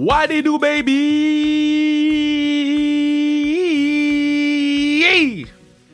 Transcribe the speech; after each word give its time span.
What 0.00 0.32
you 0.32 0.40
do, 0.40 0.58
baby? 0.58 0.96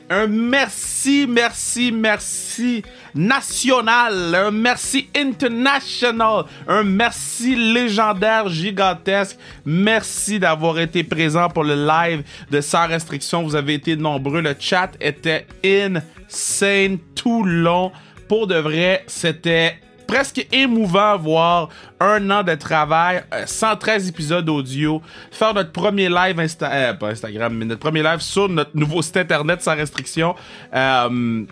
Un 0.09 0.27
merci, 0.27 1.27
merci, 1.27 1.91
merci 1.91 2.83
national, 3.13 4.33
un 4.33 4.51
merci 4.51 5.09
international, 5.13 6.45
un 6.69 6.83
merci 6.83 7.57
légendaire, 7.57 8.47
gigantesque. 8.47 9.37
Merci 9.65 10.39
d'avoir 10.39 10.79
été 10.79 11.03
présent 11.03 11.49
pour 11.49 11.65
le 11.65 11.75
live 11.75 12.23
de 12.49 12.61
Sans 12.61 12.87
Restriction. 12.87 13.43
Vous 13.43 13.57
avez 13.57 13.73
été 13.73 13.97
nombreux. 13.97 14.39
Le 14.39 14.55
chat 14.57 14.91
était 15.01 15.45
insane 15.65 16.97
tout 17.13 17.43
long. 17.43 17.91
Pour 18.29 18.47
de 18.47 18.55
vrai, 18.55 19.03
c'était 19.07 19.75
presque 20.07 20.47
émouvant 20.51 21.17
voir 21.17 21.69
un 21.99 22.29
an 22.29 22.43
de 22.43 22.55
travail, 22.55 23.23
113 23.45 24.05
euh, 24.05 24.09
épisodes 24.09 24.49
audio, 24.49 25.01
faire 25.31 25.53
notre 25.53 25.71
premier 25.71 26.09
live 26.09 26.39
euh, 26.39 26.93
Instagram, 27.01 27.53
mais 27.53 27.65
notre 27.65 27.81
premier 27.81 28.03
live 28.03 28.19
sur 28.19 28.49
notre 28.49 28.75
nouveau 28.75 29.01
site 29.01 29.17
internet 29.17 29.61
sans 29.61 29.75
restriction. 29.75 30.35
Euh, 30.73 31.45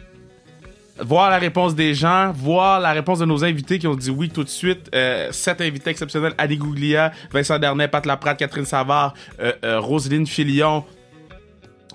voir 1.00 1.30
la 1.30 1.38
réponse 1.38 1.76
des 1.76 1.94
gens, 1.94 2.32
voir 2.32 2.80
la 2.80 2.94
réponse 2.94 3.20
de 3.20 3.26
nos 3.26 3.44
invités 3.44 3.80
qui 3.80 3.88
ont 3.88 3.96
dit 3.96 4.10
oui 4.10 4.30
tout 4.30 4.44
de 4.44 4.50
suite. 4.50 4.90
Euh, 4.96 5.32
sept 5.32 5.62
invités 5.62 5.90
exceptionnels, 5.90 6.34
Adi 6.38 6.58
Gouglia, 6.58 7.12
Vincent 7.32 7.60
Dernet, 7.60 7.88
Pat 7.88 8.06
Laprade, 8.06 8.38
Catherine 8.38 8.66
Savard, 8.66 9.14
euh, 9.40 10.26
Filion, 10.26 10.86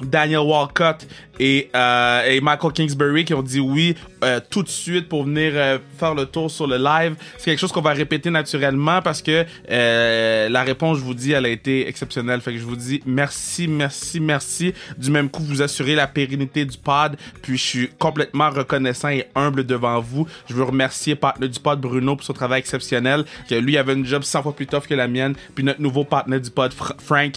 Daniel 0.03 0.41
Walcott 0.41 1.07
et, 1.39 1.71
Michael 1.75 2.73
Kingsbury 2.73 3.25
qui 3.25 3.35
ont 3.35 3.43
dit 3.43 3.61
oui 3.61 3.97
euh, 4.23 4.41
tout 4.51 4.63
de 4.63 4.69
suite 4.69 5.09
pour 5.09 5.25
venir 5.25 5.53
euh, 5.55 5.79
faire 5.99 6.15
le 6.15 6.27
tour 6.27 6.51
sur 6.51 6.67
le 6.67 6.77
live. 6.77 7.15
C'est 7.39 7.47
quelque 7.47 7.59
chose 7.59 7.73
qu'on 7.73 7.81
va 7.81 7.93
répéter 7.93 8.31
naturellement 8.31 9.01
parce 9.01 9.23
que 9.23 9.47
euh, 9.71 10.49
la 10.49 10.63
réponse, 10.63 10.99
je 10.99 11.03
vous 11.03 11.15
dis, 11.15 11.33
elle 11.33 11.47
a 11.47 11.49
été 11.49 11.89
exceptionnelle. 11.89 12.41
Fait 12.41 12.53
que 12.53 12.59
je 12.59 12.65
vous 12.65 12.77
dis 12.77 13.01
merci, 13.07 13.67
merci, 13.67 14.21
merci. 14.21 14.75
Du 14.99 15.11
même 15.11 15.31
coup, 15.31 15.43
vous 15.43 15.63
assurez 15.63 15.95
la 15.95 16.07
pérennité 16.07 16.65
du 16.65 16.77
pod. 16.77 17.17
Puis 17.43 17.57
je 17.57 17.63
suis 17.63 17.89
complètement 17.99 18.51
reconnaissant 18.51 19.09
et 19.09 19.27
humble 19.35 19.65
devant 19.65 20.01
vous. 20.01 20.27
Je 20.49 20.55
veux 20.55 20.65
remercier 20.65 21.15
partenaire 21.15 21.51
du 21.51 21.61
pod 21.61 21.81
Bruno 21.81 22.17
pour 22.17 22.25
son 22.25 22.35
travail 22.35 22.61
exceptionnel. 22.61 23.25
Que 23.49 23.55
lui 23.55 23.79
avait 23.79 23.95
une 23.95 24.05
job 24.05 24.23
100 24.23 24.43
fois 24.43 24.55
plus 24.55 24.67
tough 24.67 24.87
que 24.89 24.95
la 24.95 25.09
mienne. 25.09 25.35
Puis 25.55 25.65
notre 25.65 25.81
nouveau 25.81 26.05
partenaire 26.05 26.41
du 26.41 26.51
pod 26.51 26.73
Frank 26.73 27.33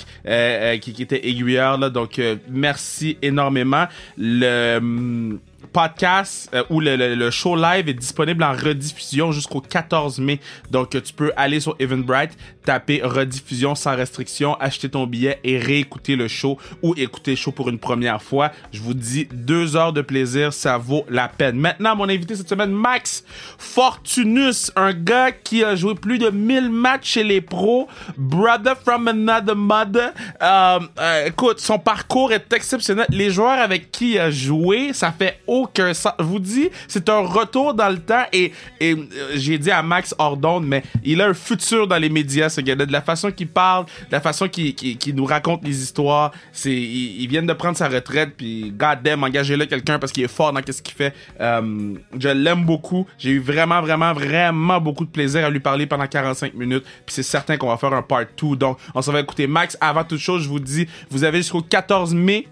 qui, 0.81 0.93
qui, 0.93 1.01
était 1.01 1.27
aiguilleur 1.27 1.77
là. 1.77 1.89
Donc 1.89 2.19
merci 2.49 3.17
énormément. 3.21 3.87
Le 4.17 4.77
hum, 4.77 5.39
podcast 5.73 6.49
euh, 6.53 6.63
ou 6.69 6.79
le, 6.79 6.95
le, 6.95 7.15
le, 7.15 7.31
show 7.31 7.55
live 7.55 7.89
est 7.89 7.93
disponible 7.93 8.43
en 8.43 8.53
rediffusion 8.53 9.31
jusqu'au 9.31 9.59
14 9.59 10.19
mai. 10.19 10.39
Donc, 10.71 10.91
tu 10.91 11.13
peux 11.13 11.31
aller 11.35 11.59
sur 11.59 11.75
Eventbrite, 11.79 12.37
taper 12.63 13.01
rediffusion 13.03 13.75
sans 13.75 13.95
restriction, 13.95 14.55
acheter 14.55 14.89
ton 14.89 15.05
billet 15.05 15.39
et 15.43 15.57
réécouter 15.57 16.15
le 16.15 16.27
show 16.27 16.57
ou 16.81 16.93
écouter 16.95 17.31
le 17.31 17.37
show 17.37 17.51
pour 17.51 17.69
une 17.69 17.79
première 17.79 18.21
fois. 18.21 18.51
Je 18.71 18.81
vous 18.81 18.93
dis, 18.93 19.27
deux 19.31 19.75
heures 19.75 19.93
de 19.93 20.01
plaisir, 20.01 20.53
ça 20.53 20.77
vaut 20.77 21.05
la 21.09 21.27
peine. 21.27 21.57
Maintenant, 21.57 21.95
mon 21.95 22.09
invité 22.09 22.35
cette 22.35 22.49
semaine, 22.49 22.71
Max 22.71 23.23
Fortunus, 23.57 24.71
un 24.75 24.93
gars 24.93 25.31
qui 25.31 25.63
a 25.63 25.75
joué 25.75 25.95
plus 25.95 26.17
de 26.17 26.29
1000 26.29 26.69
matchs 26.69 27.13
chez 27.13 27.23
les 27.23 27.41
pros, 27.41 27.87
brother 28.17 28.75
from 28.77 29.07
another 29.07 29.55
mother. 29.55 30.11
Euh, 30.41 30.79
euh, 30.99 31.27
écoute, 31.27 31.59
son 31.59 31.79
parcours 31.79 32.31
est 32.31 32.51
exceptionnel. 32.53 33.05
Les 33.09 33.29
joueurs 33.29 33.59
avec 33.59 33.91
qui 33.91 34.13
il 34.13 34.19
a 34.19 34.31
joué, 34.31 34.93
ça 34.93 35.11
fait 35.11 35.39
aucun 35.47 35.93
sens. 35.93 36.13
Je 36.19 36.23
vous 36.23 36.39
dis, 36.39 36.69
c'est 36.87 37.09
un 37.09 37.19
retour 37.19 37.73
dans 37.73 37.89
le 37.89 37.99
temps 37.99 38.25
et, 38.31 38.51
et 38.79 38.93
euh, 38.93 39.05
j'ai 39.35 39.57
dit 39.57 39.71
à 39.71 39.81
Max 39.81 40.13
Ordon, 40.17 40.59
mais 40.59 40.83
il 41.03 41.21
a 41.21 41.27
un 41.27 41.33
futur 41.33 41.87
dans 41.87 41.97
les 41.97 42.09
médias, 42.09 42.49
ce 42.53 42.61
gars-là. 42.61 42.85
De 42.85 42.91
la 42.91 43.01
façon 43.01 43.31
qu'il 43.31 43.47
parle, 43.47 43.85
de 43.85 44.11
la 44.11 44.21
façon 44.21 44.47
qu'il 44.47 44.73
qu'il 44.75 45.15
nous 45.15 45.25
raconte 45.25 45.63
les 45.63 45.81
histoires. 45.81 46.31
C'est, 46.51 46.71
il, 46.71 47.21
il, 47.21 47.27
vient 47.27 47.43
de 47.43 47.53
prendre 47.53 47.77
sa 47.77 47.87
retraite, 47.87 48.33
puis 48.37 48.71
goddamn, 48.75 49.23
engagez-le 49.23 49.65
quelqu'un 49.65 49.99
parce 49.99 50.11
qu'il 50.11 50.23
est 50.23 50.27
fort 50.27 50.53
dans 50.53 50.61
ce 50.65 50.81
qu'il 50.81 50.95
fait. 50.95 51.13
Euh, 51.41 51.93
je 52.17 52.29
l'aime 52.29 52.65
beaucoup. 52.65 53.07
J'ai 53.17 53.31
eu 53.31 53.39
vraiment, 53.39 53.81
vraiment, 53.81 54.13
vraiment 54.13 54.79
beaucoup 54.79 55.05
de 55.05 55.11
plaisir 55.11 55.45
à 55.45 55.49
lui 55.49 55.59
parler 55.59 55.85
pendant 55.85 56.07
45 56.07 56.53
minutes. 56.53 56.83
Puis 57.05 57.15
c'est 57.15 57.23
certain 57.23 57.57
qu'on 57.57 57.67
va 57.67 57.77
faire 57.77 57.93
un 57.93 58.01
part 58.01 58.23
2. 58.41 58.55
Donc, 58.55 58.77
on 58.93 59.01
s'en 59.01 59.11
va 59.11 59.19
écouter 59.19 59.47
Max. 59.47 59.77
Avant 59.81 60.03
toute 60.03 60.19
chose, 60.19 60.43
je 60.43 60.49
vous 60.49 60.59
dis, 60.59 60.87
vous 61.09 61.23
avez 61.23 61.37
jusqu'au 61.37 61.61
14 61.61 62.13
mai 62.13 62.47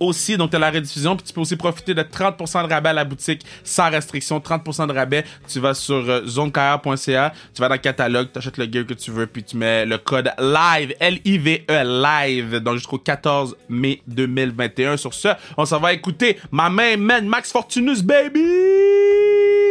aussi, 0.00 0.36
donc 0.36 0.50
tu 0.50 0.56
as 0.56 0.58
la 0.58 0.70
rediffusion, 0.70 1.16
puis 1.16 1.26
tu 1.26 1.32
peux 1.32 1.40
aussi 1.40 1.56
profiter 1.56 1.94
de 1.94 2.02
30% 2.02 2.66
de 2.66 2.72
rabais 2.72 2.90
à 2.90 2.92
la 2.92 3.04
boutique 3.04 3.42
sans 3.64 3.90
restriction, 3.90 4.38
30% 4.38 4.86
de 4.86 4.92
rabais. 4.92 5.24
Tu 5.48 5.60
vas 5.60 5.74
sur 5.74 6.08
euh, 6.08 6.22
tu 6.24 7.60
vas 7.60 7.68
dans 7.68 7.74
le 7.74 7.78
catalogue, 7.78 8.28
tu 8.32 8.38
achètes 8.38 8.58
le 8.58 8.66
gear 8.70 8.86
que 8.86 8.94
tu 8.94 9.10
veux, 9.10 9.26
puis 9.26 9.44
tu 9.44 9.56
mets 9.56 9.84
le 9.86 9.98
code 9.98 10.32
LIVE, 10.38 10.94
L-I-V-E, 11.00 11.82
LIVE, 11.84 12.60
donc 12.60 12.76
jusqu'au 12.76 12.98
14 12.98 13.56
mai 13.68 14.02
2021. 14.06 14.96
Sur 14.96 15.14
ce, 15.14 15.28
on 15.56 15.64
s'en 15.64 15.78
va 15.78 15.92
écouter 15.92 16.38
ma 16.50 16.70
main 16.70 16.96
man, 16.96 17.26
Max 17.26 17.52
Fortunus, 17.52 18.02
baby! 18.02 19.61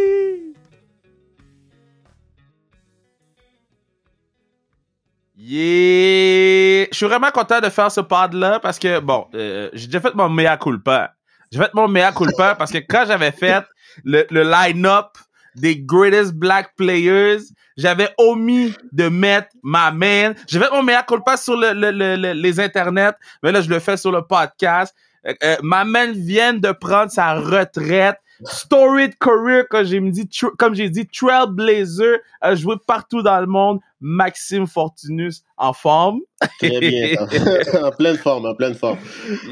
Yeah! 5.43 6.85
Je 6.91 6.95
suis 6.95 7.07
vraiment 7.07 7.31
content 7.31 7.59
de 7.59 7.69
faire 7.69 7.91
ce 7.91 8.01
pod-là 8.01 8.59
parce 8.59 8.77
que, 8.77 8.99
bon, 8.99 9.25
euh, 9.33 9.71
j'ai 9.73 9.87
déjà 9.87 9.99
fait 9.99 10.13
mon 10.13 10.29
mea 10.29 10.55
culpa. 10.55 11.15
J'ai 11.51 11.57
fait 11.57 11.73
mon 11.73 11.87
mea 11.87 12.11
culpa 12.11 12.53
parce 12.59 12.71
que 12.71 12.77
quand 12.77 13.05
j'avais 13.07 13.31
fait 13.31 13.63
le, 14.03 14.23
le 14.29 14.43
line-up 14.43 15.17
des 15.55 15.79
greatest 15.79 16.33
black 16.33 16.75
players, 16.77 17.39
j'avais 17.75 18.09
omis 18.19 18.75
de 18.91 19.09
mettre 19.09 19.47
ma 19.63 19.89
main. 19.89 20.33
J'ai 20.47 20.59
fait 20.59 20.69
mon 20.69 20.83
mea 20.83 21.01
culpa 21.01 21.37
sur 21.37 21.57
le, 21.57 21.73
le, 21.73 21.91
le, 21.91 22.33
les 22.33 22.59
internets, 22.59 23.15
mais 23.41 23.51
là, 23.51 23.61
je 23.61 23.69
le 23.69 23.79
fais 23.79 23.97
sur 23.97 24.11
le 24.11 24.21
podcast. 24.21 24.95
Euh, 25.25 25.33
euh, 25.43 25.55
ma 25.63 25.83
main 25.85 26.11
vient 26.11 26.53
de 26.53 26.71
prendre 26.71 27.09
sa 27.09 27.33
retraite. 27.33 28.17
Storied 28.45 29.17
career, 29.19 29.67
comme 29.69 29.85
j'ai 29.85 29.99
dit, 29.99 30.29
comme 30.57 30.73
j'ai 30.73 30.89
dit, 30.89 31.07
Trailblazer 31.07 32.19
a 32.41 32.55
joué 32.55 32.75
partout 32.87 33.21
dans 33.21 33.39
le 33.39 33.47
monde. 33.47 33.79
Maxime 33.99 34.65
Fortunus 34.65 35.43
en 35.57 35.73
forme. 35.73 36.21
Très 36.59 36.79
bien, 36.79 37.15
en 37.83 37.91
pleine 37.91 38.17
forme, 38.17 38.45
en 38.47 38.55
pleine 38.55 38.73
forme. 38.73 38.97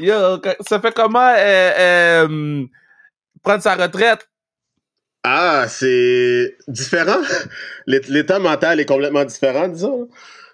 Yo, 0.00 0.40
ça 0.66 0.80
fait 0.80 0.92
comment 0.92 1.34
euh, 1.36 1.70
euh, 1.78 2.64
prendre 3.42 3.62
sa 3.62 3.76
retraite? 3.76 4.28
Ah, 5.22 5.66
c'est 5.68 6.56
différent. 6.66 7.20
L'état 7.86 8.38
mental 8.38 8.80
est 8.80 8.86
complètement 8.86 9.24
différent, 9.24 9.68
disons. 9.68 10.08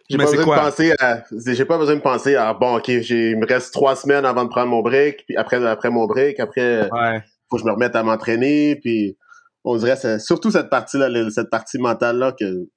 J'ai 0.08 0.18
pas, 0.18 0.24
besoin 0.24 0.44
de 0.44 0.60
penser 0.60 0.94
à, 1.00 1.24
j'ai 1.32 1.64
pas 1.64 1.78
besoin 1.78 1.96
de 1.96 2.00
penser 2.00 2.36
à, 2.36 2.52
bon, 2.54 2.76
ok, 2.76 2.84
j'ai, 3.00 3.30
il 3.30 3.38
me 3.38 3.46
reste 3.46 3.72
trois 3.72 3.96
semaines 3.96 4.24
avant 4.24 4.44
de 4.44 4.48
prendre 4.48 4.68
mon 4.68 4.80
break, 4.80 5.24
puis 5.26 5.36
après, 5.36 5.64
après 5.66 5.90
mon 5.90 6.06
break, 6.06 6.38
après, 6.38 6.88
ouais. 6.90 7.22
Faut 7.50 7.56
que 7.56 7.62
je 7.62 7.66
me 7.66 7.72
remette 7.72 7.96
à 7.96 8.02
m'entraîner, 8.02 8.76
puis 8.76 9.16
on 9.64 9.76
dirait, 9.76 9.96
c'est 9.96 10.18
surtout 10.18 10.50
cette 10.50 10.70
partie-là, 10.70 11.30
cette 11.30 11.50
partie 11.50 11.78
mentale-là 11.78 12.32
que, 12.32 12.68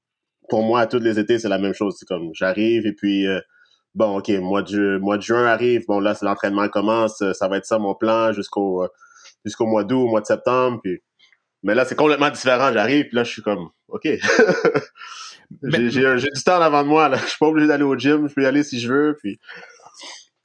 pour 0.50 0.64
moi, 0.64 0.88
tous 0.88 1.00
les 1.00 1.20
étés, 1.20 1.40
c'est 1.40 1.50
la 1.50 1.60
même 1.60 1.74
chose. 1.74 1.96
C'est 2.00 2.08
comme, 2.08 2.30
j'arrive 2.34 2.86
et 2.88 2.94
puis, 2.94 3.28
euh, 3.28 3.40
bon, 3.96 4.18
ok, 4.18 4.30
mois 4.40 4.64
de, 4.64 4.98
mois 5.00 5.18
de 5.18 5.22
juin 5.22 5.46
arrive, 5.46 5.86
bon, 5.88 6.00
là, 6.00 6.16
l'entraînement 6.22 6.68
commence, 6.70 7.24
ça 7.34 7.48
va 7.48 7.58
être 7.58 7.66
ça 7.66 7.78
mon 7.78 7.96
plan 7.96 8.34
jusqu'au, 8.34 8.88
jusqu'au 9.46 9.68
mois 9.68 9.84
d'août, 9.84 10.08
mois 10.08 10.22
de 10.22 10.26
septembre, 10.26 10.80
puis, 10.84 11.02
mais 11.64 11.76
là, 11.76 11.86
c'est 11.86 11.96
complètement 11.96 12.30
différent. 12.30 12.72
J'arrive, 12.72 13.08
puis 13.08 13.16
là, 13.16 13.24
je 13.24 13.32
suis 13.32 13.42
comme, 13.42 13.70
ok. 13.90 14.04
j'ai 15.64 15.90
du 15.90 16.44
temps 16.44 16.62
avant 16.62 16.84
de 16.84 16.88
moi, 16.88 17.10
là. 17.10 17.18
Je 17.18 17.26
suis 17.26 17.38
pas 17.40 17.48
obligé 17.48 17.68
d'aller 17.68 17.84
au 17.84 17.98
gym, 17.98 18.28
je 18.28 18.34
peux 18.34 18.44
y 18.44 18.46
aller 18.46 18.64
si 18.64 18.80
je 18.80 18.92
veux, 18.92 19.18
puis. 19.20 19.40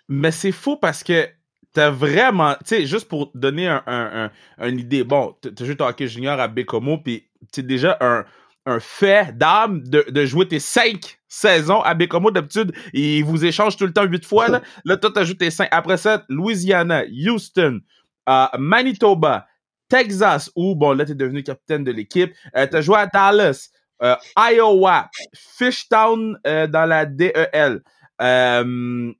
Mais 0.08 0.30
c'est 0.32 0.52
fou 0.52 0.76
parce 0.76 1.02
que 1.02 1.28
t'as 1.74 1.90
vraiment, 1.90 2.54
tu 2.54 2.66
sais, 2.66 2.86
juste 2.86 3.08
pour 3.08 3.30
donner 3.34 3.68
un, 3.68 3.82
un, 3.86 4.30
un, 4.58 4.68
une 4.68 4.78
idée, 4.78 5.04
bon, 5.04 5.36
t'as 5.42 5.64
joué 5.64 5.76
ton 5.76 5.86
hockey 5.86 6.06
junior 6.06 6.40
à 6.40 6.48
Bécomo, 6.48 6.98
puis 6.98 7.28
c'est 7.52 7.66
déjà 7.66 7.98
un, 8.00 8.24
un 8.64 8.80
fait 8.80 9.36
d'âme 9.36 9.82
de, 9.82 10.06
de 10.08 10.24
jouer 10.24 10.48
tes 10.48 10.60
cinq 10.60 11.18
saisons 11.28 11.82
à 11.82 11.94
Bécomo. 11.94 12.30
D'habitude, 12.30 12.72
ils 12.92 13.24
vous 13.24 13.44
échangent 13.44 13.76
tout 13.76 13.86
le 13.86 13.92
temps 13.92 14.04
huit 14.04 14.24
fois. 14.24 14.48
Là, 14.48 14.62
là 14.84 14.96
toi, 14.96 15.10
t'as 15.12 15.24
joué 15.24 15.36
tes 15.36 15.50
cinq. 15.50 15.68
Après 15.72 15.96
ça, 15.96 16.24
Louisiana, 16.28 17.02
Houston, 17.10 17.80
uh, 18.28 18.46
Manitoba, 18.56 19.46
Texas, 19.88 20.50
où, 20.54 20.76
bon, 20.76 20.92
là, 20.92 21.04
t'es 21.04 21.14
devenu 21.14 21.42
capitaine 21.42 21.82
de 21.82 21.90
l'équipe. 21.90 22.32
Euh, 22.56 22.66
t'as 22.70 22.80
joué 22.80 22.98
à 22.98 23.06
Dallas, 23.06 23.70
euh, 24.02 24.14
Iowa, 24.38 25.10
Fishtown 25.34 26.38
euh, 26.46 26.66
dans 26.68 26.86
la 26.86 27.04
DEL. 27.04 27.82
Euh, 28.22 29.12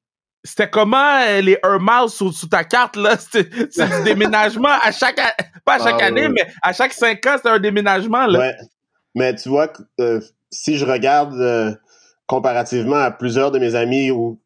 c'était 0.44 0.69
comment 0.69 1.25
les 1.41 1.56
Air 1.64 1.81
Miles 1.81 2.11
sur, 2.11 2.32
sur, 2.32 2.49
ta 2.49 2.64
carte, 2.64 2.96
là? 2.96 3.17
C'est 3.31 3.49
du 3.49 4.05
déménagement 4.05 4.69
à 4.82 4.93
chaque, 4.93 5.17
pas 5.64 5.75
à 5.75 5.79
chaque 5.79 6.00
ah, 6.00 6.06
année, 6.06 6.29
mais 6.29 6.46
à 6.62 6.73
chaque 6.75 6.93
cinq 6.93 7.25
ans, 7.26 7.35
c'était 7.37 7.49
un 7.49 7.58
déménagement, 7.58 8.26
là. 8.26 8.38
Ouais. 8.38 8.55
Mais 9.14 9.35
tu 9.35 9.49
vois, 9.49 9.73
euh, 10.00 10.20
si 10.50 10.76
je 10.76 10.85
regarde 10.85 11.35
euh, 11.41 11.73
comparativement 12.26 12.96
à 12.96 13.11
plusieurs 13.11 13.50
de 13.52 13.58
mes 13.58 13.75
amis 13.75 14.11
où 14.11 14.41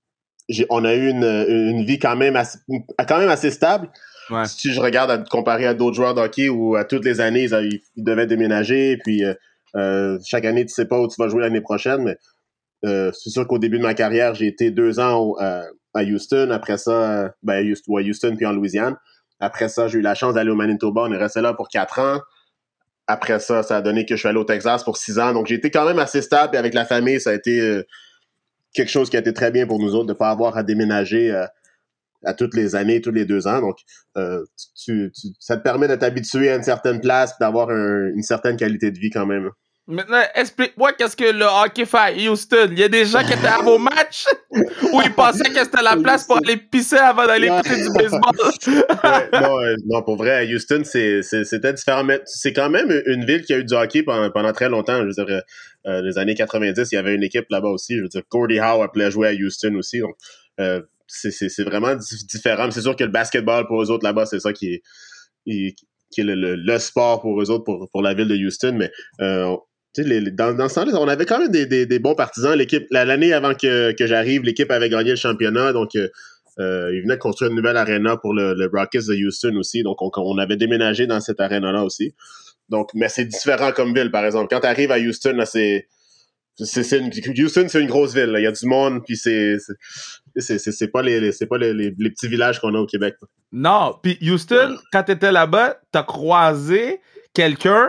on 0.71 0.85
a 0.85 0.95
eu 0.95 1.11
une, 1.11 1.25
une 1.25 1.85
vie 1.85 1.99
quand 1.99 2.17
même 2.17 2.37
assez, 2.37 2.59
quand 3.07 3.19
même 3.19 3.29
assez 3.29 3.51
stable, 3.51 3.91
ouais. 4.31 4.45
si 4.47 4.73
je 4.73 4.81
regarde 4.81 5.11
à, 5.11 5.19
comparé 5.19 5.67
à 5.67 5.75
d'autres 5.75 5.97
joueurs 5.97 6.15
d'hockey 6.15 6.49
où 6.49 6.77
à 6.77 6.85
toutes 6.85 7.05
les 7.05 7.21
années, 7.21 7.45
ils, 7.45 7.81
ils 7.97 8.05
devaient 8.05 8.27
déménager, 8.27 8.99
puis 8.99 9.25
euh, 9.77 10.19
chaque 10.25 10.45
année, 10.45 10.65
tu 10.65 10.73
sais 10.73 10.87
pas 10.87 11.01
où 11.01 11.09
tu 11.09 11.17
vas 11.19 11.29
jouer 11.29 11.41
l'année 11.41 11.61
prochaine, 11.61 12.03
mais 12.03 12.17
c'est 12.85 13.31
sûr 13.31 13.49
qu'au 13.49 13.59
début 13.59 13.79
de 13.79 13.83
ma 13.83 13.95
carrière, 13.95 14.35
j'ai 14.35 14.47
été 14.47 14.71
deux 14.71 15.01
ans 15.01 15.35
à 15.99 16.05
Houston. 16.05 16.51
Après 16.51 16.79
ça, 16.79 17.33
ben, 17.43 17.65
Houston, 17.65 17.93
Houston 17.99 18.35
puis 18.37 18.47
en 18.47 18.53
Louisiane. 18.53 18.97
Après 19.41 19.69
ça, 19.69 19.89
j'ai 19.89 19.99
eu 19.99 20.03
la 20.03 20.15
chance 20.15 20.35
d'aller 20.35 20.51
au 20.51 20.57
Manitoba. 20.57 21.03
On 21.03 21.13
est 21.13 21.17
resté 21.17 21.41
là 21.41 21.55
pour 21.55 21.69
quatre 21.69 21.99
ans. 21.99 22.21
Après 23.07 23.39
ça, 23.41 23.63
ça 23.63 23.77
a 23.77 23.83
donné 23.83 24.05
que 24.05 24.15
je 24.17 24.21
suis 24.21 24.29
allé 24.29 24.39
au 24.39 24.45
Texas 24.45 24.85
pour 24.85 24.97
six 24.97 25.19
ans. 25.19 25.33
Donc, 25.33 25.47
j'ai 25.47 25.55
été 25.55 25.71
quand 25.71 25.87
même 25.87 25.99
assez 25.99 26.21
stable. 26.23 26.55
Et 26.55 26.59
avec 26.59 26.75
la 26.75 26.85
famille, 26.85 27.21
ça 27.21 27.31
a 27.31 27.35
été 27.35 27.61
euh, 27.61 27.83
quelque 28.75 28.91
chose 28.91 29.09
qui 29.09 29.17
a 29.17 29.21
été 29.21 29.33
très 29.33 29.51
bien 29.51 29.67
pour 29.67 29.79
nous 29.79 29.95
autres 29.95 30.07
de 30.07 30.13
ne 30.13 30.19
pas 30.19 30.31
avoir 30.31 30.57
à 30.57 30.63
déménager 30.63 31.33
euh, 31.33 31.47
à 32.25 32.35
toutes 32.35 32.55
les 32.55 32.75
années, 32.75 33.01
tous 33.01 33.13
les 33.13 33.25
deux 33.25 33.47
ans. 33.47 33.61
Donc, 33.61 33.79
euh, 34.17 34.45
ça 35.39 35.57
te 35.57 35.63
permet 35.63 35.89
de 35.89 35.95
t'habituer 35.95 36.51
à 36.51 36.57
une 36.57 36.65
certaine 36.65 37.01
place 37.01 37.39
d'avoir 37.39 37.71
une 37.71 38.23
certaine 38.23 38.57
qualité 38.57 38.91
de 38.91 38.99
vie 38.99 39.11
quand 39.11 39.27
même. 39.27 39.51
Maintenant, 39.91 40.23
explique-moi 40.35 40.93
qu'est-ce 40.93 41.17
que 41.17 41.33
le 41.33 41.47
hockey 41.47 41.87
fait 41.87 41.97
à 41.97 42.13
Houston. 42.13 42.69
Il 42.73 42.79
y 42.79 42.83
a 42.83 42.91
des 42.91 43.07
gens 43.07 43.25
qui 43.25 43.33
étaient 43.33 43.47
à 43.47 43.63
vos 43.63 43.79
matchs 43.79 44.27
où 44.51 45.01
ils 45.03 45.15
pensaient 45.15 45.49
que 45.49 45.65
c'était 45.65 45.81
la 45.83 45.97
place 45.97 46.27
pour 46.27 46.37
aller 46.37 46.59
pisser 46.59 46.99
avant 46.99 47.27
d'aller 47.27 47.47
écouter 47.47 47.77
du 47.77 47.89
baseball? 47.95 49.81
non, 49.87 50.03
pour 50.03 50.17
vrai, 50.17 50.33
à 50.33 50.45
Houston, 50.45 50.83
c'était 50.85 51.73
différent. 51.73 52.05
Mais 52.05 52.21
c'est 52.27 52.53
quand 52.53 52.69
même 52.69 53.03
une 53.07 53.25
ville 53.25 53.41
qui 53.41 53.55
a 53.55 53.59
eu 53.59 53.65
du 53.65 53.73
hockey 53.73 54.03
pendant, 54.03 54.53
très 54.53 54.69
longtemps. 54.69 54.99
Je 54.99 55.05
veux 55.07 55.25
dire, 55.25 55.43
euh, 55.87 56.03
les 56.03 56.19
années 56.19 56.35
90, 56.35 56.93
il 56.93 56.95
y 56.95 56.99
avait 56.99 57.15
une 57.15 57.23
équipe 57.23 57.47
là-bas 57.49 57.71
aussi. 57.71 57.97
Je 57.97 58.03
veux 58.03 58.09
dire, 58.09 58.23
Cordy 58.29 58.61
Howe 58.61 58.83
appelait 58.83 59.11
jouer 59.11 59.29
à 59.29 59.33
Houston 59.33 59.75
aussi. 59.77 60.01
Donc, 60.01 60.17
euh, 60.61 60.83
c'est 61.07 61.65
vraiment 61.65 61.95
différent. 61.95 62.71
C'est 62.71 62.83
sûr 62.83 62.95
que 62.95 63.05
le 63.05 63.11
basketball 63.11 63.67
pour 63.67 63.83
eux 63.83 63.91
autres 63.91 64.05
là-bas, 64.05 64.27
c'est 64.27 64.41
ça 64.41 64.53
qui 64.53 64.75
est, 64.75 64.83
qui 66.11 66.21
est 66.21 66.25
le, 66.25 66.79
sport 66.79 67.23
pour 67.23 67.41
eux 67.41 67.51
autres, 67.51 67.65
pour, 67.65 67.89
pour 67.91 68.03
la 68.03 68.13
ville 68.13 68.29
de 68.29 68.37
Houston. 68.37 68.75
Mais 68.77 68.91
euh, 69.23 69.57
dans, 69.97 70.55
dans 70.55 70.69
ce 70.69 70.75
temps-là, 70.77 70.93
on 71.01 71.09
avait 71.09 71.27
quand 71.27 71.39
même 71.39 71.51
des, 71.51 71.99
bons 71.99 72.15
partisans. 72.15 72.57
L'équipe, 72.57 72.87
l'année 72.91 73.33
avant 73.33 73.55
que, 73.55 73.95
j'arrive, 73.99 74.43
l'équipe 74.43 74.71
avait 74.71 74.89
gagné 74.89 75.11
le 75.11 75.17
championnat, 75.17 75.73
donc 75.73 75.97
euh, 75.97 76.09
euh, 76.61 76.91
ils 76.95 77.03
venaient 77.03 77.17
de 77.17 77.21
construire 77.21 77.51
une 77.51 77.57
nouvelle 77.57 77.77
arena 77.77 78.17
pour 78.17 78.35
le, 78.35 78.55
le 78.55 78.71
Rockets 78.73 79.07
de 79.07 79.15
Houston 79.15 79.55
aussi. 79.57 79.83
Donc, 79.83 79.99
on, 80.01 80.39
avait 80.39 80.57
déménagé 80.57 81.07
dans 81.07 81.21
cette 81.21 81.41
arena-là 81.41 81.85
aussi. 81.85 82.15
Donc, 82.69 82.91
mais 82.95 83.09
c'est 83.09 83.25
différent 83.25 83.73
comme 83.73 83.95
ville, 83.95 84.11
par 84.11 84.25
exemple. 84.25 84.49
Quand 84.51 84.61
tu 84.61 84.67
arrives 84.67 84.91
à 84.93 84.99
Houston, 84.99 85.43
c'est 85.47 85.87
c'est 86.61 87.01
Houston, 87.39 87.67
c'est 87.69 87.81
une 87.81 87.87
grosse 87.87 88.15
ville. 88.15 88.35
Il 88.37 88.43
y 88.43 88.47
a 88.47 88.53
du 88.53 88.67
monde, 88.67 89.03
puis 89.07 89.17
c'est 89.17 89.59
c'est 90.37 90.89
pas 90.89 91.03
les, 91.03 91.31
c'est 91.31 91.47
pas 91.47 91.57
les, 91.59 91.93
petits 91.93 92.27
villages 92.27 92.61
qu'on 92.61 92.75
a 92.75 92.79
au 92.79 92.87
Québec. 92.87 93.15
Non, 93.53 93.95
puis 94.03 94.19
Houston, 94.23 94.77
quand 94.93 95.05
tu 95.05 95.13
étais 95.13 95.31
là-bas, 95.31 95.81
t'as 95.93 96.03
croisé 96.03 97.01
quelqu'un 97.33 97.89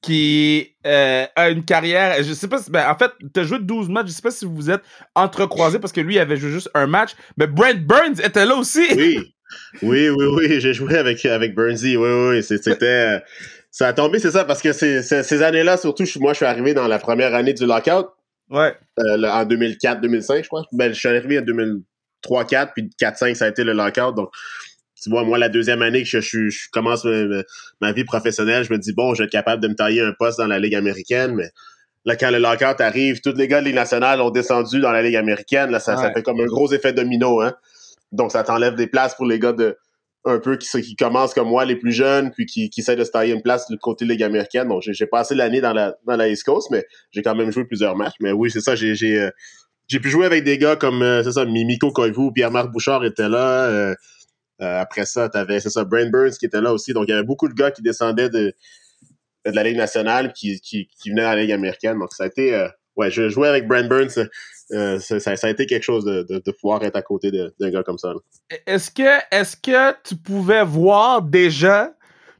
qui 0.00 0.76
euh, 0.86 1.26
a 1.34 1.50
une 1.50 1.64
carrière. 1.64 2.22
Je 2.22 2.32
sais 2.32 2.48
pas 2.48 2.58
si. 2.58 2.70
Ben, 2.70 2.88
en 2.88 2.96
fait, 2.96 3.10
tu 3.32 3.40
as 3.40 3.44
joué 3.44 3.58
12 3.60 3.88
matchs. 3.88 4.08
Je 4.08 4.12
sais 4.12 4.22
pas 4.22 4.30
si 4.30 4.44
vous 4.44 4.70
êtes 4.70 4.82
entrecroisés 5.14 5.78
parce 5.78 5.92
que 5.92 6.00
lui, 6.00 6.14
il 6.14 6.18
avait 6.18 6.36
joué 6.36 6.50
juste 6.50 6.70
un 6.74 6.86
match. 6.86 7.12
Mais 7.36 7.46
Brent 7.46 7.80
Burns 7.80 8.20
était 8.22 8.46
là 8.46 8.56
aussi. 8.56 8.86
Oui. 8.96 9.18
Oui, 9.80 10.10
oui, 10.10 10.26
oui. 10.26 10.60
J'ai 10.60 10.74
joué 10.74 10.98
avec, 10.98 11.24
avec 11.24 11.54
Burnsy. 11.54 11.96
Oui, 11.96 12.10
oui. 12.10 12.42
C'était. 12.42 13.22
Ça 13.70 13.88
a 13.88 13.92
tombé, 13.92 14.18
c'est 14.18 14.30
ça, 14.30 14.44
parce 14.44 14.60
que 14.60 14.72
ces 14.72 15.42
années-là, 15.42 15.76
surtout, 15.76 16.04
moi, 16.20 16.32
je 16.32 16.38
suis 16.38 16.46
arrivé 16.46 16.74
dans 16.74 16.88
la 16.88 16.98
première 16.98 17.34
année 17.34 17.52
du 17.52 17.64
lockout. 17.64 18.08
Ouais. 18.50 18.74
Euh, 18.98 19.22
en 19.22 19.44
2004-2005, 19.44 20.42
je 20.42 20.48
crois. 20.48 20.64
Ben, 20.72 20.92
je 20.92 20.98
suis 20.98 21.08
arrivé 21.08 21.38
en 21.38 21.42
2003-4, 21.42 22.72
puis 22.74 22.90
4-5, 23.00 23.34
ça 23.34 23.44
a 23.44 23.48
été 23.48 23.64
le 23.64 23.74
lockout. 23.74 24.14
Donc, 24.14 24.30
tu 25.02 25.10
vois, 25.10 25.24
moi, 25.24 25.38
la 25.38 25.48
deuxième 25.48 25.82
année 25.82 26.02
que 26.02 26.20
je, 26.20 26.20
je, 26.20 26.68
commence 26.70 27.06
ma, 27.80 27.92
vie 27.92 28.04
professionnelle, 28.04 28.64
je 28.64 28.72
me 28.72 28.78
dis, 28.78 28.92
bon, 28.92 29.14
je 29.14 29.22
vais 29.22 29.26
être 29.26 29.32
capable 29.32 29.62
de 29.62 29.68
me 29.68 29.74
tailler 29.74 30.02
un 30.02 30.12
poste 30.18 30.38
dans 30.38 30.46
la 30.46 30.58
Ligue 30.58 30.74
américaine, 30.74 31.34
mais 31.34 31.50
là, 32.04 32.16
quand 32.16 32.30
le 32.30 32.38
lockout 32.38 32.80
arrive, 32.80 33.20
tous 33.20 33.34
les 33.36 33.48
gars 33.48 33.60
de 33.60 33.66
Ligue 33.66 33.74
nationale 33.74 34.20
ont 34.20 34.30
descendu 34.30 34.80
dans 34.80 34.92
la 34.92 35.02
Ligue 35.02 35.16
américaine. 35.16 35.70
Là, 35.70 35.80
ça, 35.80 35.96
ça 35.96 36.12
fait 36.12 36.22
comme 36.22 36.40
un 36.40 36.46
gros 36.46 36.72
effet 36.72 36.92
domino, 36.92 37.40
hein. 37.40 37.54
Donc, 38.10 38.32
ça 38.32 38.42
t'enlève 38.42 38.74
des 38.74 38.86
places 38.86 39.14
pour 39.14 39.26
les 39.26 39.38
gars 39.38 39.52
de 39.52 39.76
un 40.24 40.38
peu 40.38 40.56
qui, 40.56 40.68
qui 40.82 40.96
commencent 40.96 41.34
comme 41.34 41.48
moi, 41.48 41.64
les 41.64 41.76
plus 41.76 41.92
jeunes, 41.92 42.30
puis 42.32 42.46
qui, 42.46 42.70
qui 42.70 42.80
essaient 42.80 42.96
de 42.96 43.04
se 43.04 43.10
tailler 43.10 43.32
une 43.32 43.42
place 43.42 43.68
du 43.68 43.78
côté 43.78 44.04
Ligue 44.04 44.22
américaine. 44.22 44.68
Donc, 44.68 44.82
j'ai 44.82 45.06
passé 45.06 45.34
l'année 45.34 45.60
dans 45.60 45.72
la, 45.72 45.94
dans 46.06 46.16
la 46.16 46.28
East 46.28 46.44
Coast, 46.44 46.68
mais 46.70 46.84
j'ai 47.12 47.22
quand 47.22 47.34
même 47.34 47.50
joué 47.50 47.64
plusieurs 47.64 47.96
matchs. 47.96 48.16
Mais 48.20 48.32
oui, 48.32 48.50
c'est 48.50 48.60
ça, 48.60 48.74
j'ai 48.74 48.94
j'ai 48.94 49.20
euh, 49.20 49.30
pu 49.88 50.10
jouer 50.10 50.26
avec 50.26 50.44
des 50.44 50.58
gars 50.58 50.76
comme, 50.76 51.02
euh, 51.02 51.22
c'est 51.22 51.32
ça, 51.32 51.44
Miko 51.44 51.92
Koivu, 51.92 52.32
Pierre-Marc 52.32 52.70
Bouchard 52.70 53.04
était 53.04 53.28
là. 53.28 53.66
Euh, 53.66 53.94
euh, 54.60 54.80
après 54.80 55.06
ça, 55.06 55.28
tu 55.28 55.38
avais, 55.38 55.60
c'est 55.60 55.70
ça, 55.70 55.84
Brain 55.84 56.10
Burns 56.10 56.32
qui 56.32 56.46
était 56.46 56.60
là 56.60 56.72
aussi. 56.72 56.92
Donc, 56.92 57.04
il 57.08 57.10
y 57.10 57.14
avait 57.14 57.24
beaucoup 57.24 57.48
de 57.48 57.54
gars 57.54 57.70
qui 57.70 57.82
descendaient 57.82 58.28
de, 58.28 58.52
de 59.46 59.50
la 59.52 59.62
Ligue 59.62 59.76
nationale 59.76 60.32
qui, 60.32 60.60
qui, 60.60 60.88
qui 61.00 61.10
venaient 61.10 61.24
à 61.24 61.36
la 61.36 61.42
Ligue 61.42 61.52
américaine. 61.52 61.98
Donc, 61.98 62.12
ça 62.12 62.24
a 62.24 62.26
été. 62.26 62.54
Euh, 62.54 62.68
ouais, 62.96 63.10
je 63.10 63.28
jouais 63.28 63.48
avec 63.48 63.68
Brent 63.68 63.88
Burns. 63.88 64.28
Euh, 64.72 64.98
ça, 64.98 65.18
ça, 65.20 65.46
a 65.46 65.50
été 65.50 65.66
quelque 65.66 65.82
chose 65.82 66.04
de, 66.04 66.26
de, 66.28 66.50
pouvoir 66.50 66.82
être 66.82 66.96
à 66.96 67.02
côté 67.02 67.30
d'un 67.30 67.70
gars 67.70 67.82
comme 67.82 67.96
ça. 67.96 68.12
Est-ce 68.66 68.90
que, 68.90 69.18
est-ce 69.30 69.56
que 69.56 69.96
tu 70.02 70.14
pouvais 70.14 70.62
voir 70.62 71.22
déjà 71.22 71.94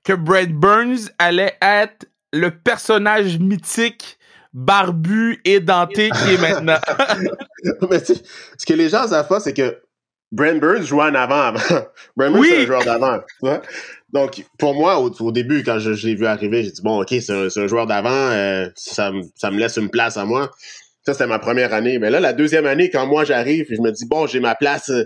que 0.04 0.12
Brent 0.12 0.52
Burns 0.52 1.08
allait 1.18 1.56
être 1.62 2.06
le 2.34 2.50
personnage 2.50 3.38
mythique 3.38 4.18
barbu 4.52 5.40
et 5.46 5.60
denté 5.60 6.10
qui 6.10 6.34
est 6.34 6.40
maintenant? 6.40 6.78
Mais 7.90 8.04
ce 8.04 8.66
que 8.66 8.74
les 8.74 8.90
gens 8.90 9.08
savent 9.08 9.28
pas, 9.28 9.40
c'est 9.40 9.54
que 9.54 9.80
Brent 10.30 10.60
Burns 10.60 10.84
jouait 10.84 11.04
en 11.04 11.14
avant 11.14 11.40
avant. 11.40 11.58
Brent 12.16 12.32
Burns, 12.32 12.44
c'est 12.44 12.62
un 12.62 12.66
joueur 12.66 12.84
d'avant. 12.84 13.18
Donc, 14.12 14.44
pour 14.58 14.74
moi, 14.74 14.98
au, 14.98 15.32
début, 15.32 15.62
quand 15.62 15.78
je, 15.78 16.06
l'ai 16.06 16.14
vu 16.14 16.26
arriver, 16.26 16.64
j'ai 16.64 16.70
dit, 16.70 16.82
bon, 16.82 17.02
OK, 17.02 17.14
c'est 17.20 17.32
un, 17.32 17.66
joueur 17.66 17.86
d'avant, 17.86 18.10
euh, 18.10 18.68
ça, 18.74 19.12
ça, 19.34 19.50
me 19.50 19.58
laisse 19.58 19.76
une 19.76 19.90
place 19.90 20.16
à 20.16 20.24
moi. 20.24 20.50
Ça, 21.04 21.12
c'était 21.12 21.26
ma 21.26 21.38
première 21.38 21.74
année. 21.74 21.98
Mais 21.98 22.10
là, 22.10 22.20
la 22.20 22.32
deuxième 22.32 22.66
année, 22.66 22.90
quand 22.90 23.06
moi 23.06 23.24
j'arrive, 23.24 23.66
je 23.70 23.80
me 23.80 23.90
dis, 23.90 24.06
bon, 24.06 24.26
j'ai 24.26 24.40
ma 24.40 24.54
place 24.54 24.90
euh, 24.90 25.04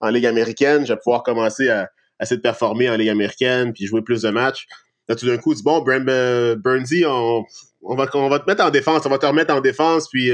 en 0.00 0.10
Ligue 0.10 0.26
américaine, 0.26 0.86
je 0.86 0.92
vais 0.92 0.98
pouvoir 0.98 1.22
commencer 1.22 1.68
à, 1.68 1.88
essayer 2.20 2.36
de 2.36 2.42
performer 2.42 2.88
en 2.90 2.96
Ligue 2.96 3.08
américaine, 3.10 3.72
puis 3.72 3.86
jouer 3.86 4.02
plus 4.02 4.22
de 4.22 4.30
matchs. 4.30 4.66
Là, 5.08 5.16
tout 5.16 5.26
d'un 5.26 5.38
coup, 5.38 5.54
dis, 5.54 5.62
bon, 5.62 5.80
Brent 5.80 6.08
euh, 6.08 6.56
Burnsy, 6.56 7.04
on, 7.06 7.44
on, 7.82 7.94
va, 7.96 8.06
on 8.14 8.28
va 8.28 8.38
te 8.38 8.48
mettre 8.48 8.64
en 8.64 8.70
défense, 8.70 9.06
on 9.06 9.10
va 9.10 9.18
te 9.18 9.26
remettre 9.26 9.54
en 9.54 9.60
défense, 9.60 10.08
puis 10.08 10.30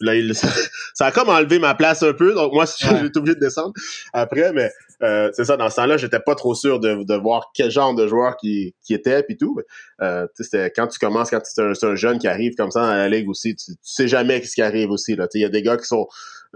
Là, 0.00 0.12
ça 0.94 1.06
a 1.06 1.12
comme 1.12 1.28
enlevé 1.28 1.58
ma 1.58 1.74
place 1.74 2.02
un 2.02 2.12
peu, 2.12 2.34
donc 2.34 2.52
moi, 2.52 2.64
j'ai 2.78 3.06
été 3.06 3.18
obligé 3.18 3.34
de 3.34 3.40
descendre 3.40 3.72
après, 4.12 4.52
mais 4.52 4.70
euh, 5.02 5.30
c'est 5.32 5.44
ça, 5.44 5.56
dans 5.56 5.70
ce 5.70 5.76
temps-là, 5.76 5.96
j'étais 5.96 6.20
pas 6.20 6.34
trop 6.34 6.54
sûr 6.54 6.80
de, 6.80 7.04
de, 7.04 7.14
voir 7.14 7.50
quel 7.54 7.70
genre 7.70 7.94
de 7.94 8.06
joueur 8.06 8.36
qui, 8.36 8.74
qui 8.82 8.94
était, 8.94 9.22
puis 9.22 9.36
tout. 9.36 9.58
Euh, 10.02 10.26
quand 10.74 10.86
tu 10.88 10.98
commences, 10.98 11.30
quand 11.30 11.40
c'est 11.44 11.62
un, 11.62 11.72
un, 11.90 11.94
jeune 11.94 12.18
qui 12.18 12.28
arrive 12.28 12.54
comme 12.54 12.70
ça 12.70 12.80
dans 12.80 12.94
la 12.94 13.08
ligue 13.08 13.28
aussi, 13.28 13.54
tu, 13.56 13.72
sais 13.82 14.08
jamais 14.08 14.42
ce 14.42 14.54
qui 14.54 14.62
arrive 14.62 14.90
aussi. 14.90 15.16
Il 15.34 15.40
y 15.40 15.44
a 15.44 15.48
des 15.48 15.62
gars 15.62 15.76
qui 15.76 15.86
sont 15.86 16.06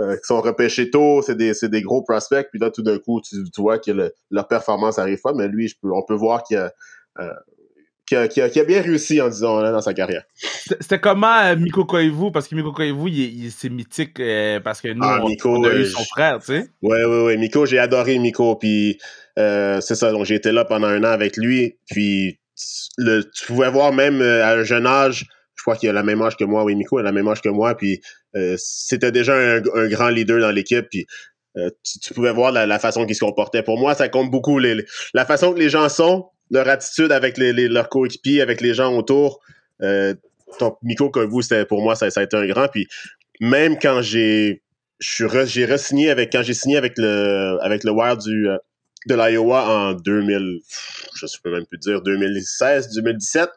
euh, 0.00 0.14
qui 0.16 0.24
sont 0.24 0.40
repêchés 0.40 0.90
tôt, 0.90 1.22
c'est 1.22 1.36
des, 1.36 1.52
des 1.62 1.82
gros 1.82 2.02
prospects, 2.02 2.48
puis 2.50 2.58
là, 2.58 2.68
tout 2.68 2.82
d'un 2.82 2.98
coup, 2.98 3.20
tu, 3.20 3.36
tu 3.48 3.60
vois 3.60 3.78
que 3.78 4.12
leur 4.30 4.48
performance 4.48 4.98
arrive 4.98 5.20
pas, 5.20 5.32
mais 5.32 5.46
lui, 5.46 5.68
je 5.68 5.76
peux, 5.80 5.92
on 5.92 6.02
peut 6.02 6.16
voir 6.16 6.42
qu'il 6.42 6.56
y 6.56 6.58
a 6.58 6.72
euh, 7.20 7.32
qui 8.06 8.16
a, 8.16 8.28
qui, 8.28 8.40
a, 8.40 8.64
bien 8.64 8.82
réussi 8.82 9.20
en 9.20 9.28
disant 9.28 9.60
là, 9.60 9.72
dans 9.72 9.80
sa 9.80 9.94
carrière. 9.94 10.24
C'était 10.34 11.00
comment 11.00 11.38
euh, 11.38 11.56
Miko 11.56 11.84
Koivu? 11.84 12.30
Parce 12.32 12.48
que 12.48 12.54
Miko 12.54 12.72
Koivu 12.72 13.10
il, 13.10 13.50
c'est 13.50 13.70
mythique 13.70 14.20
euh, 14.20 14.60
parce 14.60 14.80
que 14.80 14.88
nous 14.88 15.02
ah, 15.02 15.20
on, 15.44 15.64
a 15.64 15.74
eu 15.74 15.86
son 15.86 16.04
frère, 16.04 16.38
tu 16.40 16.46
sais. 16.46 16.68
Ouais 16.82 17.04
ouais 17.04 17.24
ouais, 17.24 17.36
Miko, 17.36 17.64
j'ai 17.64 17.78
adoré 17.78 18.18
Miko 18.18 18.56
puis 18.56 18.98
euh, 19.38 19.80
c'est 19.80 19.94
ça 19.94 20.12
donc 20.12 20.26
j'ai 20.26 20.34
été 20.34 20.52
là 20.52 20.64
pendant 20.64 20.88
un 20.88 21.02
an 21.02 21.08
avec 21.08 21.36
lui 21.36 21.78
puis 21.90 22.38
le, 22.98 23.22
tu 23.22 23.46
pouvais 23.46 23.70
voir 23.70 23.92
même 23.92 24.20
à 24.20 24.52
un 24.52 24.64
jeune 24.64 24.86
âge, 24.86 25.26
je 25.54 25.62
crois 25.62 25.76
qu'il 25.76 25.88
a 25.88 25.92
la 25.92 26.02
même 26.02 26.20
âge 26.20 26.36
que 26.36 26.44
moi, 26.44 26.62
oui 26.64 26.74
Miko 26.76 26.98
a 26.98 27.02
la 27.02 27.12
même 27.12 27.28
âge 27.28 27.40
que 27.40 27.48
moi 27.48 27.74
puis 27.74 28.00
c'était 28.56 29.12
déjà 29.12 29.34
un, 29.34 29.60
grand 29.88 30.08
leader 30.08 30.40
dans 30.40 30.50
l'équipe 30.50 30.86
puis 30.90 31.06
tu, 32.02 32.12
pouvais 32.12 32.32
voir 32.32 32.52
la, 32.52 32.78
façon 32.80 33.06
qu'il 33.06 33.14
se 33.14 33.24
comportait. 33.24 33.62
Pour 33.62 33.78
moi, 33.78 33.94
ça 33.94 34.08
compte 34.08 34.28
beaucoup 34.28 34.58
les, 34.58 34.84
la 35.14 35.24
façon 35.24 35.52
que 35.54 35.58
les 35.60 35.68
gens 35.68 35.88
sont 35.88 36.28
leur 36.54 36.68
attitude 36.68 37.12
avec 37.12 37.36
les, 37.36 37.52
leurs 37.52 37.88
coéquipiers, 37.88 38.40
avec 38.40 38.60
les 38.60 38.74
gens 38.74 38.96
autour. 38.96 39.40
Ton 40.58 40.76
Miko 40.82 41.10
Koivu, 41.10 41.42
c'était 41.42 41.66
pour 41.66 41.82
moi, 41.82 41.96
ça, 41.96 42.10
ça, 42.10 42.20
a 42.20 42.22
été 42.22 42.36
un 42.36 42.46
grand. 42.46 42.68
Puis 42.68 42.86
même 43.40 43.78
quand 43.78 44.02
j'ai 44.02 44.62
j'ai 45.00 45.66
re-signé 45.66 46.10
avec 46.10 46.32
quand 46.32 46.42
j'ai 46.42 46.54
signé 46.54 46.76
avec 46.76 46.94
le 46.96 47.58
avec 47.62 47.84
le 47.84 47.90
Wild 47.90 48.20
du 48.20 48.48
euh, 48.48 48.56
de 49.06 49.14
l'Iowa 49.14 49.68
en 49.68 49.92
2000 49.92 50.60
je 51.16 51.26
sais 51.26 51.38
même 51.44 51.66
plus 51.66 51.78
dire 51.78 52.00
2016 52.00 52.90
2017 52.94 53.50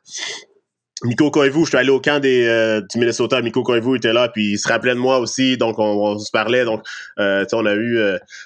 Miko 1.04 1.30
Koivu, 1.30 1.64
je 1.64 1.70
suis 1.70 1.78
allé 1.78 1.92
au 1.92 2.02
camp 2.02 2.20
des, 2.20 2.48
euh, 2.48 2.82
du 2.82 2.98
Minnesota. 2.98 3.40
Miko 3.44 3.62
Koivu 3.62 3.98
était 3.98 4.14
là, 4.14 4.30
puis 4.30 4.54
il 4.54 4.58
se 4.58 4.68
rappelait 4.68 4.96
de 4.96 5.00
moi 5.00 5.20
aussi, 5.20 5.56
donc 5.56 5.78
on, 5.78 6.18
se 6.18 6.32
parlait. 6.32 6.66
Donc, 6.66 6.84
euh, 7.20 7.46
on 7.54 7.68
a 7.68 7.76
eu. 7.76 8.00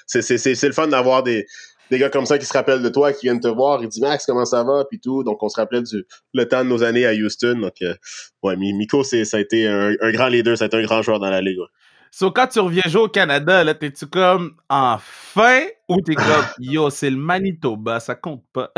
c'est 0.06 0.62
le 0.62 0.72
fun 0.72 0.86
d'avoir 0.86 1.22
des, 1.22 1.46
des 1.92 1.98
gars 1.98 2.08
comme 2.08 2.24
ça 2.24 2.38
qui 2.38 2.46
se 2.46 2.52
rappellent 2.54 2.82
de 2.82 2.88
toi, 2.88 3.12
qui 3.12 3.26
viennent 3.26 3.40
te 3.40 3.48
voir, 3.48 3.82
ils 3.82 3.88
disent 3.88 4.00
Max, 4.00 4.24
comment 4.24 4.46
ça 4.46 4.64
va, 4.64 4.86
puis 4.88 4.98
tout. 4.98 5.22
Donc, 5.24 5.42
on 5.42 5.50
se 5.50 5.60
rappelait 5.60 5.82
du 5.82 6.06
le 6.32 6.48
temps 6.48 6.64
de 6.64 6.70
nos 6.70 6.82
années 6.82 7.04
à 7.06 7.12
Houston. 7.12 7.58
Donc, 7.60 7.74
euh, 7.82 7.94
ouais, 8.42 8.56
Miko, 8.56 9.04
ça 9.04 9.18
a 9.36 9.40
été 9.40 9.68
un, 9.68 9.94
grand 10.10 10.28
leader, 10.28 10.56
ça 10.56 10.64
a 10.64 10.66
été 10.68 10.78
un 10.78 10.82
grand 10.82 11.02
joueur 11.02 11.20
dans 11.20 11.28
la 11.28 11.42
ligue. 11.42 11.58
Ouais. 11.58 11.66
So, 12.10 12.30
quand 12.30 12.46
tu 12.46 12.60
reviens 12.60 12.82
jouer 12.86 13.02
au 13.02 13.08
Canada, 13.08 13.62
là, 13.62 13.74
t'es-tu 13.74 14.06
comme 14.06 14.56
enfin? 14.70 15.64
Ou 15.88 16.00
t'es 16.00 16.14
comme 16.14 16.24
yo, 16.58 16.88
c'est 16.88 17.10
le 17.10 17.16
Manitoba, 17.16 18.00
ça 18.00 18.14
compte 18.14 18.42
pas? 18.54 18.72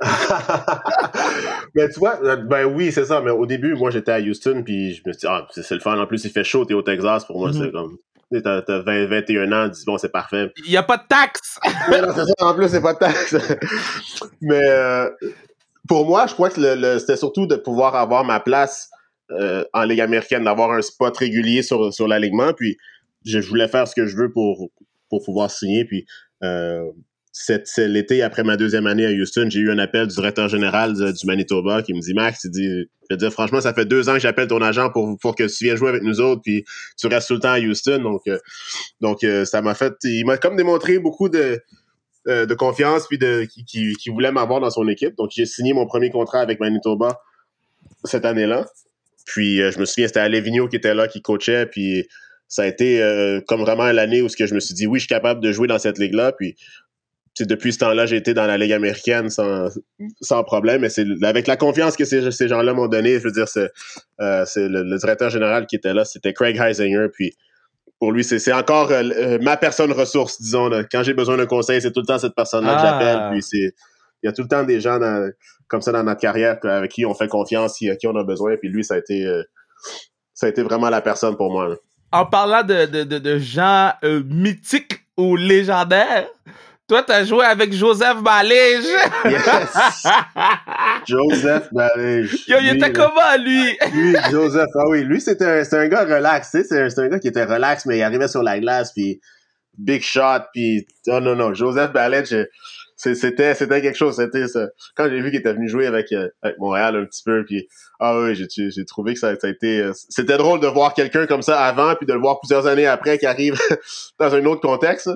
mais 1.74 1.88
tu 1.88 1.98
vois, 1.98 2.20
euh, 2.22 2.36
ben 2.36 2.64
oui, 2.66 2.92
c'est 2.92 3.04
ça. 3.04 3.20
Mais 3.20 3.30
au 3.32 3.46
début, 3.46 3.74
moi, 3.74 3.90
j'étais 3.90 4.12
à 4.12 4.20
Houston, 4.20 4.62
puis 4.64 4.94
je 4.94 5.02
me 5.04 5.12
suis 5.12 5.20
dit, 5.20 5.26
ah, 5.28 5.48
c'est 5.50 5.74
le 5.74 5.80
fun. 5.80 5.98
En 5.98 6.06
plus, 6.06 6.24
il 6.24 6.30
fait 6.30 6.44
chaud, 6.44 6.64
t'es 6.64 6.74
au 6.74 6.82
Texas. 6.82 7.24
Pour 7.24 7.40
moi, 7.40 7.52
c'est 7.52 7.72
comme. 7.72 7.98
T'as 8.40 8.78
20, 8.82 9.06
21 9.06 9.52
ans, 9.52 9.68
dis 9.68 9.84
bon, 9.84 9.98
c'est 9.98 10.12
parfait. 10.12 10.52
Il 10.64 10.70
n'y 10.70 10.76
a 10.76 10.82
pas 10.82 10.96
de 10.96 11.06
taxes! 11.08 11.58
mais 11.90 12.00
non, 12.00 12.08
c'est 12.14 12.24
ça, 12.24 12.46
en 12.46 12.54
plus, 12.54 12.68
c'est 12.68 12.80
pas 12.80 12.94
de 12.94 12.98
taxes. 12.98 13.36
mais 14.40 14.60
euh, 14.68 15.10
pour 15.88 16.06
moi, 16.06 16.26
je 16.26 16.34
crois 16.34 16.50
que 16.50 16.98
c'était 16.98 17.16
surtout 17.16 17.46
de 17.46 17.56
pouvoir 17.56 17.94
avoir 17.96 18.24
ma 18.24 18.40
place 18.40 18.90
euh, 19.32 19.64
en 19.72 19.84
Ligue 19.84 20.00
américaine, 20.00 20.44
d'avoir 20.44 20.72
un 20.72 20.82
spot 20.82 21.16
régulier 21.16 21.62
sur, 21.62 21.92
sur 21.92 22.08
l'alignement. 22.08 22.52
Puis 22.52 22.76
je 23.24 23.38
voulais 23.38 23.68
faire 23.68 23.86
ce 23.88 23.94
que 23.94 24.06
je 24.06 24.16
veux 24.16 24.30
pour, 24.30 24.70
pour 25.08 25.22
pouvoir 25.24 25.50
signer. 25.50 25.84
Puis 25.84 26.06
euh, 26.42 26.84
l'été 27.78 28.22
après 28.22 28.44
ma 28.44 28.56
deuxième 28.56 28.86
année 28.86 29.06
à 29.06 29.10
Houston, 29.10 29.46
j'ai 29.48 29.60
eu 29.60 29.70
un 29.70 29.78
appel 29.78 30.06
du 30.06 30.14
directeur 30.14 30.48
général 30.48 30.94
du 30.94 31.26
Manitoba 31.26 31.82
qui 31.82 31.94
me 31.94 32.00
dit 32.00 32.14
Max, 32.14 32.44
il 32.44 32.50
dit, 32.50 32.86
je 33.12 33.16
dire, 33.16 33.32
franchement, 33.32 33.60
ça 33.60 33.74
fait 33.74 33.84
deux 33.84 34.08
ans 34.08 34.14
que 34.14 34.20
j'appelle 34.20 34.48
ton 34.48 34.62
agent 34.62 34.90
pour, 34.90 35.18
pour 35.18 35.34
que 35.34 35.44
tu 35.44 35.64
viennes 35.64 35.76
jouer 35.76 35.90
avec 35.90 36.02
nous 36.02 36.20
autres, 36.20 36.42
puis 36.42 36.64
tu 36.98 37.06
restes 37.06 37.28
tout 37.28 37.34
le 37.34 37.40
temps 37.40 37.52
à 37.52 37.58
Houston. 37.58 37.98
Donc, 38.02 38.22
euh, 38.26 38.38
donc 39.00 39.24
euh, 39.24 39.44
ça 39.44 39.62
m'a 39.62 39.74
fait, 39.74 39.94
il 40.04 40.24
m'a 40.24 40.38
comme 40.38 40.56
démontré 40.56 40.98
beaucoup 40.98 41.28
de, 41.28 41.60
euh, 42.28 42.46
de 42.46 42.54
confiance 42.54 43.06
puis 43.08 43.18
de 43.18 43.44
qui, 43.44 43.64
qui, 43.64 44.10
voulait 44.10 44.32
m'avoir 44.32 44.60
dans 44.60 44.70
son 44.70 44.88
équipe. 44.88 45.14
Donc, 45.16 45.30
j'ai 45.34 45.46
signé 45.46 45.72
mon 45.72 45.86
premier 45.86 46.10
contrat 46.10 46.40
avec 46.40 46.60
Manitoba 46.60 47.20
cette 48.04 48.24
année-là. 48.24 48.66
Puis, 49.26 49.58
je 49.58 49.78
me 49.78 49.84
souviens, 49.84 50.06
c'était 50.06 50.20
Alevino 50.20 50.68
qui 50.68 50.76
était 50.76 50.94
là, 50.94 51.06
qui 51.06 51.22
coachait, 51.22 51.66
puis 51.66 52.08
ça 52.48 52.62
a 52.62 52.66
été 52.66 53.00
comme 53.46 53.60
vraiment 53.60 53.90
l'année 53.92 54.20
où 54.20 54.28
ce 54.28 54.36
que 54.36 54.46
je 54.46 54.54
me 54.54 54.60
suis 54.60 54.74
dit 54.74 54.86
oui, 54.86 54.98
je 54.98 55.04
suis 55.04 55.08
capable 55.08 55.40
de 55.40 55.52
jouer 55.52 55.68
dans 55.68 55.78
cette 55.78 55.98
ligue-là. 55.98 56.32
Puis 56.32 56.56
depuis 57.40 57.72
ce 57.72 57.78
temps-là, 57.78 58.06
j'ai 58.06 58.16
été 58.16 58.34
dans 58.34 58.46
la 58.46 58.58
Ligue 58.58 58.72
américaine 58.72 59.30
sans, 59.30 59.68
sans 60.20 60.44
problème. 60.44 60.82
Mais 60.82 60.90
c'est 60.90 61.06
avec 61.22 61.46
la 61.46 61.56
confiance 61.56 61.96
que 61.96 62.04
ces, 62.04 62.30
ces 62.30 62.48
gens-là 62.48 62.74
m'ont 62.74 62.88
donné, 62.88 63.18
je 63.18 63.24
veux 63.24 63.32
dire, 63.32 63.48
c'est 63.48 63.70
euh, 64.20 64.44
le, 64.56 64.98
directeur 64.98 65.30
général 65.30 65.66
qui 65.66 65.76
était 65.76 65.94
là, 65.94 66.04
c'était 66.04 66.32
Craig 66.32 66.56
Heisinger. 66.56 67.06
Puis 67.12 67.34
pour 67.98 68.12
lui, 68.12 68.22
c'est 68.24 68.52
encore 68.52 68.90
euh, 68.90 69.02
euh, 69.02 69.38
ma 69.40 69.56
personne 69.56 69.92
ressource, 69.92 70.40
disons. 70.42 70.70
Quand 70.90 71.02
j'ai 71.02 71.14
besoin 71.14 71.36
d'un 71.36 71.46
conseil, 71.46 71.80
c'est 71.80 71.92
tout 71.92 72.00
le 72.00 72.06
temps 72.06 72.18
cette 72.18 72.34
personne-là 72.34 72.74
que 72.74 72.80
ah. 72.80 72.86
j'appelle. 72.86 73.30
Puis 73.32 73.42
c'est 73.42 73.74
il 74.24 74.26
y 74.26 74.28
a 74.28 74.32
tout 74.32 74.42
le 74.42 74.48
temps 74.48 74.62
des 74.62 74.80
gens 74.80 75.00
comme 75.66 75.80
ça 75.80 75.90
dans 75.90 76.04
notre 76.04 76.20
carrière 76.20 76.58
avec 76.62 76.92
qui 76.92 77.04
on 77.04 77.12
fait 77.12 77.26
confiance, 77.26 77.76
qui, 77.76 77.90
à 77.90 77.96
qui 77.96 78.06
on 78.06 78.14
a 78.14 78.22
besoin. 78.22 78.56
Puis 78.56 78.68
lui, 78.68 78.84
ça 78.84 78.94
a 78.94 78.98
été, 78.98 79.26
ça 80.32 80.46
a 80.46 80.48
été 80.48 80.62
vraiment 80.62 80.90
la 80.90 81.00
personne 81.00 81.36
pour 81.36 81.50
moi. 81.50 81.74
En 82.12 82.26
parlant 82.26 82.62
de, 82.62 82.86
de, 82.86 83.18
de, 83.18 83.38
gens 83.38 83.90
mythiques 84.02 85.00
ou 85.16 85.34
légendaires, 85.34 86.28
toi, 86.92 87.02
t'as 87.02 87.24
joué 87.24 87.46
avec 87.46 87.72
Joseph 87.72 88.22
Balège. 88.22 88.84
Yes. 89.24 90.06
Joseph 91.08 91.68
Balège. 91.72 92.44
Yo, 92.46 92.58
il 92.60 92.76
était 92.76 92.92
comment, 92.92 93.34
lui? 93.42 93.64
lui, 93.94 94.14
Joseph, 94.30 94.68
ah 94.74 94.88
oui, 94.90 95.02
lui, 95.02 95.18
c'était 95.18 95.46
un, 95.46 95.62
un, 95.78 95.88
gars 95.88 96.04
relax, 96.04 96.50
tu 96.50 96.62
sais, 96.62 96.90
c'est 96.90 96.98
un, 97.00 97.08
gars 97.08 97.18
qui 97.18 97.28
était 97.28 97.44
relax, 97.44 97.86
mais 97.86 97.96
il 97.96 98.02
arrivait 98.02 98.28
sur 98.28 98.42
la 98.42 98.60
glace, 98.60 98.92
puis 98.92 99.22
big 99.78 100.02
shot, 100.02 100.42
puis 100.52 100.86
oh 101.06 101.20
non, 101.20 101.34
non, 101.34 101.54
Joseph 101.54 101.94
Balège, 101.94 102.36
c'était 102.96 103.54
c'était 103.54 103.80
quelque 103.80 103.96
chose 103.96 104.16
c'était 104.16 104.46
ça. 104.46 104.68
quand 104.94 105.08
j'ai 105.08 105.22
vu 105.22 105.30
qu'il 105.30 105.40
était 105.40 105.54
venu 105.54 105.70
jouer 105.70 105.86
avec, 105.86 106.12
euh, 106.12 106.28
avec 106.42 106.58
Montréal 106.58 106.94
un 106.94 107.06
petit 107.06 107.22
peu 107.24 107.42
puis 107.46 107.66
ah 108.04 108.18
oui 108.18 108.34
j'ai 108.34 108.70
j'ai 108.70 108.84
trouvé 108.84 109.14
que 109.14 109.20
ça, 109.20 109.34
ça 109.38 109.46
a 109.46 109.50
été 109.50 109.80
euh, 109.80 109.92
c'était 109.94 110.36
drôle 110.36 110.58
de 110.58 110.66
voir 110.66 110.92
quelqu'un 110.92 111.26
comme 111.26 111.42
ça 111.42 111.60
avant 111.60 111.94
puis 111.94 112.04
de 112.04 112.12
le 112.12 112.18
voir 112.18 112.40
plusieurs 112.40 112.66
années 112.66 112.86
après 112.86 113.16
qui 113.16 113.26
arrive 113.26 113.54
dans 114.18 114.34
un 114.34 114.44
autre 114.44 114.60
contexte 114.60 115.08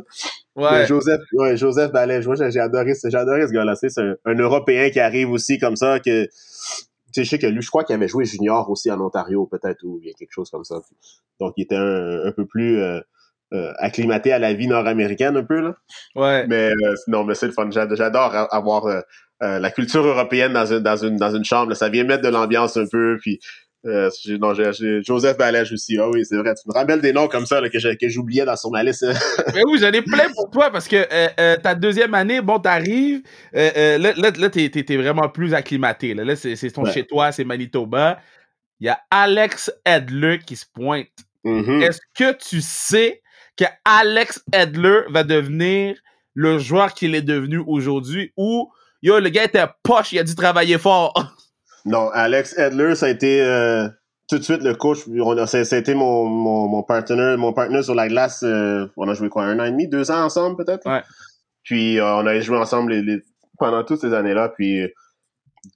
ouais. 0.54 0.86
Joseph 0.86 1.20
ouais 1.32 1.56
Joseph 1.56 1.90
Ballet 1.90 2.22
j'ai 2.22 2.60
adoré 2.60 2.92
j'ai 3.04 3.18
adoré 3.18 3.48
ce 3.48 3.52
gars-là. 3.52 3.74
C'est 3.74 3.98
un, 3.98 4.14
un, 4.24 4.34
Européen 4.38 4.90
qui 4.90 5.00
arrive 5.00 5.30
aussi 5.32 5.58
comme 5.58 5.74
ça 5.74 5.98
que 5.98 6.26
tu 6.26 6.30
sais 7.12 7.24
je 7.24 7.30
sais 7.30 7.38
que 7.40 7.48
lui 7.48 7.60
je 7.60 7.68
crois 7.68 7.82
qu'il 7.82 7.96
avait 7.96 8.08
joué 8.08 8.24
junior 8.24 8.70
aussi 8.70 8.88
en 8.92 9.00
Ontario 9.00 9.46
peut-être 9.46 9.82
ou 9.82 9.98
il 10.00 10.06
y 10.06 10.10
a 10.10 10.14
quelque 10.14 10.32
chose 10.32 10.48
comme 10.50 10.64
ça. 10.64 10.80
Donc 11.40 11.54
il 11.56 11.64
était 11.64 11.74
un, 11.74 12.24
un 12.24 12.30
peu 12.30 12.46
plus 12.46 12.80
euh, 12.80 13.00
euh, 13.54 13.72
acclimaté 13.78 14.32
à 14.32 14.40
la 14.40 14.54
vie 14.54 14.66
nord-américaine 14.66 15.36
un 15.36 15.44
peu 15.44 15.60
là. 15.60 15.76
Ouais. 16.16 16.44
Mais 16.48 16.72
euh, 16.72 16.94
non, 17.06 17.22
mais 17.22 17.36
c'est 17.36 17.46
le 17.46 17.52
fun. 17.52 17.68
J'adore 17.70 18.34
avoir 18.50 18.86
euh, 18.86 19.00
la 19.40 19.70
culture 19.70 20.04
européenne 20.04 20.52
dans 20.52 20.66
une 20.66 20.80
dans 20.80 20.96
une 20.96 21.16
dans 21.16 21.32
une 21.32 21.44
chambre. 21.44 21.72
Ça 21.74 21.88
vient 21.88 22.02
mettre 22.02 22.24
de 22.24 22.28
l'ambiance 22.28 22.76
un 22.76 22.86
peu. 22.90 23.18
Puis 23.22 23.38
non, 23.84 24.52
j'ai 24.52 25.00
Joseph 25.00 25.38
Balège 25.38 25.72
aussi. 25.72 25.96
Ah 25.96 26.08
oui, 26.10 26.24
c'est 26.24 26.36
vrai. 26.36 26.54
Tu 26.56 26.68
me 26.68 26.74
rappelles 26.74 27.00
des 27.00 27.12
noms 27.12 27.28
comme 27.28 27.46
ça 27.46 27.60
là, 27.60 27.68
que 27.68 28.08
j'oubliais 28.08 28.44
dans 28.44 28.56
son 28.56 28.72
liste. 28.72 29.06
mais 29.54 29.62
oui, 29.70 29.78
j'en 29.80 29.92
ai 29.92 30.02
plein 30.02 30.28
pour 30.34 30.50
toi 30.50 30.72
parce 30.72 30.88
que 30.88 31.56
ta 31.62 31.76
deuxième 31.76 32.14
année, 32.14 32.40
bon, 32.40 32.58
t'arrives. 32.58 33.22
là, 33.52 33.96
là, 33.96 34.12
là 34.36 34.50
t'es 34.50 34.72
es, 34.74 34.96
vraiment 34.96 35.28
plus 35.28 35.54
acclimaté. 35.54 36.14
Là, 36.14 36.24
là 36.24 36.34
c'est 36.34 36.70
ton 36.72 36.84
chez 36.84 37.06
toi, 37.06 37.30
c'est 37.30 37.44
Manitoba. 37.44 38.18
Il 38.80 38.86
y 38.86 38.90
a 38.90 38.98
Alex 39.08 39.70
Edler 39.84 40.40
qui 40.44 40.56
se 40.56 40.66
pointe. 40.66 41.06
Mm-hmm. 41.44 41.82
Est-ce 41.82 42.00
que 42.12 42.36
tu 42.36 42.60
sais 42.60 43.22
que 43.56 43.64
Alex 43.84 44.44
Edler 44.52 45.00
va 45.10 45.24
devenir 45.24 45.96
le 46.34 46.58
joueur 46.58 46.92
qu'il 46.94 47.14
est 47.14 47.22
devenu 47.22 47.58
aujourd'hui 47.66 48.32
ou 48.36 48.70
yo 49.02 49.18
le 49.18 49.30
gars 49.30 49.44
était 49.44 49.64
poche, 49.82 50.12
il 50.12 50.18
a 50.18 50.24
dû 50.24 50.34
travailler 50.34 50.78
fort. 50.78 51.14
non, 51.84 52.10
Alex 52.10 52.58
Edler 52.58 52.94
ça 52.94 53.06
a 53.06 53.08
été 53.08 53.40
euh, 53.42 53.88
tout 54.28 54.38
de 54.38 54.42
suite 54.42 54.62
le 54.62 54.74
coach, 54.74 54.98
ça, 55.46 55.58
a 55.58 55.78
été 55.78 55.94
mon 55.94 56.26
mon 56.26 56.68
mon 56.68 56.82
partenaire, 56.82 57.38
mon 57.38 57.52
partenaire 57.52 57.84
sur 57.84 57.94
la 57.94 58.08
glace, 58.08 58.42
euh, 58.42 58.86
on 58.96 59.08
a 59.08 59.14
joué 59.14 59.28
quoi 59.28 59.44
un 59.44 59.58
an 59.58 59.64
et 59.64 59.70
demi, 59.70 59.88
deux 59.88 60.10
ans 60.10 60.24
ensemble 60.24 60.56
peut-être? 60.62 60.86
Ouais. 60.88 61.02
Puis 61.62 61.98
euh, 61.98 62.16
on 62.16 62.26
a 62.26 62.38
joué 62.40 62.58
ensemble 62.58 62.94
pendant 63.58 63.82
toutes 63.84 64.00
ces 64.00 64.12
années-là 64.12 64.50
puis 64.50 64.86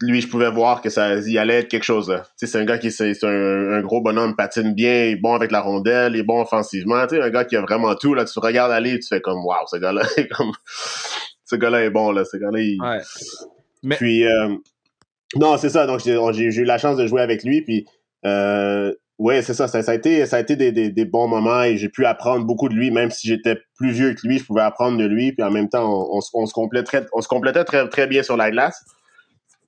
lui, 0.01 0.21
je 0.21 0.29
pouvais 0.29 0.51
voir 0.51 0.83
que 0.83 0.91
ça 0.91 1.17
y 1.17 1.39
allait 1.39 1.61
être 1.61 1.69
quelque 1.69 1.85
chose. 1.85 2.15
C'est 2.37 2.57
un 2.57 2.65
gars 2.65 2.79
qui 2.79 2.91
c'est 2.91 3.13
un, 3.25 3.81
gros 3.83 4.01
bonhomme, 4.01 4.37
patine 4.37 4.75
bien, 4.75 5.07
il 5.07 5.13
est 5.13 5.17
bon 5.17 5.35
avec 5.35 5.51
la 5.51 5.61
rondelle, 5.61 6.15
il 6.15 6.21
est 6.21 6.25
bon 6.25 6.41
offensivement. 6.41 7.09
sais 7.09 7.21
un 7.21 7.31
gars 7.31 7.45
qui 7.45 7.57
a 7.57 7.63
vraiment 7.63 7.95
tout. 7.95 8.15
Là, 8.15 8.25
tu 8.25 8.39
regardes 8.39 8.73
aller, 8.73 8.99
tu 8.99 9.09
fais 9.09 9.21
comme 9.21 9.45
Waouh, 9.45 9.67
ce 9.67 9.77
gars-là 9.77 10.03
est 10.17 10.29
comme 10.29 10.53
ce 11.45 11.57
gars-là 11.57 11.85
est 11.85 11.91
bon 11.91 12.13
là. 12.13 12.25
Ce 12.25 12.37
gars-là, 12.37 12.61
il... 12.61 12.79
ouais. 12.81 13.97
Puis 13.97 14.27
euh... 14.27 14.55
non, 15.37 15.57
c'est 15.57 15.71
ça. 15.71 15.87
Donc 15.87 16.01
j'ai 16.01 16.15
eu 16.15 16.65
la 16.65 16.79
chance 16.79 16.97
de 16.97 17.07
jouer 17.07 17.23
avec 17.23 17.43
lui. 17.43 17.63
Puis 17.63 17.87
euh... 18.27 18.93
ouais, 19.19 19.43
c'est 19.43 19.55
ça, 19.55 19.69
ça. 19.69 19.79
a 19.85 19.95
été 19.95 20.27
ça 20.27 20.37
a 20.37 20.41
été 20.41 20.57
des, 20.57 20.73
des, 20.73 20.91
des 20.91 21.05
bons 21.05 21.29
moments 21.29 21.63
et 21.63 21.77
j'ai 21.77 21.89
pu 21.89 22.05
apprendre 22.07 22.45
beaucoup 22.45 22.69
de 22.69 22.75
lui, 22.75 22.91
même 22.91 23.11
si 23.11 23.29
j'étais 23.29 23.59
plus 23.77 23.93
vieux 23.93 24.15
que 24.15 24.27
lui, 24.27 24.39
je 24.39 24.45
pouvais 24.45 24.63
apprendre 24.63 24.99
de 24.99 25.07
lui. 25.07 25.33
Puis 25.33 25.43
en 25.43 25.51
même 25.51 25.69
temps, 25.69 25.85
on, 25.85 26.19
on, 26.19 26.21
on 26.35 26.47
se 26.47 26.53
complétait 26.53 27.07
on 27.13 27.21
se 27.21 27.29
complétait 27.29 27.65
très 27.65 27.89
très 27.89 28.07
bien 28.07 28.23
sur 28.23 28.37
la 28.37 28.51
glace. 28.51 28.85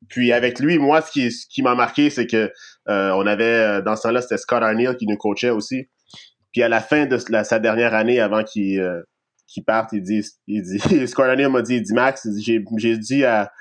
Puis 0.09 0.33
avec 0.33 0.59
lui, 0.59 0.79
moi, 0.79 1.01
ce 1.01 1.11
qui, 1.11 1.31
ce 1.31 1.47
qui 1.49 1.63
m'a 1.63 1.75
marqué, 1.75 2.11
c'est 2.11 2.27
que 2.27 2.53
euh, 2.89 3.11
on 3.13 3.27
avait, 3.27 3.45
euh, 3.45 3.83
dans 3.83 3.97
ce 3.97 4.03
temps-là, 4.03 4.23
c'était 4.23 4.39
Scott 4.39 4.63
Arneal 4.63 4.97
qui 4.97 5.07
nous 5.07 5.17
coachait 5.17 5.51
aussi. 5.51 5.89
Puis 6.53 6.63
à 6.63 6.69
la 6.69 6.81
fin 6.81 7.07
de 7.07 7.17
sa 7.19 7.59
dernière 7.59 7.95
année, 7.95 8.21
avant 8.21 8.45
qu'il 8.45 8.81
euh, 8.81 9.03
parte, 9.67 9.93
il 9.93 10.03
dit, 10.03 10.25
il 10.47 10.63
dit 10.63 10.79
Scott 11.07 11.27
Arneal 11.27 11.51
m'a 11.51 11.63
dit, 11.63 11.77
il 11.77 11.83
dit 11.83 11.95
Max, 11.95 12.27
j'ai 12.37 12.99
dit 12.99 13.25
à, 13.25 13.53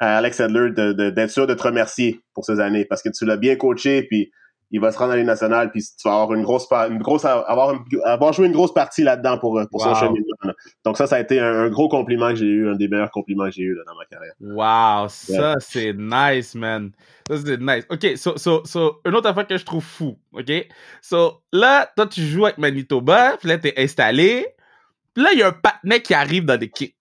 à 0.00 0.16
Alex 0.18 0.40
Adler 0.40 0.70
d'être 0.72 1.14
de, 1.14 1.26
sûr 1.26 1.46
de 1.46 1.54
te 1.54 1.62
remercier 1.62 2.20
pour 2.34 2.44
ces 2.44 2.58
années 2.60 2.84
parce 2.84 3.02
que 3.02 3.10
tu 3.10 3.24
l'as 3.24 3.36
bien 3.36 3.56
coaché, 3.56 4.02
puis 4.04 4.32
il 4.70 4.80
va 4.80 4.92
se 4.92 4.98
rendre 4.98 5.12
à 5.12 5.16
l'année 5.16 5.26
nationale, 5.26 5.70
puis 5.70 5.82
tu 5.82 6.08
vas 6.08 6.22
avoir 6.22 6.34
une 6.34 6.44
grosse, 6.44 6.70
une 6.70 6.98
grosse, 6.98 7.24
avoir, 7.24 7.74
avoir 8.04 8.32
joué 8.32 8.46
une 8.46 8.52
grosse 8.52 8.72
partie 8.72 9.02
là-dedans 9.02 9.38
pour, 9.38 9.60
pour 9.70 9.82
son 9.82 9.94
cheminement. 9.94 10.54
Donc 10.84 10.96
ça, 10.96 11.06
ça 11.06 11.16
a 11.16 11.20
été 11.20 11.40
un, 11.40 11.68
gros 11.70 11.88
compliment 11.88 12.28
que 12.30 12.36
j'ai 12.36 12.46
eu, 12.46 12.70
un 12.70 12.76
des 12.76 12.88
meilleurs 12.88 13.10
compliments 13.10 13.46
que 13.46 13.52
j'ai 13.52 13.62
eu 13.62 13.76
dans 13.86 13.94
ma 13.96 14.04
carrière. 14.04 14.34
Wow, 14.40 15.08
ça 15.08 15.56
c'est 15.58 15.92
nice, 15.92 16.54
man. 16.54 16.92
Ça 17.28 17.36
c'est 17.44 17.60
nice. 17.60 17.84
Ok, 17.90 18.16
so, 18.16 18.36
so, 18.36 18.64
so, 18.64 19.00
une 19.04 19.14
autre 19.14 19.28
affaire 19.28 19.46
que 19.46 19.56
je 19.56 19.64
trouve 19.64 19.84
fou, 19.84 20.16
ok? 20.32 20.50
So, 21.02 21.42
là, 21.52 21.90
toi, 21.96 22.06
tu 22.06 22.22
joues 22.22 22.46
avec 22.46 22.58
Manitoba, 22.58 23.36
puis 23.38 23.48
là, 23.48 23.58
t'es 23.58 23.74
installé, 23.76 24.46
puis 25.14 25.24
là, 25.24 25.30
il 25.32 25.40
y 25.40 25.42
a 25.42 25.48
un 25.48 25.52
patinet 25.52 26.00
qui 26.00 26.14
arrive 26.14 26.44
dans 26.44 26.58
l'équipe. 26.58 26.94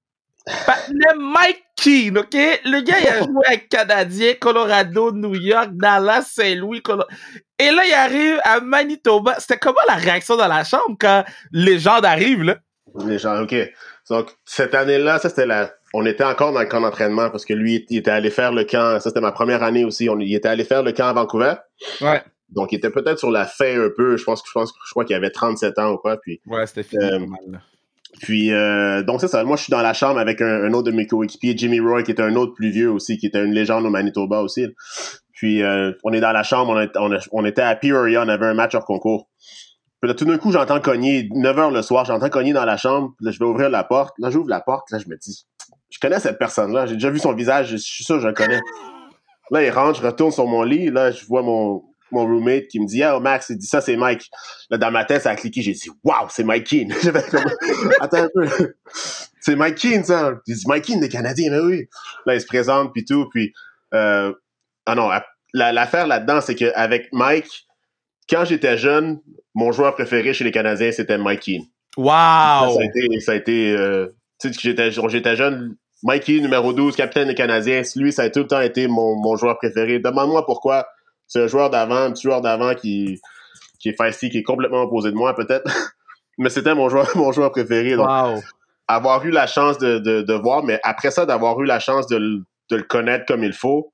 Mike 1.18 1.64
Keane, 1.76 2.18
OK? 2.18 2.34
Le 2.34 2.82
gars, 2.82 3.00
il 3.00 3.08
a 3.08 3.20
joué 3.20 3.46
avec 3.48 3.70
Canadien, 3.70 4.34
Colorado, 4.40 5.12
New 5.12 5.36
York, 5.36 5.70
Dallas, 5.74 6.30
Saint-Louis, 6.34 6.82
Et 7.60 7.72
là, 7.72 7.86
il 7.86 7.94
arrive 7.94 8.40
à 8.44 8.60
Manitoba. 8.60 9.36
C'était 9.40 9.58
comment 9.58 9.78
la 9.88 9.96
réaction 9.96 10.36
dans 10.36 10.48
la 10.48 10.64
chambre 10.64 10.98
quand 11.00 11.24
les 11.52 11.80
gens 11.80 12.00
arrivent, 12.02 12.44
là? 12.44 12.58
Les 13.06 13.20
gens, 13.20 13.42
OK. 13.42 13.56
Donc, 14.10 14.32
cette 14.46 14.74
année-là, 14.74 15.20
ça, 15.20 15.30
c'était 15.30 15.46
la... 15.46 15.72
On 15.94 16.06
était 16.06 16.24
encore 16.24 16.54
dans 16.54 16.60
le 16.60 16.68
camp 16.68 16.82
d'entraînement 16.82 17.30
parce 17.30 17.46
que 17.46 17.54
lui, 17.54 17.86
il 17.90 17.98
était 17.98 18.12
allé 18.12 18.30
faire 18.30 18.52
le 18.52 18.64
camp... 18.64 19.00
Ça, 19.00 19.10
c'était 19.10 19.22
ma 19.22 19.32
première 19.32 19.64
année 19.64 19.86
aussi. 19.86 20.10
On... 20.10 20.20
Il 20.20 20.34
était 20.34 20.48
allé 20.48 20.64
faire 20.64 20.84
le 20.84 20.92
camp 20.92 21.08
à 21.08 21.14
Vancouver. 21.14 21.54
Ouais. 22.02 22.24
Donc, 22.50 22.72
il 22.72 22.78
était 22.78 22.90
peut-être 22.90 23.20
sur 23.20 23.30
la 23.30 23.46
fin 23.46 23.86
un 23.86 23.90
peu. 23.96 24.18
Je 24.18 24.24
pense, 24.24 24.42
je 24.46 24.52
pense, 24.52 24.74
je 24.86 24.92
crois 24.92 25.06
qu'il 25.06 25.16
avait 25.16 25.30
37 25.30 25.78
ans 25.78 25.92
ou 25.92 25.98
quoi. 25.98 26.18
Puis, 26.18 26.42
ouais, 26.48 26.66
c'était 26.66 26.84
fini. 26.84 27.04
Euh, 27.04 27.20
puis, 28.22 28.52
euh, 28.52 29.04
donc 29.04 29.22
c'est 29.22 29.28
ça. 29.28 29.44
Moi, 29.44 29.58
je 29.58 29.64
suis 29.64 29.72
dans 29.72 29.82
la 29.82 29.94
chambre 29.94 30.20
avec 30.20 30.42
un, 30.42 30.72
autre 30.74 30.92
de 30.92 30.96
mes 30.96 31.08
coéquipiers, 31.08 31.58
Jimmy 31.58 31.80
Roy, 31.80 32.04
qui 32.04 32.12
était 32.12 32.24
un 32.24 32.36
autre 32.36 32.54
plus 32.54 32.70
vieux 32.70 32.92
aussi, 32.92 33.18
qui 33.18 33.28
était 33.28 33.44
une 33.44 33.54
légende 33.54 33.86
au 33.86 33.90
Manitoba 33.90 34.42
aussi. 34.42 34.68
Puis, 35.34 35.64
euh, 35.64 35.92
on 36.04 36.14
est 36.14 36.20
dans 36.20 36.32
la 36.32 36.44
chambre, 36.44 36.88
on, 36.96 37.18
on, 37.32 37.46
était 37.46 37.62
à 37.62 37.76
Peoria, 37.76 38.24
on 38.24 38.28
avait 38.28 38.48
un 38.48 38.54
match 38.54 38.76
hors 38.76 38.86
concours. 38.86 39.30
Puis 40.02 40.08
là, 40.08 40.14
tout 40.14 40.26
d'un 40.26 40.38
coup, 40.38 40.52
j'entends 40.52 40.80
cogner, 40.80 41.28
9 41.34 41.58
h 41.58 41.74
le 41.74 41.82
soir, 41.82 42.06
j'entends 42.06 42.30
cogner 42.30 42.54
dans 42.54 42.66
la 42.66 42.78
chambre. 42.78 43.14
Là, 43.20 43.32
je 43.32 43.40
vais 43.40 43.46
ouvrir 43.46 43.70
la 43.70 43.84
porte. 43.84 44.14
Là, 44.18 44.30
j'ouvre 44.30 44.50
la 44.50 44.62
porte. 44.62 44.90
Là, 44.92 44.98
je 44.98 45.10
me 45.10 45.18
dis, 45.18 45.46
je 45.90 46.00
connais 46.00 46.20
cette 46.20 46.40
personne-là. 46.40 46.86
J'ai 46.86 46.94
déjà 46.94 47.10
vu 47.10 47.20
son 47.20 47.34
visage, 47.34 47.68
je 47.68 47.78
suis 47.78 48.04
sûr 48.04 48.20
je 48.20 48.28
le 48.28 48.34
connais. 48.34 48.60
Là, 49.52 49.64
il 49.64 49.70
rentre, 49.72 50.00
je 50.00 50.06
retourne 50.06 50.32
sur 50.32 50.46
mon 50.46 50.64
lit. 50.64 50.90
Là, 50.90 51.12
je 51.12 51.26
vois 51.26 51.42
mon, 51.42 51.84
mon 52.12 52.26
roommate 52.26 52.68
qui 52.68 52.80
me 52.80 52.86
dit 52.86 53.04
Ah, 53.04 53.18
oh, 53.18 53.20
Max, 53.20 53.50
il 53.50 53.58
dit 53.58 53.68
ça, 53.68 53.82
c'est 53.82 53.96
Mike. 53.96 54.30
Là, 54.70 54.78
dans 54.78 54.92
ma 54.92 55.06
tête, 55.06 55.24
ça 55.24 55.32
a 55.32 55.36
cliqué. 55.36 55.62
J'ai 55.62 55.74
dit 55.74 55.90
Waouh, 56.04 56.28
c'est 56.30 56.44
Mike 56.44 56.66
Keane. 56.66 56.94
Attends 58.02 58.24
un 58.24 58.30
peu. 58.34 58.48
c'est 59.40 59.56
Mike 59.56 59.76
Keane, 59.76 60.04
ça. 60.04 60.34
Il 60.48 60.56
dit 60.56 60.64
Mike 60.68 60.86
Keane, 60.86 61.00
des 61.00 61.10
Canadiens, 61.10 61.52
mais 61.52 61.60
oui. 61.60 61.88
Là, 62.26 62.36
il 62.36 62.42
se 62.42 62.48
présente, 62.48 62.92
puis 62.94 63.06
tout. 63.06 63.28
Puis, 63.30 63.54
euh, 63.94 64.34
ah 64.86 64.96
non, 64.96 65.10
l'affaire 65.54 66.08
là-dedans, 66.08 66.42
c'est 66.42 66.56
qu'avec 66.56 67.10
Mike, 67.12 67.68
quand 68.30 68.46
j'étais 68.46 68.78
jeune, 68.78 69.20
mon 69.56 69.72
joueur 69.72 69.96
préféré 69.96 70.34
chez 70.34 70.44
les 70.44 70.52
Canadiens, 70.52 70.92
c'était 70.92 71.18
Mike 71.18 71.42
Keane. 71.42 71.64
Wow! 71.98 72.06
Ça, 72.06 72.80
a 72.80 72.84
été, 72.84 73.20
ça 73.20 73.32
a 73.34 73.36
été 73.36 73.76
euh, 73.76 74.08
tu 74.40 74.54
sais, 74.54 74.60
j'étais, 74.62 74.92
j'étais 74.92 75.36
jeune, 75.36 75.76
Mikey, 76.04 76.40
numéro 76.40 76.72
12, 76.72 76.96
capitaine 76.96 77.28
des 77.28 77.36
Canadiens, 77.36 77.82
lui, 77.96 78.14
ça 78.14 78.24
a 78.24 78.30
tout 78.30 78.40
le 78.40 78.48
temps 78.48 78.62
été 78.62 78.88
mon, 78.88 79.16
mon 79.16 79.36
joueur 79.36 79.58
préféré. 79.58 80.00
Demande-moi 80.00 80.46
pourquoi. 80.46 80.88
C'est 81.30 81.42
un 81.42 81.48
joueur 81.48 81.70
d'avant, 81.70 81.96
un 81.96 82.12
petit 82.12 82.24
joueur 82.24 82.42
d'avant 82.42 82.76
qui, 82.76 83.22
qui 83.80 83.90
est 83.90 83.96
feisty, 83.96 84.30
qui 84.30 84.40
est 84.40 84.44
complètement 84.44 84.82
opposé 84.82 85.12
de 85.12 85.16
moi, 85.16 85.34
peut-être. 85.34 85.64
mais 86.38 86.50
c'était 86.50 86.76
mon 86.76 86.90
joueur, 86.90 87.10
mon 87.16 87.32
joueur 87.32 87.52
préféré. 87.52 87.96
Donc, 87.96 88.10
avoir 88.88 89.26
eu 89.26 89.32
la 89.32 89.48
chance 89.48 89.78
de, 89.78 90.00
de, 90.00 90.22
de, 90.24 90.34
voir, 90.34 90.64
mais 90.64 90.82
après 90.84 91.12
ça, 91.12 91.26
d'avoir 91.26 91.62
eu 91.62 91.66
la 91.66 91.80
chance 91.80 92.08
de, 92.08 92.18
de 92.18 92.76
le 92.76 92.84
connaître 92.84 93.26
comme 93.26 93.44
il 93.44 93.54
faut, 93.54 93.94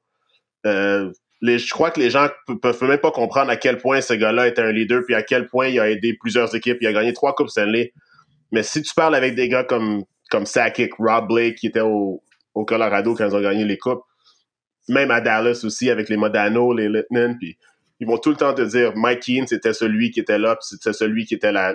euh, 0.65 1.11
les, 1.41 1.59
je 1.59 1.69
crois 1.69 1.91
que 1.91 1.99
les 1.99 2.09
gens 2.09 2.27
peuvent 2.61 2.81
même 2.83 2.97
pas 2.97 3.11
comprendre 3.11 3.51
à 3.51 3.57
quel 3.57 3.77
point 3.77 4.01
ce 4.01 4.13
gars-là 4.13 4.47
était 4.47 4.61
un 4.61 4.71
leader, 4.71 5.03
puis 5.05 5.13
à 5.13 5.21
quel 5.21 5.47
point 5.47 5.67
il 5.67 5.79
a 5.79 5.89
aidé 5.89 6.15
plusieurs 6.19 6.55
équipes. 6.55 6.77
Il 6.81 6.87
a 6.87 6.93
gagné 6.93 7.13
trois 7.13 7.35
Coupes 7.35 7.49
Stanley. 7.49 7.93
Mais 8.51 8.63
si 8.63 8.81
tu 8.81 8.93
parles 8.95 9.15
avec 9.15 9.35
des 9.35 9.49
gars 9.49 9.63
comme 9.63 10.03
comme 10.31 10.45
Sakic, 10.45 10.93
Rob 10.97 11.27
Blake 11.27 11.55
qui 11.55 11.67
était 11.67 11.81
au, 11.81 12.23
au, 12.55 12.65
Colorado 12.65 13.13
quand 13.13 13.27
ils 13.27 13.35
ont 13.35 13.41
gagné 13.41 13.63
les 13.63 13.77
coupes. 13.77 14.03
Même 14.87 15.11
à 15.11 15.21
Dallas 15.21 15.61
aussi 15.63 15.89
avec 15.89 16.09
les 16.09 16.17
Modano, 16.17 16.73
les 16.73 16.89
Littman, 16.89 17.37
puis 17.37 17.57
ils 17.99 18.07
vont 18.07 18.17
tout 18.17 18.29
le 18.29 18.35
temps 18.35 18.53
te 18.53 18.61
dire 18.61 18.93
Mike 18.95 19.21
Keane, 19.21 19.47
c'était 19.47 19.73
celui 19.73 20.11
qui 20.11 20.19
était 20.19 20.37
là, 20.37 20.57
c'était 20.61 20.93
celui 20.93 21.25
qui 21.25 21.33
était 21.33 21.51
la, 21.51 21.73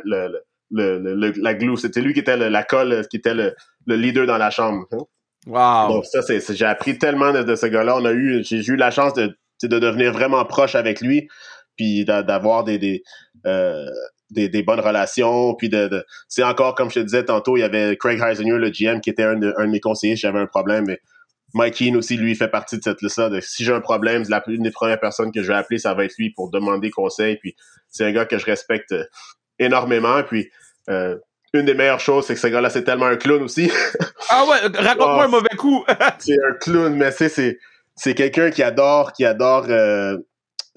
la 0.71 1.55
glue, 1.55 1.77
c'était 1.77 2.01
lui 2.01 2.13
qui 2.13 2.21
était 2.21 2.37
la 2.37 2.63
colle, 2.63 3.07
qui 3.09 3.17
était 3.17 3.35
le, 3.35 3.55
leader 3.87 4.27
dans 4.27 4.39
la 4.39 4.51
chambre. 4.51 4.87
Hein. 4.93 4.99
Wow. 5.47 5.95
Donc 5.95 6.07
ça, 6.07 6.23
c'est, 6.23 6.55
j'ai 6.55 6.67
appris 6.67 6.99
tellement 6.99 7.33
de, 7.33 7.55
ce 7.55 7.67
gars-là. 7.67 7.97
On 7.97 8.05
a 8.05 8.13
eu, 8.13 8.45
j'ai 8.45 8.59
eu 8.59 8.77
la 8.77 8.91
chance 8.91 9.15
de, 9.15 9.35
de 9.63 9.79
devenir 9.79 10.13
vraiment 10.13 10.45
proche 10.45 10.75
avec 10.75 11.01
lui, 11.01 11.29
puis 11.77 12.05
d'avoir 12.05 12.65
des, 12.65 12.79
des, 12.79 13.03
euh, 13.47 13.87
des, 14.31 14.63
bonnes 14.63 14.81
relations. 14.81 15.55
Puis 15.55 15.69
de, 15.69 16.05
c'est 16.29 16.43
encore, 16.43 16.75
comme 16.75 16.91
je 16.91 16.97
te 16.97 17.01
disais 17.01 17.25
tantôt, 17.25 17.57
il 17.57 17.61
y 17.61 17.65
avait 17.65 17.97
Craig 17.97 18.21
Heisinger, 18.21 18.59
le 18.59 18.71
GM, 18.71 19.01
qui 19.01 19.11
était 19.11 19.25
un 19.25 19.37
de, 19.37 19.55
mes 19.67 19.81
conseillers 19.81 20.17
j'avais 20.17 20.41
un 20.41 20.47
problème. 20.47 20.85
Mais 20.87 21.01
Mike 21.55 21.75
Keane 21.75 21.97
aussi, 21.97 22.17
lui, 22.17 22.35
fait 22.35 22.49
partie 22.49 22.79
de 22.79 22.83
cette 22.83 23.03
liste-là. 23.03 23.31
si 23.41 23.65
j'ai 23.65 23.73
un 23.73 23.81
problème, 23.81 24.25
la, 24.29 24.43
une 24.47 24.63
des 24.63 24.71
premières 24.71 25.01
personnes 25.01 25.33
que 25.33 25.43
je 25.43 25.49
vais 25.49 25.55
appeler, 25.55 25.79
ça 25.79 25.95
va 25.95 26.05
être 26.05 26.15
lui 26.19 26.31
pour 26.31 26.51
demander 26.51 26.91
conseil. 26.91 27.37
Puis 27.37 27.57
c'est 27.89 28.05
un 28.05 28.13
gars 28.13 28.25
que 28.25 28.39
je 28.39 28.47
respecte 28.47 28.93
euh, 28.93 29.05
énormément. 29.59 30.23
Puis 30.23 30.49
euh, 30.89 31.17
une 31.53 31.67
des 31.67 31.75
meilleures 31.75 32.01
choses, 32.01 32.27
c'est 32.27 32.35
que 32.35 32.41
ce 32.41 32.47
gars-là, 32.47 32.71
c'est 32.71 32.85
tellement 32.85 33.07
un 33.07 33.17
clown 33.17 33.43
aussi. 33.43 33.71
ah 34.29 34.45
ouais, 34.45 34.79
raconte-moi 34.79 35.25
un 35.25 35.29
mauvais 35.29 35.57
coup. 35.57 35.85
c'est 36.19 36.35
un 36.35 36.55
clown, 36.61 36.95
mais 36.95 37.11
c'est 37.11 37.59
c'est 37.97 38.15
quelqu'un 38.15 38.51
qui 38.51 38.63
adore 38.63 39.13
qui 39.13 39.25
adore 39.25 39.67
euh, 39.69 40.17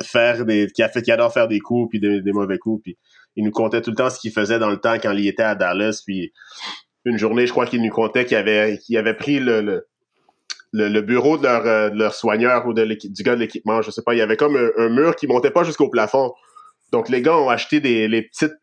faire 0.01 0.46
des 0.46 0.68
qui 0.68 0.82
a 0.82 0.89
fait 0.89 1.01
qui 1.01 1.12
adore 1.12 1.32
faire 1.32 1.48
des 1.48 1.60
coups 1.60 1.89
puis 1.92 2.00
des, 2.00 2.22
des 2.22 2.32
mauvais 2.32 2.58
coups 2.58 2.82
puis 2.84 2.98
il 3.36 3.44
nous 3.44 3.51
comptait 3.51 3.82
tout 3.82 3.92
le 3.92 3.96
temps 3.96 4.10
ce 4.10 4.20
qu'il 4.20 4.32
faisait 4.32 4.60
dans 4.60 4.70
le 4.70 4.77
temps 4.77 4.96
quand 4.96 5.12
il 5.12 5.27
était 5.27 5.44
à 5.44 5.56
Dallas. 5.56 6.01
Puis 6.06 6.34
une 7.06 7.18
journée, 7.18 7.48
je 7.48 7.51
crois 7.51 7.65
qu'il 7.65 7.82
nous 7.82 7.89
comptait 7.89 8.25
qu'il 8.25 8.38
avait, 8.38 8.77
qu'il 8.77 8.98
avait 8.98 9.15
pris 9.15 9.39
le, 9.39 9.62
le, 9.62 9.88
le, 10.74 11.01
bureau 11.01 11.38
de 11.38 11.44
leur, 11.44 11.65
euh, 11.65 11.89
leur 11.94 12.13
soigneur 12.13 12.68
ou 12.68 12.74
de 12.74 12.84
du 12.84 13.24
gars 13.24 13.36
de 13.36 13.39
l'équipement. 13.39 13.82
Je 13.82 13.92
sais 13.92 14.01
pas. 14.01 14.13
Il 14.13 14.18
y 14.18 14.22
avait 14.22 14.38
comme 14.38 14.58
un, 14.77 14.89
mur 14.89 15.15
qui 15.15 15.27
montait 15.27 15.51
pas 15.51 15.63
jusqu'au 15.63 15.89
plafond. 15.89 16.34
Donc 16.92 17.10
les 17.10 17.22
gars 17.22 17.38
ont 17.38 17.50
acheté 17.50 17.80
des 17.80 18.08
les 18.08 18.24
petites 18.24 18.54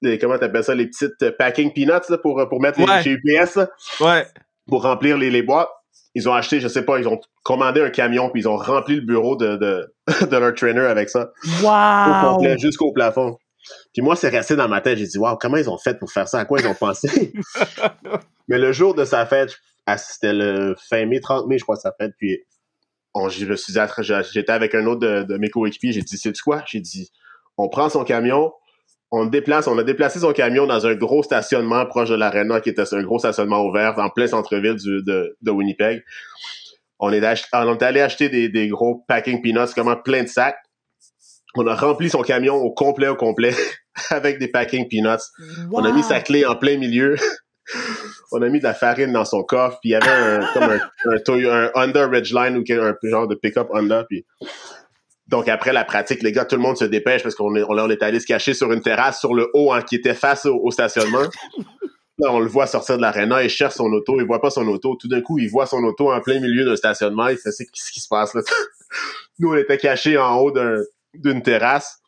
les, 0.00 0.18
comment 0.18 0.38
t'appelles 0.38 0.64
ça 0.64 0.74
les 0.74 0.86
petites 0.86 1.30
packing 1.36 1.72
peanuts 1.72 2.08
là, 2.08 2.18
pour 2.18 2.46
pour 2.48 2.60
mettre 2.60 2.80
les 2.80 3.02
chez 3.02 3.10
UPS 3.10 3.58
ouais. 4.00 4.26
pour 4.66 4.82
remplir 4.82 5.18
les, 5.18 5.30
les 5.30 5.42
boîtes. 5.42 5.70
Ils 6.14 6.28
ont 6.28 6.34
acheté, 6.34 6.58
je 6.58 6.68
sais 6.68 6.82
pas, 6.82 6.98
ils 6.98 7.06
ont 7.06 7.20
commandé 7.44 7.80
un 7.80 7.90
camion 7.90 8.30
puis 8.30 8.42
ils 8.42 8.48
ont 8.48 8.56
rempli 8.56 8.96
le 8.96 9.02
bureau 9.02 9.36
de, 9.36 9.56
de, 9.56 9.94
de 10.26 10.36
leur 10.36 10.54
trainer 10.54 10.80
avec 10.80 11.10
ça. 11.10 11.30
Wow! 11.62 12.32
Au 12.32 12.34
complet, 12.34 12.58
jusqu'au 12.58 12.92
plafond. 12.92 13.36
Puis 13.92 14.02
moi, 14.02 14.16
c'est 14.16 14.28
resté 14.28 14.56
dans 14.56 14.68
ma 14.68 14.80
tête. 14.80 14.98
J'ai 14.98 15.06
dit, 15.06 15.18
waouh, 15.18 15.36
comment 15.36 15.56
ils 15.56 15.68
ont 15.68 15.78
fait 15.78 15.98
pour 15.98 16.10
faire 16.10 16.28
ça? 16.28 16.40
À 16.40 16.44
quoi 16.44 16.60
ils 16.60 16.66
ont 16.66 16.74
pensé? 16.74 17.32
Mais 18.48 18.58
le 18.58 18.72
jour 18.72 18.94
de 18.94 19.04
sa 19.04 19.26
fête, 19.26 19.58
c'était 19.96 20.32
le 20.32 20.74
fin 20.88 21.06
mai, 21.06 21.20
30 21.20 21.46
mai, 21.46 21.58
je 21.58 21.64
crois, 21.64 21.76
sa 21.76 21.92
fête. 21.98 22.12
Puis 22.18 22.40
on, 23.14 23.28
je 23.28 23.44
me 23.46 23.56
suis 23.56 23.72
dit, 23.72 23.78
j'étais 24.32 24.52
avec 24.52 24.74
un 24.74 24.86
autre 24.86 25.00
de, 25.00 25.38
mes 25.38 25.48
coéquipiers. 25.48 25.92
J'ai 25.92 26.02
dit, 26.02 26.18
c'est 26.18 26.36
quoi? 26.40 26.62
J'ai 26.66 26.80
dit, 26.80 27.10
on 27.56 27.68
prend 27.68 27.88
son 27.88 28.04
camion, 28.04 28.52
on 29.10 29.26
déplace, 29.26 29.66
on 29.66 29.78
a 29.78 29.84
déplacé 29.84 30.20
son 30.20 30.32
camion 30.32 30.66
dans 30.66 30.86
un 30.86 30.94
gros 30.94 31.22
stationnement 31.22 31.86
proche 31.86 32.10
de 32.10 32.14
l'aréna, 32.14 32.60
qui 32.60 32.68
était 32.68 32.94
un 32.94 33.02
gros 33.02 33.18
stationnement 33.18 33.64
ouvert 33.64 33.98
en 33.98 34.10
plein 34.10 34.26
centre-ville 34.26 34.76
de, 34.76 35.50
Winnipeg. 35.50 36.04
On 37.00 37.12
est, 37.12 37.22
on 37.52 37.74
est 37.74 37.82
allé 37.82 38.00
acheter 38.00 38.28
des, 38.28 38.48
des 38.48 38.68
gros 38.68 39.04
packing 39.08 39.40
peanuts, 39.40 39.72
comment 39.74 39.96
plein 39.96 40.24
de 40.24 40.28
sacs 40.28 40.58
on 41.54 41.66
a 41.66 41.74
rempli 41.74 42.10
son 42.10 42.22
camion 42.22 42.56
au 42.56 42.70
complet, 42.70 43.08
au 43.08 43.16
complet, 43.16 43.54
avec 44.10 44.38
des 44.38 44.48
packing 44.48 44.88
peanuts. 44.88 45.24
On 45.72 45.84
a 45.84 45.92
mis 45.92 46.02
sa 46.02 46.20
clé 46.20 46.44
en 46.44 46.56
plein 46.56 46.78
milieu. 46.78 47.16
On 48.32 48.42
a 48.42 48.48
mis 48.48 48.58
de 48.58 48.64
la 48.64 48.74
farine 48.74 49.12
dans 49.12 49.24
son 49.24 49.42
coffre, 49.42 49.78
puis 49.80 49.90
il 49.90 49.92
y 49.92 49.94
avait 49.94 50.08
un, 50.08 50.40
comme 50.52 50.64
un, 50.64 50.80
un, 51.06 51.70
Honda 51.74 52.06
Ridgeline 52.06 52.58
ou 52.58 52.64
un 52.70 52.94
genre 53.02 53.28
de 53.28 53.34
pick-up 53.34 53.68
Honda, 53.72 54.04
puis 54.08 54.24
donc 55.28 55.46
après 55.48 55.74
la 55.74 55.84
pratique, 55.84 56.22
les 56.22 56.32
gars, 56.32 56.46
tout 56.46 56.56
le 56.56 56.62
monde 56.62 56.78
se 56.78 56.86
dépêche 56.86 57.22
parce 57.22 57.34
qu'on 57.34 57.54
est, 57.54 57.62
on 57.68 57.90
est 57.90 58.02
allé 58.02 58.18
se 58.18 58.26
cacher 58.26 58.54
sur 58.54 58.72
une 58.72 58.80
terrasse 58.80 59.20
sur 59.20 59.34
le 59.34 59.48
haut 59.52 59.72
hein, 59.72 59.82
qui 59.82 59.96
était 59.96 60.14
face 60.14 60.46
au, 60.46 60.70
stationnement. 60.70 61.24
Là, 62.20 62.32
on 62.32 62.40
le 62.40 62.48
voit 62.48 62.66
sortir 62.66 62.96
de 62.96 63.02
l'aréna, 63.02 63.44
il 63.44 63.50
cherche 63.50 63.74
son 63.74 63.92
auto, 63.92 64.18
il 64.18 64.26
voit 64.26 64.40
pas 64.40 64.50
son 64.50 64.66
auto. 64.66 64.96
Tout 64.96 65.06
d'un 65.06 65.20
coup, 65.20 65.38
il 65.38 65.48
voit 65.48 65.66
son 65.66 65.84
auto 65.84 66.10
en 66.10 66.20
plein 66.20 66.40
milieu 66.40 66.64
d'un 66.64 66.76
stationnement. 66.76 67.28
Il 67.28 67.36
fait, 67.36 67.52
c'est 67.52 67.66
qu'est-ce 67.66 67.92
qui 67.92 68.00
se 68.00 68.08
passe 68.08 68.34
là? 68.34 68.40
Nous, 69.38 69.50
on 69.50 69.56
était 69.56 69.76
cachés 69.76 70.16
en 70.16 70.36
haut 70.38 70.50
d'un, 70.50 70.80
d'une 71.14 71.42
terrasse. 71.42 72.00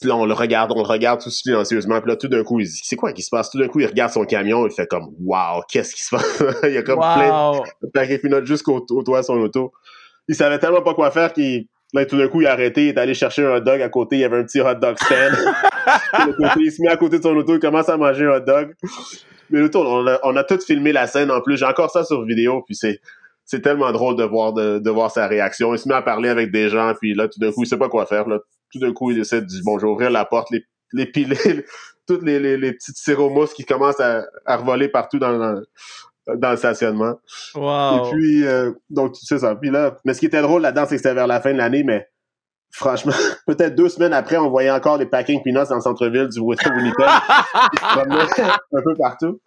Puis 0.00 0.08
là, 0.08 0.16
on 0.16 0.24
le 0.24 0.32
regarde, 0.32 0.72
on 0.72 0.82
le 0.82 0.88
regarde 0.88 1.20
tout 1.20 1.30
silencieusement. 1.30 2.00
Puis 2.00 2.10
là, 2.10 2.16
tout 2.16 2.28
d'un 2.28 2.42
coup, 2.42 2.58
il 2.58 2.66
dit, 2.66 2.80
c'est 2.82 2.96
quoi 2.96 3.12
qui 3.12 3.22
se 3.22 3.28
passe? 3.30 3.50
Tout 3.50 3.58
d'un 3.58 3.68
coup, 3.68 3.80
il 3.80 3.86
regarde 3.86 4.10
son 4.10 4.24
camion, 4.24 4.66
il 4.66 4.72
fait 4.72 4.86
comme, 4.86 5.10
wow, 5.20 5.62
qu'est-ce 5.68 5.94
qui 5.94 6.02
se 6.02 6.16
passe? 6.16 6.42
il 6.64 6.72
y 6.72 6.78
a 6.78 6.82
comme 6.82 7.00
plein 7.00 7.60
de 7.82 7.90
paquets 7.92 8.20
jusqu'au 8.44 8.80
toit 8.80 9.20
de 9.20 9.26
son 9.26 9.34
auto. 9.34 9.72
Il 10.28 10.34
savait 10.34 10.58
tellement 10.58 10.82
pas 10.82 10.94
quoi 10.94 11.10
faire 11.10 11.32
qu'il, 11.32 11.66
là, 11.92 12.06
tout 12.06 12.16
d'un 12.16 12.28
coup, 12.28 12.40
il 12.40 12.46
a 12.46 12.52
arrêté, 12.52 12.84
il 12.84 12.88
est 12.88 12.98
allé 12.98 13.12
chercher 13.12 13.44
un 13.44 13.56
hot 13.56 13.60
dog 13.60 13.82
à 13.82 13.88
côté, 13.90 14.16
il 14.16 14.20
y 14.20 14.24
avait 14.24 14.38
un 14.38 14.44
petit 14.44 14.60
hot 14.60 14.74
dog 14.74 14.96
stand. 14.98 15.36
il 16.58 16.72
se 16.72 16.80
met 16.82 16.88
à 16.88 16.96
côté 16.96 17.18
de 17.18 17.22
son 17.22 17.36
auto, 17.36 17.54
il 17.54 17.60
commence 17.60 17.88
à 17.88 17.96
manger 17.96 18.24
un 18.24 18.36
hot 18.36 18.40
dog. 18.40 18.74
Mais 19.50 19.58
le 19.58 19.76
on 19.76 20.06
a, 20.06 20.18
on 20.22 20.36
a 20.36 20.44
tout 20.44 20.60
filmé 20.60 20.92
la 20.92 21.06
scène 21.06 21.30
en 21.30 21.40
plus. 21.40 21.56
J'ai 21.56 21.66
encore 21.66 21.90
ça 21.90 22.04
sur 22.04 22.24
vidéo, 22.24 22.62
puis 22.64 22.76
c'est, 22.76 23.00
c'est 23.44 23.60
tellement 23.60 23.90
drôle 23.92 24.16
de 24.16 24.22
voir 24.22 24.52
de, 24.52 24.90
voir 24.90 25.10
sa 25.10 25.26
réaction. 25.26 25.74
Il 25.74 25.78
se 25.78 25.88
met 25.88 25.94
à 25.94 26.02
parler 26.02 26.28
avec 26.28 26.52
des 26.52 26.68
gens, 26.68 26.94
puis 26.98 27.14
là, 27.14 27.28
tout 27.28 27.40
d'un 27.40 27.50
coup, 27.50 27.64
il 27.64 27.66
sait 27.66 27.78
pas 27.78 27.88
quoi 27.88 28.06
faire. 28.06 28.28
Là. 28.28 28.38
Tout 28.72 28.78
d'un 28.78 28.92
coup, 28.92 29.10
il 29.10 29.18
essaie 29.18 29.40
de 29.40 29.46
dire 29.46 29.60
bon, 29.64 29.78
ouvrir 29.82 30.10
la 30.10 30.24
porte, 30.24 30.50
les, 30.50 30.64
les 30.92 31.10
toutes 32.06 32.22
les, 32.22 32.40
les, 32.40 32.56
les 32.56 32.72
petites 32.72 32.96
syromousses 32.96 33.54
qui 33.54 33.64
commencent 33.64 34.00
à, 34.00 34.24
à 34.44 34.56
revoler 34.56 34.88
partout 34.88 35.18
dans, 35.18 35.62
dans, 36.26 36.50
le 36.50 36.56
stationnement. 36.56 37.14
Wow. 37.54 38.06
Et 38.06 38.10
puis, 38.10 38.46
euh, 38.46 38.72
donc, 38.88 39.12
tu 39.12 39.24
sais 39.24 39.38
ça. 39.38 39.54
Puis 39.54 39.70
là, 39.70 39.96
mais 40.04 40.14
ce 40.14 40.20
qui 40.20 40.26
était 40.26 40.42
drôle 40.42 40.62
là-dedans, 40.62 40.86
c'est 40.88 40.96
que 40.96 41.02
c'était 41.02 41.14
vers 41.14 41.28
la 41.28 41.40
fin 41.40 41.52
de 41.52 41.58
l'année, 41.58 41.84
mais 41.84 42.08
franchement, 42.72 43.12
peut-être 43.46 43.76
deux 43.76 43.88
semaines 43.88 44.12
après, 44.12 44.36
on 44.38 44.50
voyait 44.50 44.70
encore 44.70 44.98
les 44.98 45.06
packing 45.06 45.42
peanuts 45.42 45.68
dans 45.68 45.76
le 45.76 45.80
centre-ville 45.80 46.28
du 46.28 46.40
Winnipeg. 46.40 46.94
un 47.82 48.82
peu 48.84 48.94
partout. 48.98 49.40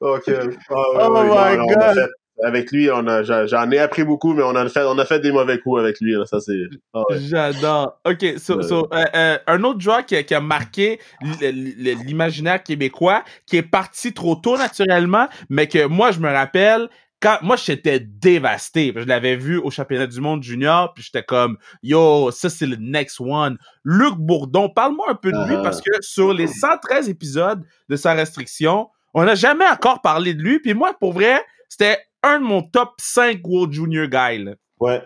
Donc, 0.00 0.28
euh, 0.28 0.50
oh, 0.70 1.08
my 1.10 1.56
God! 1.56 2.10
Avec 2.44 2.70
lui, 2.72 2.90
on 2.90 3.06
a, 3.06 3.22
j'en 3.22 3.70
ai 3.70 3.78
appris 3.78 4.04
beaucoup, 4.04 4.34
mais 4.34 4.42
on 4.42 4.54
a 4.54 4.68
fait, 4.68 4.84
on 4.84 4.98
a 4.98 5.04
fait 5.04 5.20
des 5.20 5.32
mauvais 5.32 5.58
coups 5.58 5.80
avec 5.80 6.00
lui. 6.00 6.14
ça 6.26 6.40
c'est. 6.40 6.64
Ah 6.94 7.02
J'adore. 7.10 8.00
Ok, 8.06 8.24
so, 8.38 8.60
euh, 8.60 9.04
euh, 9.14 9.38
un 9.46 9.64
autre 9.64 9.80
joueur 9.80 10.04
qui, 10.06 10.22
qui 10.24 10.34
a 10.34 10.40
marqué 10.40 11.00
l'imaginaire 11.40 12.62
québécois, 12.62 13.24
qui 13.46 13.56
est 13.56 13.62
parti 13.62 14.12
trop 14.12 14.36
tôt 14.36 14.56
naturellement, 14.56 15.28
mais 15.48 15.66
que 15.66 15.86
moi 15.86 16.10
je 16.10 16.20
me 16.20 16.30
rappelle. 16.30 16.88
Quand, 17.22 17.36
moi, 17.42 17.56
j'étais 17.56 18.00
dévasté. 18.00 18.94
Je 18.96 19.04
l'avais 19.04 19.36
vu 19.36 19.58
au 19.58 19.70
championnat 19.70 20.06
du 20.06 20.22
monde 20.22 20.42
junior, 20.42 20.94
puis 20.94 21.04
j'étais 21.04 21.22
comme, 21.22 21.58
yo, 21.82 22.30
ça, 22.30 22.48
c'est 22.48 22.64
le 22.64 22.76
next 22.76 23.20
one. 23.20 23.58
Luc 23.84 24.14
Bourdon, 24.14 24.70
parle-moi 24.70 25.04
un 25.10 25.14
peu 25.16 25.30
de 25.30 25.46
lui, 25.46 25.56
ah. 25.58 25.62
parce 25.62 25.82
que 25.82 25.90
sur 26.00 26.32
les 26.32 26.46
113 26.46 27.10
épisodes 27.10 27.62
de 27.90 27.96
sa 27.96 28.14
restriction, 28.14 28.88
on 29.12 29.24
n'a 29.24 29.34
jamais 29.34 29.68
encore 29.68 30.00
parlé 30.00 30.32
de 30.32 30.40
lui. 30.40 30.60
Puis 30.60 30.72
moi, 30.72 30.94
pour 30.98 31.12
vrai, 31.12 31.44
c'était 31.68 31.98
un 32.22 32.40
de 32.40 32.44
mon 32.44 32.62
top 32.62 32.90
5 32.98 33.40
World 33.44 33.72
Junior 33.72 34.06
guys. 34.06 34.54
Ouais. 34.78 35.02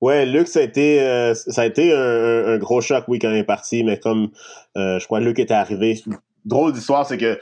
Ouais, 0.00 0.26
Luc, 0.26 0.48
ça 0.48 0.58
a 0.58 0.62
été, 0.62 1.00
euh, 1.00 1.32
ça 1.34 1.62
a 1.62 1.66
été 1.66 1.92
un, 1.92 2.58
gros 2.58 2.80
choc, 2.80 3.04
oui, 3.06 3.20
quand 3.20 3.30
il 3.30 3.36
est 3.36 3.44
parti, 3.44 3.84
mais 3.84 4.00
comme 4.00 4.30
euh, 4.76 4.98
je 4.98 5.04
crois 5.06 5.20
que 5.20 5.24
Luc 5.24 5.38
était 5.38 5.54
arrivé. 5.54 6.00
Drôle 6.44 6.72
d'histoire, 6.72 7.06
c'est 7.06 7.18
que 7.18 7.38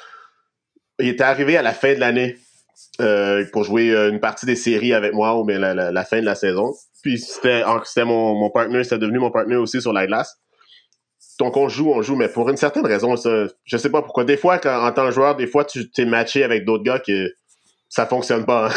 il 0.98 1.08
était 1.08 1.24
arrivé 1.24 1.56
à 1.56 1.62
la 1.62 1.72
fin 1.72 1.94
de 1.94 2.00
l'année. 2.00 2.36
pour 3.52 3.64
jouer 3.64 3.94
une 3.94 4.20
partie 4.20 4.44
des 4.44 4.56
séries 4.56 4.92
avec 4.92 5.14
moi 5.14 5.38
ou 5.38 5.44
bien 5.44 5.58
la, 5.58 6.04
fin 6.04 6.20
de 6.20 6.26
la 6.26 6.34
saison. 6.34 6.74
Puis 7.02 7.18
c'était 7.18 7.64
mon, 8.04 8.34
mon 8.34 8.50
partner, 8.50 8.84
c'était 8.84 8.98
devenu 8.98 9.18
mon 9.18 9.30
partner 9.30 9.56
aussi 9.56 9.80
sur 9.80 9.94
la 9.94 10.06
glace. 10.06 10.38
Donc 11.40 11.56
on 11.56 11.70
joue, 11.70 11.90
on 11.90 12.02
joue, 12.02 12.16
mais 12.16 12.28
pour 12.28 12.50
une 12.50 12.58
certaine 12.58 12.84
raison, 12.84 13.16
ça, 13.16 13.46
je 13.64 13.76
sais 13.78 13.88
pas 13.88 14.02
pourquoi. 14.02 14.24
Des 14.24 14.36
fois, 14.36 14.58
quand, 14.58 14.86
en 14.86 14.92
tant 14.92 15.06
que 15.06 15.12
joueur, 15.12 15.36
des 15.36 15.46
fois, 15.46 15.64
tu 15.64 15.90
t'es 15.90 16.04
matché 16.04 16.44
avec 16.44 16.66
d'autres 16.66 16.84
gars 16.84 16.98
que 16.98 17.32
ça 17.90 18.06
fonctionne 18.06 18.46
pas. 18.46 18.70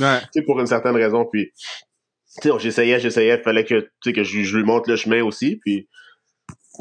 Hein. 0.00 0.20
Ouais. 0.34 0.42
pour 0.46 0.58
une 0.58 0.66
certaine 0.66 0.96
raison. 0.96 1.26
Puis 1.30 1.52
j'essayais, 2.58 2.98
j'essayais, 3.00 3.36
il 3.36 3.42
fallait 3.42 3.64
que, 3.64 3.90
que 4.02 4.24
je, 4.24 4.42
je, 4.42 4.56
lui 4.56 4.64
montre 4.64 4.88
le 4.88 4.96
chemin 4.96 5.22
aussi. 5.22 5.56
Puis 5.56 5.88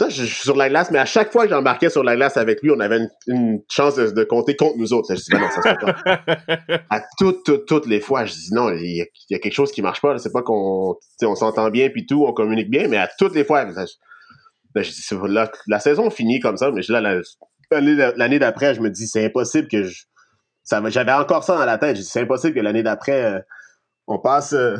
je, 0.07 0.23
suis 0.23 0.43
sur 0.43 0.55
la 0.55 0.69
glace, 0.69 0.91
mais 0.91 0.99
à 0.99 1.05
chaque 1.05 1.31
fois 1.31 1.43
que 1.43 1.49
j'embarquais 1.49 1.89
sur 1.89 2.03
la 2.03 2.15
glace 2.15 2.37
avec 2.37 2.61
lui, 2.61 2.71
on 2.71 2.79
avait 2.79 2.99
une, 3.27 3.61
chance 3.67 3.95
de, 3.95 4.23
compter 4.23 4.55
contre 4.55 4.77
nous 4.77 4.93
autres. 4.93 5.13
je 5.13 5.21
dis, 5.21 5.31
ben 5.31 5.41
non, 5.41 5.49
ça 5.49 5.61
se 5.61 5.67
fait 5.67 5.75
pas. 5.75 6.83
à 6.89 7.01
toutes, 7.17 7.43
toutes, 7.43 7.65
toutes 7.65 7.87
les 7.87 7.99
fois, 7.99 8.25
je 8.25 8.33
dis 8.33 8.53
non, 8.53 8.71
il 8.71 8.95
y, 9.29 9.35
a, 9.35 9.39
quelque 9.39 9.53
chose 9.53 9.71
qui 9.71 9.81
marche 9.81 9.99
pas. 9.99 10.17
C'est 10.19 10.31
pas 10.31 10.43
qu'on 10.43 10.95
on 11.23 11.35
s'entend 11.35 11.69
bien 11.69 11.89
puis 11.89 12.05
tout, 12.05 12.23
on 12.25 12.33
communique 12.33 12.69
bien, 12.69 12.87
mais 12.87 12.97
à 12.97 13.09
toutes 13.17 13.35
les 13.35 13.43
fois, 13.43 13.65
ben, 13.65 14.83
je 14.83 14.91
dis, 14.91 15.03
la, 15.27 15.51
la 15.67 15.79
saison 15.79 16.09
finit 16.11 16.39
comme 16.39 16.57
ça, 16.57 16.71
mais 16.71 16.81
là, 16.87 17.19
l'année 17.71 18.39
d'après, 18.39 18.75
je 18.75 18.81
me 18.81 18.89
dis, 18.89 19.07
c'est 19.07 19.25
impossible 19.25 19.67
que 19.67 19.83
je. 19.83 20.03
J'avais 20.87 21.11
encore 21.11 21.43
ça 21.43 21.57
dans 21.57 21.65
la 21.65 21.77
tête. 21.77 21.97
c'est 21.97 22.21
impossible 22.21 22.55
que 22.55 22.59
l'année 22.59 22.83
d'après, 22.83 23.23
euh, 23.23 23.39
on 24.07 24.19
passe. 24.19 24.53
Euh, 24.53 24.77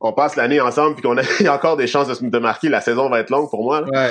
on 0.00 0.12
passe 0.12 0.36
l'année 0.36 0.60
ensemble 0.60 0.94
puis 0.96 1.02
qu'on 1.02 1.16
ait 1.16 1.48
encore 1.48 1.76
des 1.76 1.86
chances 1.86 2.20
de, 2.20 2.28
de, 2.28 2.38
marquer. 2.38 2.68
La 2.68 2.80
saison 2.80 3.08
va 3.08 3.20
être 3.20 3.30
longue 3.30 3.48
pour 3.48 3.62
moi. 3.62 3.82
Ouais. 3.82 4.10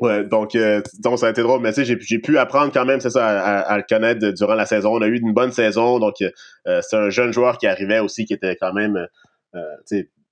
Ouais, 0.00 0.24
donc, 0.24 0.54
euh, 0.54 0.80
donc 1.00 1.18
ça 1.18 1.26
a 1.26 1.30
été 1.30 1.42
drôle, 1.42 1.60
mais 1.60 1.72
tu 1.72 1.84
sais, 1.84 1.98
j'ai 2.00 2.18
pu 2.20 2.38
apprendre 2.38 2.72
quand 2.72 2.84
même, 2.84 3.00
c'est 3.00 3.10
ça, 3.10 3.26
à, 3.26 3.76
le 3.76 3.82
connaître 3.82 4.28
durant 4.30 4.54
la 4.54 4.64
saison. 4.64 4.94
On 4.94 5.02
a 5.02 5.08
eu 5.08 5.18
une 5.18 5.34
bonne 5.34 5.50
saison, 5.50 5.98
donc 5.98 6.14
c'est 6.20 6.96
un 6.96 7.10
jeune 7.10 7.32
joueur 7.32 7.58
qui 7.58 7.66
arrivait 7.66 7.98
aussi, 7.98 8.24
qui 8.24 8.32
était 8.32 8.54
quand 8.54 8.72
même 8.72 9.08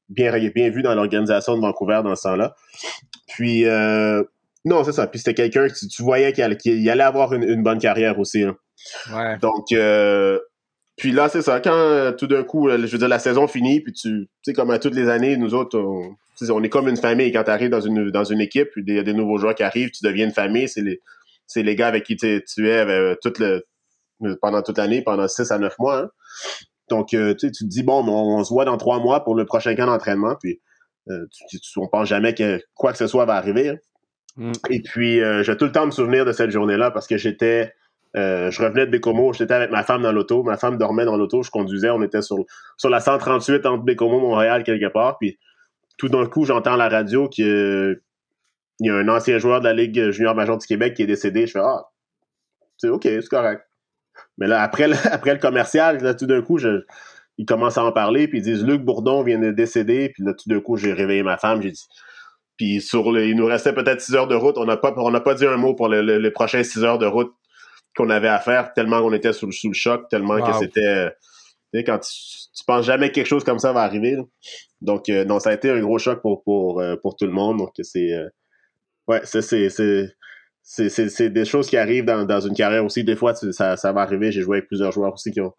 bien, 0.08 0.50
bien 0.54 0.70
vu 0.70 0.82
dans 0.82 0.94
l'organisation 0.94 1.56
de 1.56 1.60
Vancouver 1.60 2.00
dans 2.04 2.14
ce 2.14 2.22
temps-là. 2.22 2.54
Puis, 3.28 3.66
euh, 3.66 4.22
non, 4.64 4.84
c'est 4.84 4.92
ça. 4.92 5.06
Puis 5.06 5.18
c'était 5.20 5.34
quelqu'un 5.34 5.68
que 5.68 5.86
tu, 5.86 6.02
voyais 6.02 6.32
qu'il 6.32 6.42
allait, 6.90 7.02
avoir 7.02 7.32
une, 7.32 7.62
bonne 7.62 7.78
carrière 7.78 8.18
aussi. 8.18 8.44
Ouais. 9.12 9.38
Donc, 9.38 9.72
euh, 9.72 10.38
puis 10.96 11.12
là, 11.12 11.28
c'est 11.28 11.42
ça. 11.42 11.60
Quand 11.60 11.74
euh, 11.74 12.12
tout 12.12 12.26
d'un 12.26 12.44
coup, 12.44 12.68
je 12.68 12.86
veux 12.86 12.98
dire, 12.98 13.08
la 13.08 13.18
saison 13.18 13.46
finit, 13.46 13.80
puis 13.80 13.92
tu 13.92 14.28
sais, 14.42 14.52
comme 14.52 14.70
à 14.70 14.78
toutes 14.78 14.94
les 14.94 15.08
années, 15.08 15.36
nous 15.36 15.54
autres, 15.54 15.78
on, 15.78 16.16
on 16.50 16.62
est 16.62 16.68
comme 16.68 16.88
une 16.88 16.96
famille. 16.96 17.32
Quand 17.32 17.44
tu 17.44 17.50
arrives 17.50 17.70
dans 17.70 17.80
une, 17.80 18.10
dans 18.10 18.24
une 18.24 18.40
équipe, 18.40 18.70
puis 18.70 18.82
il 18.86 18.94
y 18.94 18.98
a 18.98 19.02
des 19.02 19.14
nouveaux 19.14 19.38
joueurs 19.38 19.54
qui 19.54 19.62
arrivent, 19.62 19.90
tu 19.90 20.04
deviens 20.04 20.26
une 20.26 20.32
famille. 20.32 20.68
C'est 20.68 20.82
les, 20.82 21.00
c'est 21.46 21.62
les 21.62 21.76
gars 21.76 21.88
avec 21.88 22.04
qui 22.04 22.16
tu 22.16 22.26
es 22.26 23.16
toute 23.22 23.38
le, 23.38 23.64
pendant 24.40 24.62
toute 24.62 24.78
l'année, 24.78 25.02
pendant 25.02 25.28
6 25.28 25.50
à 25.50 25.58
9 25.58 25.78
mois. 25.78 25.98
Hein. 25.98 26.08
Donc, 26.88 27.08
tu, 27.08 27.36
tu 27.36 27.50
te 27.50 27.64
dis, 27.64 27.82
bon, 27.82 28.04
on, 28.06 28.38
on, 28.38 28.44
se 28.44 28.50
voit 28.50 28.64
dans 28.64 28.76
trois 28.76 29.00
mois 29.00 29.24
pour 29.24 29.34
le 29.34 29.44
prochain 29.44 29.74
camp 29.74 29.86
d'entraînement. 29.86 30.36
Puis, 30.40 30.60
euh, 31.08 31.26
tu, 31.48 31.58
on 31.76 31.88
pense 31.88 32.08
jamais 32.08 32.34
que 32.34 32.60
quoi 32.74 32.92
que 32.92 32.98
ce 32.98 33.06
soit 33.06 33.24
va 33.24 33.34
arriver. 33.34 33.70
Hein. 33.70 33.76
Mm. 34.36 34.52
Et 34.70 34.82
puis, 34.82 35.20
euh, 35.20 35.42
j'ai 35.42 35.56
tout 35.56 35.64
le 35.64 35.72
temps 35.72 35.86
me 35.86 35.90
souvenir 35.90 36.24
de 36.24 36.32
cette 36.32 36.50
journée-là 36.50 36.90
parce 36.90 37.06
que 37.06 37.16
j'étais, 37.16 37.72
euh, 38.16 38.50
je 38.50 38.62
revenais 38.62 38.86
de 38.86 38.90
Bécomo, 38.90 39.32
j'étais 39.32 39.54
avec 39.54 39.70
ma 39.70 39.82
femme 39.82 40.02
dans 40.02 40.12
l'auto, 40.12 40.42
ma 40.42 40.56
femme 40.56 40.78
dormait 40.78 41.04
dans 41.04 41.16
l'auto, 41.16 41.42
je 41.42 41.50
conduisais, 41.50 41.90
on 41.90 42.02
était 42.02 42.22
sur, 42.22 42.38
sur 42.78 42.88
la 42.88 43.00
138 43.00 43.66
entre 43.66 43.84
Bécomo, 43.84 44.20
Montréal, 44.20 44.64
quelque 44.64 44.88
part, 44.88 45.18
puis 45.18 45.38
tout 45.98 46.08
d'un 46.08 46.26
coup, 46.26 46.44
j'entends 46.44 46.76
la 46.76 46.88
radio 46.88 47.28
qu'il 47.28 48.00
y 48.80 48.90
a 48.90 48.94
un 48.94 49.08
ancien 49.08 49.38
joueur 49.38 49.60
de 49.60 49.66
la 49.66 49.74
Ligue 49.74 50.10
junior 50.10 50.34
major 50.34 50.58
du 50.58 50.66
Québec 50.66 50.94
qui 50.94 51.02
est 51.02 51.06
décédé. 51.06 51.46
Je 51.46 51.52
fais 51.52 51.60
Ah, 51.62 51.84
c'est 52.76 52.88
OK, 52.88 53.02
c'est 53.04 53.28
correct. 53.28 53.62
Mais 54.38 54.46
là, 54.46 54.62
après 54.62 54.88
le, 54.88 54.94
après 55.10 55.34
le 55.34 55.40
commercial, 55.40 56.02
là, 56.02 56.14
tout 56.14 56.26
d'un 56.26 56.42
coup, 56.42 56.58
ils 57.38 57.46
commencent 57.46 57.78
à 57.78 57.84
en 57.84 57.92
parler, 57.92 58.28
puis 58.28 58.38
ils 58.38 58.42
disent 58.42 58.64
Luc 58.64 58.82
Bourdon 58.82 59.22
vient 59.22 59.38
de 59.38 59.50
décéder, 59.50 60.10
puis 60.10 60.22
là, 60.22 60.32
tout 60.32 60.48
d'un 60.48 60.60
coup, 60.60 60.76
j'ai 60.76 60.92
réveillé 60.92 61.22
ma 61.22 61.38
femme, 61.38 61.62
j'ai 61.62 61.72
dit. 61.72 61.86
Puis 62.56 62.80
sur 62.80 63.12
le, 63.12 63.26
il 63.26 63.36
nous 63.36 63.46
restait 63.46 63.74
peut-être 63.74 64.00
six 64.00 64.14
heures 64.14 64.28
de 64.28 64.34
route. 64.34 64.56
On 64.56 64.64
n'a 64.64 64.78
pas, 64.78 64.94
on 64.96 65.10
n'a 65.10 65.20
pas 65.20 65.34
dit 65.34 65.46
un 65.46 65.58
mot 65.58 65.74
pour 65.74 65.88
les 65.88 66.30
prochains 66.30 66.62
six 66.62 66.82
heures 66.84 66.96
de 66.96 67.04
route 67.04 67.34
qu'on 67.96 68.10
avait 68.10 68.28
à 68.28 68.38
faire, 68.38 68.72
tellement 68.74 69.00
qu'on 69.00 69.12
était 69.12 69.32
sous, 69.32 69.50
sous, 69.50 69.68
le 69.68 69.74
choc, 69.74 70.08
tellement 70.08 70.40
que 70.40 70.52
c'était. 70.58 71.10
Tu 71.72 71.78
sais, 71.78 71.84
quand 71.84 71.98
tu, 71.98 72.64
penses 72.66 72.86
jamais 72.86 73.08
que 73.08 73.14
quelque 73.14 73.26
chose 73.26 73.44
comme 73.44 73.58
ça 73.58 73.72
va 73.72 73.82
arriver. 73.82 74.16
Donc, 74.80 75.08
euh, 75.08 75.24
non, 75.24 75.40
ça 75.40 75.50
a 75.50 75.54
été 75.54 75.70
un 75.70 75.80
gros 75.80 75.98
choc 75.98 76.20
pour, 76.20 76.42
pour, 76.44 76.80
euh, 76.80 76.96
pour 76.96 77.16
tout 77.16 77.26
le 77.26 77.32
monde. 77.32 77.58
Donc, 77.58 77.72
c'est. 77.82 78.12
Euh, 78.12 78.28
ouais, 79.08 79.20
c'est. 79.24 80.12
C'est 80.68 81.30
des 81.30 81.44
choses 81.44 81.68
qui 81.68 81.76
arrivent 81.76 82.04
dans, 82.04 82.24
dans, 82.24 82.40
une 82.40 82.54
carrière 82.54 82.84
aussi. 82.84 83.04
Des 83.04 83.14
fois, 83.14 83.34
ça, 83.34 83.76
ça 83.76 83.92
va 83.92 84.00
arriver. 84.00 84.32
J'ai 84.32 84.42
joué 84.42 84.58
avec 84.58 84.68
plusieurs 84.68 84.90
joueurs 84.90 85.12
aussi 85.12 85.30
qui 85.30 85.40
ont, 85.40 85.54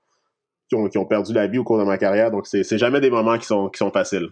qui 0.70 0.98
ont, 0.98 1.06
perdu 1.06 1.32
la 1.34 1.48
vie 1.48 1.60
au 1.60 1.64
cours 1.64 1.80
de 1.80 1.86
ma 1.86 1.98
carrière. 1.98 2.30
Donc, 2.30 2.46
c'est 2.46 2.78
jamais 2.78 3.00
des 3.00 3.10
moments 3.10 3.38
qui 3.38 3.46
sont, 3.46 3.70
qui 3.70 3.78
sont 3.78 3.90
faciles. 3.90 4.28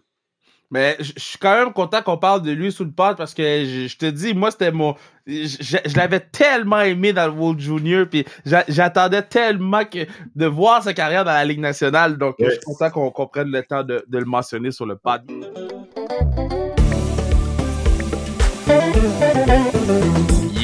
Mais 0.71 0.97
je 0.99 1.13
suis 1.17 1.38
quand 1.38 1.56
même 1.56 1.73
content 1.73 2.01
qu'on 2.01 2.17
parle 2.17 2.41
de 2.41 2.51
lui 2.51 2.71
sous 2.71 2.84
le 2.84 2.91
pod 2.91 3.15
parce 3.17 3.34
que 3.34 3.43
je 3.43 3.95
te 3.97 4.08
dis, 4.08 4.34
moi, 4.34 4.51
c'était 4.51 4.71
mon. 4.71 4.95
Je, 5.28 5.95
l'avais 5.95 6.19
tellement 6.19 6.82
aimé 6.82 7.13
dans 7.13 7.28
le 7.28 7.34
World 7.34 7.60
Junior, 7.60 8.06
puis 8.08 8.25
j'attendais 8.45 9.23
tellement 9.23 9.84
que, 9.86 10.06
de 10.36 10.45
voir 10.45 10.84
sa 10.84 10.93
carrière 10.93 11.25
dans 11.25 11.32
la 11.32 11.45
Ligue 11.45 11.60
nationale. 11.60 12.17
Donc, 12.17 12.36
je 12.39 12.49
suis 12.49 12.60
content 12.62 12.89
qu'on 12.89 13.28
prenne 13.28 13.51
le 13.51 13.63
temps 13.63 13.84
de, 13.84 14.04
de 14.08 14.17
le 14.17 14.25
mentionner 14.25 14.71
sur 14.71 14.86
le 14.86 14.95
pod. 14.95 15.21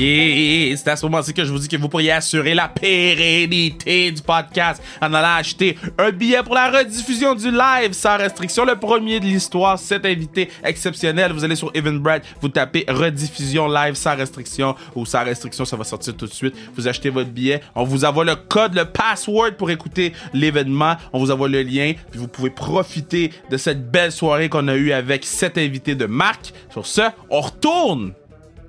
C'est 0.01 0.87
à 0.87 0.95
ce 0.95 1.05
moment-ci 1.05 1.31
que 1.31 1.45
je 1.45 1.51
vous 1.51 1.59
dis 1.59 1.67
que 1.67 1.77
vous 1.77 1.87
pourriez 1.87 2.11
assurer 2.11 2.55
la 2.55 2.67
pérennité 2.67 4.11
du 4.11 4.21
podcast 4.23 4.81
en 4.99 5.13
allant 5.13 5.35
acheter 5.35 5.77
un 5.99 6.11
billet 6.11 6.41
pour 6.41 6.55
la 6.55 6.71
rediffusion 6.71 7.35
du 7.35 7.51
live 7.51 7.93
sans 7.93 8.17
restriction, 8.17 8.65
le 8.65 8.77
premier 8.77 9.19
de 9.19 9.25
l'histoire, 9.25 9.77
cet 9.77 10.07
invité 10.07 10.49
exceptionnel. 10.63 11.33
Vous 11.33 11.43
allez 11.43 11.55
sur 11.55 11.69
Eventbrite, 11.75 12.23
vous 12.41 12.49
tapez 12.49 12.83
rediffusion 12.87 13.67
live 13.67 13.93
sans 13.93 14.15
restriction 14.15 14.75
ou 14.95 15.05
sans 15.05 15.23
restriction, 15.23 15.65
ça 15.65 15.75
va 15.75 15.83
sortir 15.83 16.17
tout 16.17 16.25
de 16.25 16.33
suite. 16.33 16.55
Vous 16.75 16.87
achetez 16.87 17.11
votre 17.11 17.29
billet, 17.29 17.61
on 17.75 17.83
vous 17.83 18.03
envoie 18.03 18.25
le 18.25 18.35
code, 18.35 18.73
le 18.73 18.85
password 18.85 19.51
pour 19.55 19.69
écouter 19.69 20.13
l'événement, 20.33 20.95
on 21.13 21.19
vous 21.19 21.29
envoie 21.29 21.47
le 21.47 21.61
lien, 21.61 21.93
puis 22.09 22.19
vous 22.19 22.27
pouvez 22.27 22.49
profiter 22.49 23.31
de 23.51 23.57
cette 23.57 23.91
belle 23.91 24.11
soirée 24.11 24.49
qu'on 24.49 24.67
a 24.67 24.75
eue 24.75 24.93
avec 24.93 25.25
cet 25.25 25.59
invité 25.59 25.93
de 25.93 26.07
marque. 26.07 26.53
Sur 26.71 26.87
ce, 26.87 27.01
on 27.29 27.41
retourne 27.41 28.13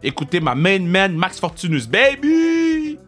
Écoutez 0.02 0.40
ma 0.40 0.54
main 0.54 0.80
man 0.80 1.16
Max 1.16 1.38
Fortunus, 1.38 1.86
baby! 1.86 2.98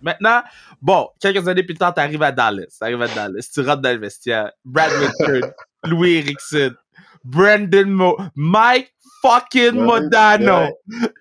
Maintenant, 0.00 0.42
bon, 0.80 1.08
quelques 1.20 1.46
années 1.48 1.62
plus 1.62 1.74
tard, 1.74 1.94
t'arrives 1.94 2.22
à 2.22 2.32
Dallas. 2.32 2.76
T'arrives 2.78 3.02
à 3.02 3.08
Dallas. 3.08 3.48
Tu 3.52 3.60
rentres 3.60 3.82
dans 3.82 3.92
le 3.92 3.98
vestiaire. 3.98 4.52
Brad 4.64 4.90
Richard, 4.92 5.50
Louis 5.84 6.16
Erickson, 6.16 6.72
Brandon 7.24 7.86
Mo, 7.86 8.16
Mike 8.34 8.92
fucking 9.22 9.72
Modano. 9.72 10.68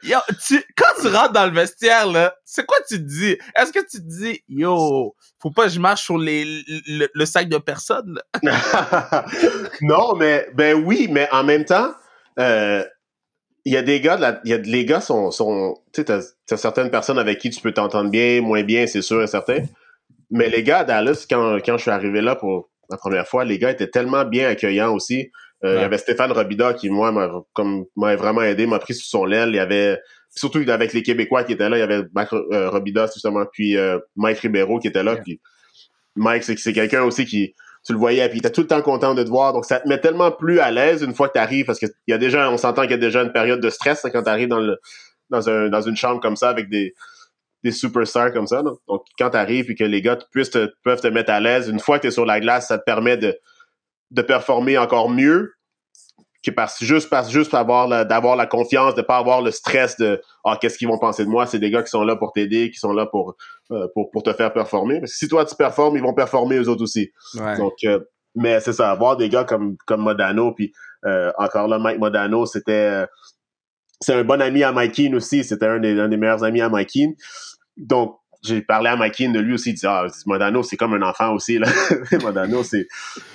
Yo, 0.04 0.20
tu, 0.46 0.64
quand 0.76 1.02
tu 1.02 1.08
rentres 1.08 1.34
dans 1.34 1.46
le 1.46 1.52
vestiaire, 1.52 2.08
là, 2.08 2.36
c'est 2.46 2.66
quoi 2.66 2.78
tu 2.88 2.98
te 2.98 3.04
dis? 3.04 3.38
Est-ce 3.56 3.72
que 3.72 3.80
tu 3.80 3.98
te 3.98 4.08
dis, 4.08 4.42
yo, 4.48 5.16
faut 5.40 5.52
pas 5.52 5.66
que 5.66 5.70
je 5.70 5.80
marche 5.80 6.04
sur 6.04 6.18
les, 6.18 6.64
le, 6.88 7.26
sac 7.26 7.50
de 7.50 7.58
personnes, 7.58 8.20
non, 9.82 10.16
mais, 10.16 10.48
ben 10.54 10.84
oui, 10.84 11.08
mais 11.10 11.28
en 11.32 11.44
même 11.44 11.66
temps, 11.66 11.94
euh, 12.40 12.84
il 13.66 13.74
y 13.74 13.78
a 13.78 13.82
des 13.82 14.00
gars, 14.00 14.40
il 14.46 14.52
y 14.52 14.54
a, 14.54 14.58
les 14.58 14.86
gars 14.86 15.02
sont, 15.02 15.32
sont 15.32 15.76
tu 15.94 16.02
sais, 16.02 16.06
t'as, 16.06 16.58
certaines 16.58 16.90
personnes 16.90 17.20
avec 17.20 17.40
qui 17.40 17.50
tu 17.50 17.62
peux 17.62 17.74
t'entendre 17.74 18.10
bien, 18.10 18.42
moins 18.42 18.64
bien, 18.64 18.88
c'est 18.88 19.02
sûr 19.02 19.22
et 19.22 19.28
certain. 19.28 19.60
Mais 20.30 20.50
les 20.50 20.64
gars 20.64 20.80
à 20.80 20.84
Dallas, 20.84 21.26
quand, 21.30 21.58
quand 21.66 21.78
je 21.78 21.82
suis 21.84 21.92
arrivé 21.92 22.22
là 22.22 22.36
pour 22.36 22.70
la 22.90 22.98
première 22.98 23.28
fois, 23.28 23.44
les 23.44 23.60
gars 23.60 23.72
étaient 23.72 23.90
tellement 23.90 24.24
bien 24.24 24.48
accueillants 24.48 24.94
aussi. 24.94 25.32
Euh, 25.66 25.76
il 25.76 25.82
y 25.82 25.84
avait 25.84 25.98
Stéphane 25.98 26.32
Robida 26.32 26.74
qui, 26.74 26.90
moi, 26.90 27.12
m'a, 27.12 27.30
comme, 27.54 27.86
m'a 27.96 28.16
vraiment 28.16 28.44
aidé, 28.44 28.68
m'a 28.68 28.80
pris 28.80 28.94
sous 28.94 29.08
son 29.08 29.30
aile. 29.32 29.50
Il 29.50 29.56
y 29.56 29.60
avait, 29.60 30.00
surtout 30.34 30.64
avec 30.68 30.94
les 30.94 31.04
Québécois 31.04 31.44
qui 31.44 31.54
étaient 31.54 31.68
là, 31.68 31.78
il 31.78 31.80
y 31.80 31.84
avait 31.84 32.04
Mike 32.14 32.32
euh, 32.32 32.70
Robida, 32.70 33.08
justement, 33.08 33.46
puis 33.52 33.76
Mike 34.16 34.40
Ribeiro 34.40 34.80
qui 34.80 34.88
était 34.88 35.04
là. 35.04 35.18
Puis 35.18 35.42
Mike, 36.16 36.44
c'est, 36.44 36.58
c'est 36.58 36.74
quelqu'un 36.74 37.04
aussi 37.04 37.26
qui, 37.26 37.54
tu 37.88 37.94
le 37.94 38.00
voyais, 38.00 38.28
puis 38.28 38.42
t'es 38.42 38.52
tout 38.52 38.62
le 38.62 38.68
temps 38.68 38.82
content 38.82 39.16
de 39.16 39.24
te 39.24 39.30
voir. 39.30 39.54
Donc, 39.54 39.64
ça 39.64 39.80
te 39.80 39.88
met 39.88 40.00
tellement 40.00 40.30
plus 40.30 40.60
à 40.60 40.72
l'aise 40.72 41.02
une 41.02 41.16
fois 41.16 41.30
que 41.30 41.34
tu 41.34 41.40
arrives, 41.40 41.66
parce 41.66 41.80
qu'il 41.80 41.90
y 42.08 42.14
a 42.14 42.18
déjà, 42.18 42.52
on 42.52 42.58
s'entend 42.58 42.82
qu'il 42.82 42.92
y 42.92 42.96
a 42.96 42.98
déjà 42.98 43.22
une 43.24 43.32
période 43.32 43.62
de 43.62 43.70
stress 43.70 44.04
hein, 44.04 44.10
quand 44.12 44.24
tu 44.24 44.30
arrives 44.30 44.50
dans, 44.50 44.60
le, 44.60 44.78
dans, 45.30 45.50
un, 45.50 45.70
dans 45.70 45.82
une 45.82 45.96
chambre 45.96 46.20
comme 46.20 46.36
ça 46.36 46.50
avec 46.50 46.70
des, 46.70 46.94
des 47.64 47.72
superstars 47.72 48.34
comme 48.34 48.46
ça. 48.46 48.62
Donc, 48.62 49.04
quand 49.18 49.30
tu 49.30 49.38
arrives 49.38 49.72
et 49.72 49.76
que 49.76 49.86
les 49.86 50.02
gars 50.02 50.18
puissent 50.32 50.50
te, 50.50 50.70
peuvent 50.84 51.00
te 51.00 51.08
mettre 51.08 51.32
à 51.32 51.40
l'aise, 51.40 51.70
une 51.70 51.80
fois 51.80 51.98
que 51.98 52.02
tu 52.02 52.08
es 52.08 52.12
sur 52.12 52.26
la 52.26 52.42
glace, 52.42 52.68
ça 52.68 52.78
te 52.78 52.84
permet 52.84 53.16
de, 53.16 53.40
de 54.12 54.22
performer 54.22 54.78
encore 54.78 55.10
mieux 55.10 55.54
que 56.52 56.56
parce, 56.56 56.84
juste 56.84 57.10
parce 57.10 57.30
juste 57.30 57.54
avoir 57.54 57.88
d'avoir 58.06 58.36
la 58.36 58.46
confiance, 58.46 58.96
de 58.96 59.02
pas 59.02 59.18
avoir 59.18 59.42
le 59.42 59.52
stress 59.52 59.98
de 59.98 60.22
ah 60.44 60.58
qu'est-ce 60.60 60.78
qu'ils 60.78 60.88
vont 60.88 61.00
penser 61.00 61.26
de 61.26 61.30
moi? 61.30 61.46
C'est 61.46 61.60
des 61.60 61.72
gars 61.72 61.84
qui 61.84 61.90
sont 61.90 62.04
là 62.04 62.16
pour 62.16 62.32
t'aider, 62.34 62.72
qui 62.72 62.80
sont 62.80 62.94
là 62.94 63.06
pour, 63.06 63.36
euh, 63.72 63.88
pour 63.94 64.12
pour 64.12 64.24
te 64.24 64.34
faire 64.34 64.54
performer. 64.54 65.00
Parce 65.00 65.12
que 65.12 65.18
si 65.18 65.28
toi 65.28 65.46
tu 65.46 65.56
performes, 65.56 65.96
ils 65.96 66.04
vont 66.04 66.14
performer 66.14 66.58
eux 66.58 66.70
autres 66.70 66.84
aussi. 66.84 67.12
Donc 67.58 67.74
euh, 67.84 68.00
mais 68.36 68.60
c'est 68.60 68.74
ça, 68.74 68.92
avoir 68.92 69.18
des 69.18 69.30
gars 69.30 69.44
comme 69.44 69.78
comme 69.86 70.02
Modano 70.02 70.54
puis 70.54 70.72
euh, 71.06 71.32
encore 71.38 71.68
là 71.68 71.80
Mike 71.80 72.00
Modano, 72.00 72.46
c'était 72.46 73.06
c'est 74.00 74.14
un 74.14 74.24
bon 74.24 74.42
ami 74.42 74.64
à 74.64 74.72
Mike 74.72 74.94
Keane 74.94 75.16
aussi. 75.16 75.44
C'était 75.44 75.66
un 75.66 75.80
des, 75.80 76.00
un 76.00 76.08
des 76.08 76.18
meilleurs 76.18 76.44
amis 76.44 76.62
à 76.62 76.70
Mike 76.70 76.90
Keane. 76.90 77.14
Donc 77.78 78.18
j'ai 78.44 78.62
parlé 78.62 78.90
à 78.90 78.96
Mikey 78.96 79.28
de 79.30 79.40
lui 79.40 79.54
aussi, 79.54 79.72
il 79.72 79.74
dit 79.74 79.86
ah 79.86 80.08
Modano 80.26 80.64
c'est 80.64 80.78
comme 80.78 80.94
un 80.94 81.02
enfant 81.02 81.34
aussi 81.34 81.60
là. 81.60 81.68
Modano 82.22 82.64
c'est 82.64 82.88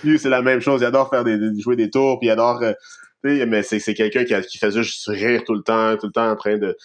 lui 0.05 0.19
c'est 0.19 0.29
la 0.29 0.43
même 0.43 0.61
chose, 0.61 0.81
il 0.81 0.85
adore 0.85 1.11
faire 1.11 1.25
des, 1.25 1.38
jouer 1.61 1.77
des 1.77 1.91
tours 1.91 2.19
puis 2.19 2.29
il 2.29 2.31
adore 2.31 2.62
euh, 2.62 2.73
mais 3.25 3.62
c'est 3.62 3.79
c'est 3.79 3.95
quelqu'un 3.95 4.25
qui, 4.25 4.35
qui 4.49 4.59
faisait 4.59 4.83
juste 4.83 5.07
rire 5.09 5.43
tout 5.45 5.55
le 5.55 5.62
temps, 5.62 5.97
tout 5.97 6.07
le 6.07 6.12
temps 6.12 6.31
en 6.31 6.37
train 6.37 6.59
de 6.59 6.77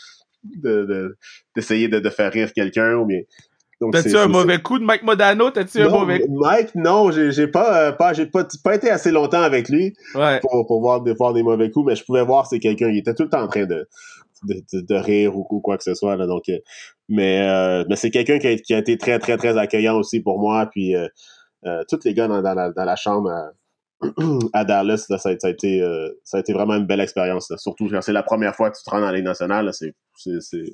d'essayer 1.55 1.87
de, 1.87 1.99
de, 1.99 2.09
faire 2.09 2.31
rire 2.31 2.53
quelqu'un 2.53 2.93
ou 2.95 3.05
bien 3.05 3.21
T'as-tu 3.91 4.17
un 4.17 4.27
mauvais 4.27 4.59
coup 4.59 4.79
de 4.79 4.83
Mike 4.83 5.03
Modano? 5.03 5.51
T'as-tu 5.51 5.81
un 5.81 5.89
mauvais 5.89 6.19
coup? 6.21 6.39
Mike, 6.39 6.73
non, 6.73 7.11
j'ai 7.11 7.47
pas, 7.47 7.81
euh, 7.81 7.91
pas, 7.91 8.13
j'ai 8.13 8.25
pas, 8.25 8.47
pas 8.63 8.75
été 8.75 8.89
assez 8.89 9.11
longtemps 9.11 9.41
avec 9.41 9.69
lui 9.69 9.93
pour, 10.41 10.65
pour 10.65 10.81
voir, 10.81 11.01
de, 11.01 11.13
voir 11.13 11.33
des 11.33 11.43
mauvais 11.43 11.69
coups, 11.69 11.85
mais 11.87 11.95
je 11.95 12.03
pouvais 12.03 12.23
voir 12.23 12.47
c'est 12.47 12.59
quelqu'un, 12.59 12.89
il 12.89 12.97
était 12.97 13.13
tout 13.13 13.23
le 13.23 13.29
temps 13.29 13.43
en 13.43 13.47
train 13.47 13.65
de, 13.65 13.87
de, 14.43 14.95
rire 14.95 15.35
ou, 15.35 15.61
quoi 15.61 15.77
que 15.77 15.83
ce 15.83 15.93
soit. 15.93 16.17
Euh, 16.19 16.39
mais 17.09 17.47
euh, 17.47 17.83
mais 17.89 17.95
c'est 17.95 18.11
quelqu'un 18.11 18.39
qui 18.39 18.73
a, 18.73 18.77
été 18.77 18.97
très, 18.97 19.19
très, 19.19 19.37
très 19.37 19.57
accueillant 19.57 19.97
aussi 19.97 20.19
pour 20.21 20.39
moi. 20.39 20.67
Puis 20.71 20.95
euh, 20.95 21.83
tous 21.89 21.99
les 22.05 22.13
gars 22.13 22.27
dans, 22.27 22.73
la, 22.75 22.95
chambre 22.95 23.31
à, 24.53 24.65
Dallas, 24.65 25.05
ça, 25.07 25.29
a 25.29 25.49
été, 25.49 26.53
vraiment 26.53 26.75
une 26.75 26.85
belle 26.85 27.01
expérience. 27.01 27.51
Surtout 27.57 27.89
c'est 28.01 28.13
la 28.13 28.23
première 28.23 28.55
fois 28.55 28.71
que 28.71 28.77
tu 28.77 28.83
te 28.83 28.89
rends 28.89 28.99
dans 28.99 29.07
la 29.07 29.13
Ligue 29.13 29.25
nationale, 29.25 29.71
c'était 29.73 30.65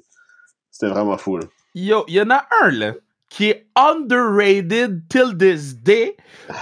vraiment 0.82 1.17
fou. 1.17 1.39
Yo, 1.76 2.06
il 2.08 2.15
y 2.15 2.21
en 2.21 2.30
a 2.30 2.45
un, 2.63 2.69
là, 2.69 2.93
qui 3.34 3.50
est 3.50 3.65
underrated 3.76 5.10
till 5.10 5.36
this 5.36 5.74
day, 5.74 6.15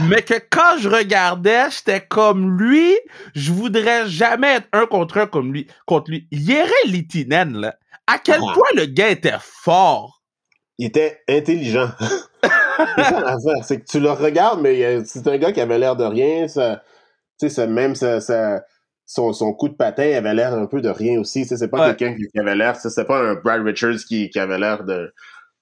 mais 0.08 0.22
que 0.22 0.36
quand 0.50 0.78
je 0.80 0.88
regardais, 0.88 1.70
j'étais 1.70 2.00
comme 2.00 2.58
lui, 2.58 2.98
je 3.36 3.52
voudrais 3.52 4.08
jamais 4.08 4.56
être 4.56 4.68
un 4.72 4.86
contre 4.86 5.18
un 5.18 5.28
comme 5.28 5.52
lui, 5.52 5.68
contre 5.86 6.12
lui. 6.12 6.30
Yere 6.32 6.72
Litinen, 6.86 7.58
là, 7.58 7.76
à 8.08 8.20
quel 8.20 8.40
ah. 8.42 8.54
point 8.54 8.70
le 8.74 8.86
gars 8.86 9.10
était 9.10 9.36
fort? 9.42 10.22
Il 10.78 10.88
était 10.88 11.20
intelligent. 11.28 11.90
c'est 13.64 13.82
que 13.82 13.86
tu 13.86 14.00
le 14.00 14.12
regardes, 14.12 14.62
mais 14.62 15.04
c'est 15.04 15.28
un 15.28 15.38
gars 15.38 15.52
qui 15.52 15.60
avait 15.60 15.78
l'air 15.78 15.98
de 15.98 16.06
rien. 16.06 16.48
Ça, 16.48 16.84
ça, 17.38 17.68
même 17.68 17.96
ça, 17.96 18.22
ça, 18.22 18.64
son, 19.06 19.34
son 19.34 19.52
coup 19.52 19.68
de 19.68 19.76
patin 19.76 20.10
avait 20.16 20.34
l'air 20.34 20.54
un 20.54 20.68
peu 20.68 20.80
de 20.80 20.88
rien 20.90 21.20
aussi. 21.20 21.44
C'est 21.44 21.68
pas 21.68 21.94
quelqu'un 21.94 22.16
qui 22.16 22.40
avait 22.40 22.56
l'air, 22.56 22.78
c'est 22.78 23.06
pas 23.06 23.20
un 23.20 23.34
Brad 23.34 23.62
Richards 23.62 24.06
qui, 24.08 24.30
qui 24.30 24.40
avait 24.40 24.58
l'air 24.58 24.86
de, 24.86 25.12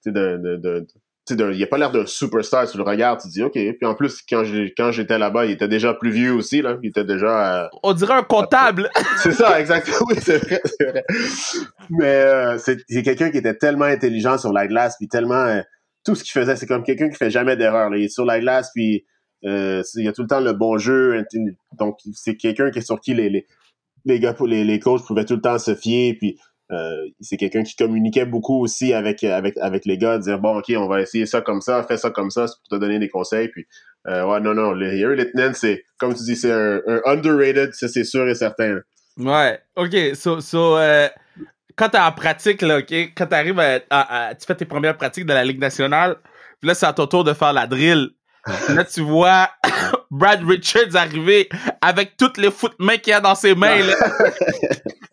de, 0.06 0.38
de, 0.42 0.56
de 0.56 0.86
il 1.30 1.62
a 1.62 1.66
pas 1.66 1.78
l'air 1.78 1.90
d'un 1.90 2.06
superstar. 2.06 2.68
Tu 2.68 2.76
le 2.76 2.82
regardes, 2.82 3.20
tu 3.20 3.28
dis 3.28 3.42
OK. 3.42 3.52
Puis 3.52 3.84
en 3.84 3.94
plus, 3.94 4.22
quand 4.28 4.42
quand 4.76 4.90
j'étais 4.90 5.18
là-bas, 5.18 5.46
il 5.46 5.52
était 5.52 5.68
déjà 5.68 5.94
plus 5.94 6.10
vieux 6.10 6.32
aussi. 6.32 6.62
Là. 6.62 6.78
Il 6.82 6.88
était 6.88 7.04
déjà. 7.04 7.70
On 7.82 7.92
dirait 7.92 8.14
un 8.14 8.22
comptable. 8.22 8.90
c'est 9.22 9.32
ça, 9.32 9.60
exactement. 9.60 9.98
Oui, 10.08 10.16
c'est 10.20 10.38
vrai, 10.38 10.60
vrai, 10.80 11.04
Mais 11.90 12.06
euh, 12.06 12.58
c'est 12.58 13.02
quelqu'un 13.02 13.30
qui 13.30 13.38
était 13.38 13.56
tellement 13.56 13.84
intelligent 13.84 14.38
sur 14.38 14.52
la 14.52 14.66
glace, 14.66 14.96
puis 14.98 15.08
tellement. 15.08 15.46
Euh, 15.46 15.60
tout 16.02 16.14
ce 16.14 16.24
qu'il 16.24 16.32
faisait, 16.32 16.56
c'est 16.56 16.66
comme 16.66 16.82
quelqu'un 16.82 17.10
qui 17.10 17.16
fait 17.16 17.30
jamais 17.30 17.56
d'erreur. 17.56 17.94
Il 17.94 18.04
est 18.04 18.08
sur 18.08 18.24
la 18.24 18.40
glace, 18.40 18.70
puis 18.74 19.04
euh, 19.44 19.82
il 19.96 20.04
y 20.04 20.08
a 20.08 20.12
tout 20.12 20.22
le 20.22 20.28
temps 20.28 20.40
le 20.40 20.54
bon 20.54 20.78
jeu. 20.78 21.22
Donc, 21.78 21.98
c'est 22.14 22.36
quelqu'un 22.36 22.70
qui 22.70 22.80
sur 22.80 22.98
qui 23.00 23.12
les, 23.12 23.28
les, 23.28 23.46
les 24.06 24.18
gars, 24.18 24.34
les, 24.46 24.64
les 24.64 24.78
coachs 24.78 25.04
pouvaient 25.04 25.26
tout 25.26 25.34
le 25.34 25.42
temps 25.42 25.58
se 25.58 25.74
fier. 25.74 26.14
Puis, 26.14 26.38
euh, 26.70 27.08
c'est 27.20 27.36
quelqu'un 27.36 27.64
qui 27.64 27.74
communiquait 27.74 28.26
beaucoup 28.26 28.62
aussi 28.62 28.92
avec, 28.92 29.24
avec, 29.24 29.56
avec 29.58 29.84
les 29.86 29.98
gars, 29.98 30.18
dire 30.18 30.38
bon, 30.38 30.58
ok, 30.58 30.72
on 30.76 30.86
va 30.86 31.00
essayer 31.00 31.26
ça 31.26 31.40
comme 31.40 31.60
ça, 31.60 31.82
fais 31.82 31.96
ça 31.96 32.10
comme 32.10 32.30
ça, 32.30 32.46
pour 32.46 32.78
te 32.78 32.80
donner 32.80 32.98
des 32.98 33.08
conseils. 33.08 33.48
Puis, 33.48 33.66
euh, 34.06 34.24
ouais, 34.24 34.40
non, 34.40 34.54
non, 34.54 34.72
le 34.72 34.86
Harry 34.86 35.16
Lieutenant, 35.16 35.52
c'est, 35.52 35.84
comme 35.98 36.14
tu 36.14 36.22
dis, 36.22 36.36
c'est 36.36 36.52
un, 36.52 36.80
underrated, 37.06 37.74
ça 37.74 37.88
c'est 37.88 38.04
sûr 38.04 38.28
et 38.28 38.34
certain. 38.34 38.80
Ouais, 39.18 39.58
ok, 39.76 40.14
so, 40.14 40.40
so 40.40 40.78
euh, 40.78 41.08
quand 41.76 41.88
t'es 41.88 41.98
en 41.98 42.12
pratique, 42.12 42.62
là, 42.62 42.78
ok, 42.78 42.92
quand 43.16 43.26
t'arrives 43.26 43.58
à, 43.58 43.80
à, 43.90 44.34
tu 44.34 44.46
fais 44.46 44.54
tes 44.54 44.64
premières 44.64 44.96
pratiques 44.96 45.26
de 45.26 45.32
la 45.32 45.44
Ligue 45.44 45.60
nationale, 45.60 46.16
puis 46.60 46.68
là, 46.68 46.74
c'est 46.74 46.86
à 46.86 46.92
ton 46.92 47.06
tour 47.06 47.24
de 47.24 47.32
faire 47.32 47.52
la 47.52 47.66
drill. 47.66 48.10
Là, 48.70 48.84
tu 48.84 49.02
vois 49.02 49.50
Brad 50.10 50.42
Richards 50.44 50.96
arriver 50.96 51.48
avec 51.82 52.16
toutes 52.16 52.38
les 52.38 52.50
foot-mains 52.50 52.96
qu'il 52.96 53.12
a 53.12 53.20
dans 53.20 53.34
ses 53.34 53.54
mains. 53.54 53.82
Là. 53.82 53.94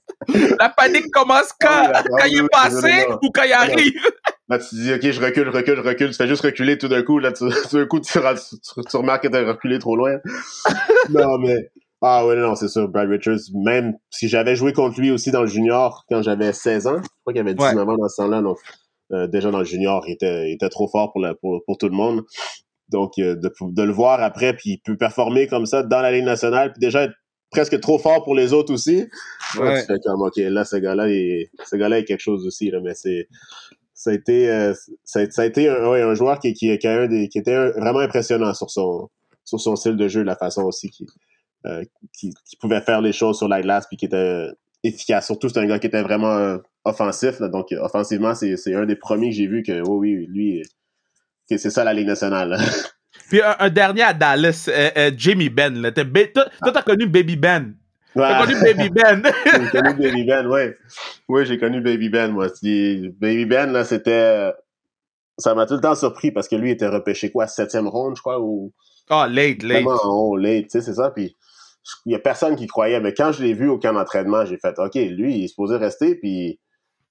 La 0.59 0.69
panique 0.69 1.09
commence 1.11 1.53
quand, 1.59 1.91
quand 2.09 2.25
il 2.25 2.39
est 2.39 2.49
passé 2.49 3.05
ou 3.21 3.29
quand 3.33 3.43
il 3.43 3.53
arrive. 3.53 4.01
Là, 4.49 4.59
tu 4.59 4.69
te 4.69 4.75
dis, 4.75 4.93
OK, 4.93 5.11
je 5.11 5.21
recule, 5.21 5.49
recule, 5.49 5.79
recule. 5.79 6.09
Tu 6.09 6.15
fais 6.15 6.27
juste 6.27 6.43
reculer 6.43 6.77
tout 6.77 6.87
d'un 6.87 7.03
coup. 7.03 7.19
Là, 7.19 7.31
tout 7.33 7.49
d'un 7.49 7.85
coup, 7.85 7.99
tu, 7.99 8.11
tu, 8.11 8.97
remarques 8.97 9.23
que 9.23 9.27
t'as 9.27 9.45
reculé 9.45 9.79
trop 9.79 9.95
loin. 9.95 10.17
non, 11.09 11.37
mais... 11.37 11.69
Ah 12.01 12.25
ouais, 12.25 12.35
non, 12.35 12.55
c'est 12.55 12.67
ça. 12.67 12.85
Brad 12.85 13.09
Richards, 13.09 13.39
même 13.55 13.95
si 14.11 14.27
j'avais 14.27 14.55
joué 14.55 14.71
contre 14.71 14.99
lui 14.99 15.09
aussi 15.09 15.31
dans 15.31 15.41
le 15.41 15.47
junior 15.47 16.05
quand 16.07 16.21
j'avais 16.21 16.53
16 16.53 16.85
ans, 16.85 16.97
je 17.01 17.07
crois 17.21 17.33
qu'il 17.33 17.41
avait 17.41 17.55
19 17.55 17.89
ans 17.89 17.97
dans 17.97 18.07
ce 18.07 18.17
temps-là, 18.17 18.41
donc 18.43 18.59
euh, 19.13 19.25
déjà 19.25 19.49
dans 19.49 19.59
le 19.59 19.65
junior, 19.65 20.03
il 20.07 20.13
était, 20.13 20.51
il 20.51 20.53
était 20.53 20.69
trop 20.69 20.87
fort 20.87 21.11
pour, 21.11 21.21
la, 21.21 21.33
pour, 21.33 21.63
pour 21.65 21.79
tout 21.79 21.87
le 21.87 21.95
monde. 21.95 22.23
Donc, 22.89 23.13
euh, 23.17 23.35
de, 23.35 23.51
de, 23.61 23.83
le 23.83 23.91
voir 23.91 24.21
après, 24.21 24.53
puis 24.53 24.73
il 24.73 24.77
peut 24.77 24.95
performer 24.95 25.47
comme 25.47 25.65
ça 25.65 25.81
dans 25.81 26.01
la 26.01 26.11
Ligue 26.11 26.23
nationale, 26.23 26.71
puis 26.71 26.79
déjà 26.79 27.03
être 27.03 27.15
presque 27.51 27.79
trop 27.79 27.97
fort 27.97 28.23
pour 28.23 28.35
les 28.35 28.53
autres 28.53 28.73
aussi. 28.73 29.07
Ouais. 29.59 29.81
tu 29.81 29.87
fais 29.87 29.99
comme, 30.03 30.21
OK, 30.21 30.37
là, 30.37 30.65
ce 30.65 30.75
gars-là, 30.75 31.07
ce 31.07 31.75
gars-là 31.75 31.99
est 31.99 32.05
quelque 32.05 32.21
chose 32.21 32.45
aussi, 32.45 32.69
là, 32.69 32.79
mais 32.81 32.93
c'est, 32.93 33.27
ça 33.93 34.11
a 34.11 34.13
été, 34.13 34.49
euh, 34.49 34.73
ça, 35.03 35.21
a, 35.21 35.45
été 35.45 35.69
un, 35.69 35.89
ouais, 35.89 36.01
un 36.01 36.13
joueur 36.13 36.39
qui, 36.39 36.53
qui, 36.53 36.77
qui, 36.77 36.87
a 36.87 37.01
un 37.01 37.07
des, 37.07 37.29
qui 37.29 37.39
était 37.39 37.71
vraiment 37.71 37.99
impressionnant 37.99 38.53
sur 38.53 38.69
son, 38.69 39.09
sur 39.43 39.59
son 39.59 39.75
style 39.75 39.95
de 39.95 40.07
jeu, 40.07 40.23
la 40.23 40.35
façon 40.35 40.63
aussi 40.63 40.89
qui, 40.89 41.07
euh, 41.65 41.83
qui, 42.13 42.33
qui, 42.45 42.57
pouvait 42.57 42.81
faire 42.81 43.01
les 43.01 43.13
choses 43.13 43.37
sur 43.37 43.47
la 43.47 43.61
glace, 43.61 43.87
puis 43.87 43.97
qui 43.97 44.05
était 44.05 44.49
efficace. 44.83 45.25
Surtout, 45.25 45.49
c'est 45.49 45.59
un 45.59 45.65
gars 45.65 45.79
qui 45.79 45.87
était 45.87 46.03
vraiment 46.03 46.57
offensif, 46.83 47.39
là, 47.39 47.47
donc 47.47 47.73
offensivement, 47.79 48.35
c'est, 48.35 48.57
c'est 48.57 48.75
un 48.75 48.85
des 48.85 48.95
premiers 48.95 49.29
que 49.29 49.35
j'ai 49.35 49.47
vu 49.47 49.63
que, 49.63 49.81
oh 49.85 49.97
oui, 49.97 50.25
lui, 50.29 50.63
c'est 51.49 51.69
ça 51.69 51.83
la 51.83 51.93
Ligue 51.93 52.07
nationale. 52.07 52.57
Puis 53.29 53.41
un, 53.41 53.69
dernier 53.69 54.03
à 54.03 54.13
Dallas, 54.13 54.69
euh, 54.69 54.89
euh, 54.97 55.11
Jamie 55.17 55.49
Ben. 55.49 55.81
Là. 55.81 55.91
toi, 55.91 56.45
t'as 56.61 56.81
connu 56.81 57.07
Baby 57.07 57.35
Ben. 57.35 57.73
T'as 58.15 58.45
connu 58.45 58.55
Baby 58.61 58.89
Ben. 58.89 59.23
j'ai 59.45 59.69
connu 59.69 59.93
Baby 59.95 60.23
Ben, 60.23 60.47
oui. 60.47 60.61
Oui, 61.27 61.45
j'ai 61.45 61.57
connu 61.57 61.81
Baby 61.81 62.09
Ben, 62.09 62.31
moi. 62.31 62.47
Baby 62.61 63.45
Ben, 63.45 63.71
là, 63.71 63.83
c'était... 63.83 64.51
Ça 65.37 65.53
m'a 65.53 65.67
tout 65.67 65.75
le 65.75 65.81
temps 65.81 65.93
surpris 65.93 66.31
parce 66.31 66.47
que 66.47 66.55
lui 66.55 66.71
était 66.71 66.87
repêché, 66.87 67.29
quoi, 67.29 67.45
septième 67.45 67.87
ronde, 67.87 68.15
je 68.15 68.21
crois, 68.21 68.39
ou... 68.39 68.73
Ah, 69.09 69.25
oh, 69.25 69.31
late, 69.31 69.61
late. 69.61 69.83
Vraiment 69.83 69.99
oh, 70.03 70.35
late, 70.35 70.63
tu 70.63 70.69
sais, 70.71 70.81
c'est 70.81 70.95
ça. 70.95 71.11
Puis 71.11 71.35
il 72.05 72.11
y 72.11 72.15
a 72.15 72.19
personne 72.19 72.55
qui 72.55 72.67
croyait. 72.67 72.99
Mais 72.99 73.13
quand 73.13 73.31
je 73.31 73.43
l'ai 73.43 73.53
vu 73.53 73.69
au 73.69 73.77
camp 73.77 73.93
d'entraînement, 73.93 74.45
j'ai 74.45 74.57
fait, 74.57 74.77
OK, 74.79 74.95
lui, 74.95 75.37
il 75.37 75.43
est 75.45 75.47
supposé 75.47 75.77
rester, 75.77 76.15
puis 76.15 76.59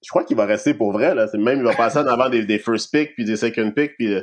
je 0.05 0.11
crois 0.11 0.25
qu'il 0.25 0.37
va 0.37 0.47
rester 0.47 0.75
pour 0.75 0.93
vrai. 0.93 1.15
Là. 1.15 1.27
Même 1.35 1.59
il 1.59 1.65
va 1.65 1.75
passer 1.75 1.99
en 1.99 2.07
avant 2.07 2.29
des, 2.29 2.45
des, 2.45 2.59
first 2.59 2.93
picks 2.93 3.15
puis 3.15 3.25
des 3.25 3.37
second 3.37 3.71
picks. 3.73 3.97
Puis, 3.97 4.15
euh, 4.15 4.23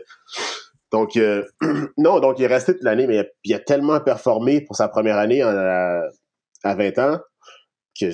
donc, 0.94 1.18
euh, 1.18 1.44
non, 1.98 2.20
donc 2.20 2.38
il 2.38 2.44
est 2.44 2.48
resté 2.48 2.74
toute 2.74 2.84
l'année, 2.84 3.08
mais 3.08 3.28
il 3.44 3.54
a, 3.54 3.60
tellement 3.60 4.00
performé 4.00 4.62
pour 4.62 4.76
sa 4.76 4.88
première 4.88 5.18
année 5.18 5.42
à, 5.42 6.04
20 6.64 6.98
ans 7.00 7.20
que 8.00 8.06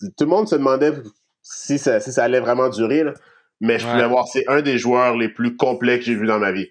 tout 0.00 0.24
le 0.24 0.26
monde 0.26 0.48
se 0.48 0.54
demandait 0.54 0.92
si 1.42 1.78
ça, 1.78 2.00
si 2.00 2.12
ça 2.12 2.24
allait 2.24 2.40
vraiment 2.40 2.68
durer. 2.68 3.04
Mais 3.60 3.78
je 3.78 3.86
voulais 3.86 4.06
voir, 4.06 4.26
c'est 4.28 4.48
un 4.48 4.62
des 4.62 4.78
joueurs 4.78 5.16
les 5.16 5.28
plus 5.28 5.56
complets 5.56 5.98
que 5.98 6.04
j'ai 6.04 6.14
vu 6.14 6.26
dans 6.26 6.38
ma 6.38 6.52
vie. 6.52 6.68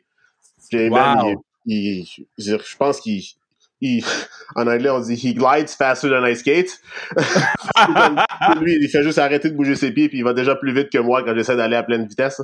Wow. 0.73 1.43
je 1.67 2.77
pense 2.77 3.01
qu'il 3.01 3.21
en 4.55 4.67
anglais, 4.67 4.89
on 4.89 5.01
dit 5.01 5.15
he 5.15 5.33
glides 5.33 5.69
faster 5.69 6.09
than 6.09 6.25
I 6.25 6.35
skate. 6.35 6.79
lui, 8.61 8.77
il 8.81 8.89
fait 8.89 9.03
juste 9.03 9.19
arrêter 9.19 9.49
de 9.49 9.55
bouger 9.55 9.75
ses 9.75 9.91
pieds, 9.91 10.07
puis 10.07 10.19
il 10.19 10.23
va 10.23 10.33
déjà 10.33 10.55
plus 10.55 10.73
vite 10.73 10.89
que 10.89 10.97
moi 10.97 11.23
quand 11.23 11.35
j'essaie 11.35 11.57
d'aller 11.57 11.75
à 11.75 11.83
pleine 11.83 12.07
vitesse. 12.07 12.41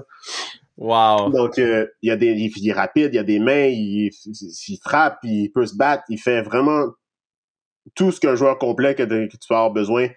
Wow. 0.78 1.32
Donc, 1.32 1.58
euh, 1.58 1.88
il, 2.02 2.10
y 2.10 2.12
a 2.12 2.16
des, 2.16 2.34
il, 2.34 2.70
est 2.70 2.74
rapide, 2.74 3.10
il 3.14 3.16
y 3.16 3.20
a 3.20 3.24
des 3.24 3.40
mains, 3.40 3.66
il, 3.66 4.12
il, 4.26 4.78
frappe, 4.84 5.20
il 5.24 5.52
peut 5.52 5.66
se 5.66 5.76
battre, 5.76 6.04
il 6.10 6.20
fait 6.20 6.42
vraiment 6.42 6.86
tout 7.96 8.12
ce 8.12 8.20
qu'un 8.20 8.36
joueur 8.36 8.60
complet 8.60 8.94
que, 8.94 9.04
tu 9.04 9.38
vas 9.50 9.58
avoir 9.58 9.72
besoin. 9.72 10.10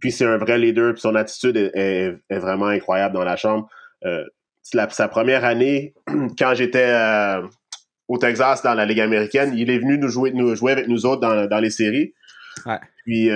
Puis 0.00 0.12
c'est 0.12 0.26
un 0.26 0.36
vrai 0.36 0.58
leader, 0.58 0.92
puis 0.92 1.00
son 1.00 1.14
attitude 1.14 1.56
est, 1.56 2.16
vraiment 2.30 2.66
incroyable 2.66 3.14
dans 3.14 3.24
la 3.24 3.36
chambre. 3.36 3.68
Euh, 4.04 4.24
sa 4.62 5.08
première 5.08 5.44
année, 5.44 5.94
quand 6.38 6.54
j'étais 6.54 6.86
euh, 6.86 7.42
au 8.08 8.18
Texas 8.18 8.62
dans 8.62 8.74
la 8.74 8.84
Ligue 8.84 9.00
américaine. 9.00 9.54
Il 9.56 9.70
est 9.70 9.78
venu 9.78 9.96
nous 9.98 10.08
jouer, 10.08 10.32
nous 10.32 10.54
jouer 10.54 10.72
avec 10.72 10.88
nous 10.88 11.06
autres 11.06 11.22
dans, 11.22 11.46
dans 11.46 11.60
les 11.60 11.70
séries. 11.70 12.12
Ouais. 12.66 12.78
Puis 13.04 13.30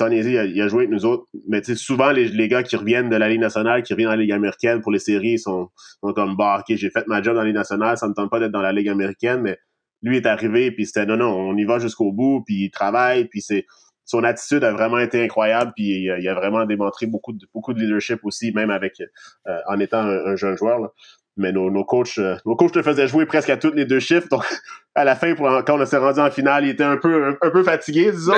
euh, 0.00 0.44
il 0.46 0.62
a, 0.62 0.68
joué 0.68 0.80
avec 0.80 0.90
nous 0.90 1.04
autres. 1.04 1.26
Mais 1.48 1.62
souvent, 1.62 2.10
les, 2.10 2.48
gars 2.48 2.62
qui 2.62 2.76
reviennent 2.76 3.08
de 3.08 3.16
la 3.16 3.28
Ligue 3.28 3.40
nationale, 3.40 3.82
qui 3.82 3.92
reviennent 3.92 4.08
dans 4.08 4.16
la 4.16 4.20
Ligue 4.20 4.32
américaine 4.32 4.80
pour 4.80 4.92
les 4.92 4.98
séries, 4.98 5.38
sont, 5.38 5.68
sont 6.02 6.12
comme 6.12 6.36
bah, 6.36 6.58
ok, 6.60 6.76
j'ai 6.76 6.90
fait 6.90 7.06
ma 7.06 7.22
job 7.22 7.34
dans 7.34 7.40
la 7.40 7.46
Ligue 7.46 7.56
nationale, 7.56 7.96
ça 7.96 8.08
me 8.08 8.14
tente 8.14 8.30
pas 8.30 8.40
d'être 8.40 8.52
dans 8.52 8.62
la 8.62 8.72
Ligue 8.72 8.88
américaine, 8.88 9.40
mais 9.42 9.58
lui 10.02 10.16
est 10.16 10.26
arrivé, 10.26 10.70
puis 10.72 10.86
c'était 10.86 11.06
non, 11.06 11.16
non, 11.16 11.32
on 11.32 11.56
y 11.56 11.64
va 11.64 11.78
jusqu'au 11.78 12.12
bout, 12.12 12.42
puis 12.44 12.64
il 12.64 12.70
travaille, 12.70 13.26
puis 13.26 13.40
c'est 13.40 13.66
son 14.04 14.24
attitude 14.24 14.64
a 14.64 14.72
vraiment 14.72 14.98
été 14.98 15.22
incroyable, 15.22 15.72
puis 15.76 16.02
il 16.02 16.28
a, 16.28 16.34
vraiment 16.34 16.66
démontré 16.66 17.06
beaucoup 17.06 17.32
de, 17.32 17.46
beaucoup 17.54 17.72
de 17.72 17.80
leadership 17.80 18.18
aussi, 18.24 18.52
même 18.52 18.70
avec 18.70 19.00
euh, 19.00 19.58
en 19.68 19.78
étant 19.78 20.00
un, 20.00 20.26
un 20.26 20.36
jeune 20.36 20.56
joueur. 20.56 20.80
Là 20.80 20.92
mais 21.36 21.52
nos, 21.52 21.70
nos 21.70 21.84
coachs 21.84 22.18
euh, 22.18 22.36
nos 22.44 22.56
coachs 22.56 22.72
te 22.72 22.82
faisaient 22.82 23.08
jouer 23.08 23.26
presque 23.26 23.50
à 23.50 23.56
toutes 23.56 23.74
les 23.74 23.84
deux 23.84 24.00
chiffres. 24.00 24.28
Donc 24.30 24.44
à 24.94 25.04
la 25.04 25.16
fin 25.16 25.34
pour 25.34 25.48
quand 25.64 25.80
on 25.80 25.86
s'est 25.86 25.96
rendu 25.96 26.20
en 26.20 26.30
finale 26.30 26.64
il 26.64 26.70
était 26.70 26.84
un 26.84 26.96
peu 26.96 27.36
un, 27.40 27.50
peu 27.50 27.62
fatigué 27.62 28.12
disons. 28.12 28.34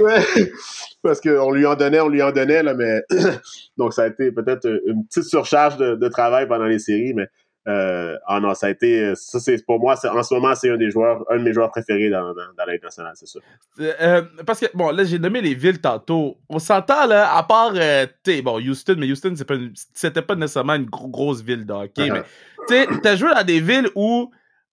Ben, 0.00 0.22
parce 1.02 1.20
qu'on 1.20 1.50
lui 1.50 1.66
en 1.66 1.74
donnait, 1.74 2.00
on 2.00 2.08
lui 2.08 2.22
en 2.22 2.32
donnait, 2.32 2.62
là, 2.62 2.74
mais 2.74 3.02
donc 3.76 3.94
ça 3.94 4.02
a 4.02 4.06
été 4.08 4.32
peut-être 4.32 4.68
une 4.86 5.06
petite 5.06 5.24
surcharge 5.24 5.76
de, 5.76 6.08
travail 6.08 6.48
pendant 6.48 6.64
les 6.64 6.78
séries, 6.78 7.14
mais 7.14 7.28
euh, 7.68 8.16
ah 8.26 8.40
non, 8.40 8.54
ça 8.54 8.68
a 8.68 8.70
été, 8.70 9.12
ça 9.14 9.40
c'est 9.40 9.64
pour 9.66 9.78
moi, 9.78 9.94
en 9.94 10.22
ce 10.22 10.34
moment, 10.34 10.54
c'est 10.54 10.70
un 10.70 10.78
des 10.78 10.90
joueurs, 10.90 11.22
un 11.30 11.36
de 11.36 11.42
mes 11.42 11.52
joueurs 11.52 11.70
préférés 11.70 12.08
dans, 12.08 12.32
dans, 12.32 12.54
dans 12.56 12.66
nationale, 12.82 13.12
c'est 13.14 13.28
ça. 13.28 13.40
Euh, 13.80 13.92
euh, 14.00 14.22
parce 14.46 14.60
que, 14.60 14.66
bon, 14.72 14.90
là, 14.90 15.04
j'ai 15.04 15.18
nommé 15.18 15.42
les 15.42 15.54
villes 15.54 15.80
tantôt. 15.80 16.38
On 16.48 16.58
s'entend, 16.58 17.06
là, 17.06 17.36
à 17.36 17.42
part, 17.42 17.72
euh, 17.74 18.06
tu 18.24 18.40
bon, 18.40 18.58
Houston, 18.58 18.96
mais 18.98 19.10
Houston, 19.10 19.34
c'était 19.36 20.22
pas, 20.22 20.22
pas 20.22 20.34
nécessairement 20.34 20.76
une 20.76 20.86
grosse 20.86 21.42
ville 21.42 21.66
de 21.66 21.72
hockey, 21.72 22.08
uh-huh. 22.08 22.12
mais, 22.12 22.22
tu 22.68 22.74
sais, 22.74 23.00
t'as 23.02 23.16
joué 23.16 23.34
dans 23.34 23.44
des 23.44 23.60
villes 23.60 23.90
où 23.94 24.30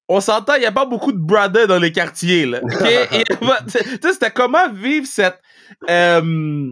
on 0.07 0.21
s'entend, 0.21 0.53
il 0.55 0.61
n'y 0.61 0.65
a 0.65 0.71
pas 0.71 0.85
beaucoup 0.85 1.11
de 1.11 1.17
brothers 1.17 1.67
dans 1.67 1.79
les 1.79 1.91
quartiers. 1.91 2.45
Là, 2.45 2.61
c'était 3.67 4.31
comment 4.31 4.71
vivre 4.71 5.05
cette, 5.05 5.41
euh, 5.89 6.71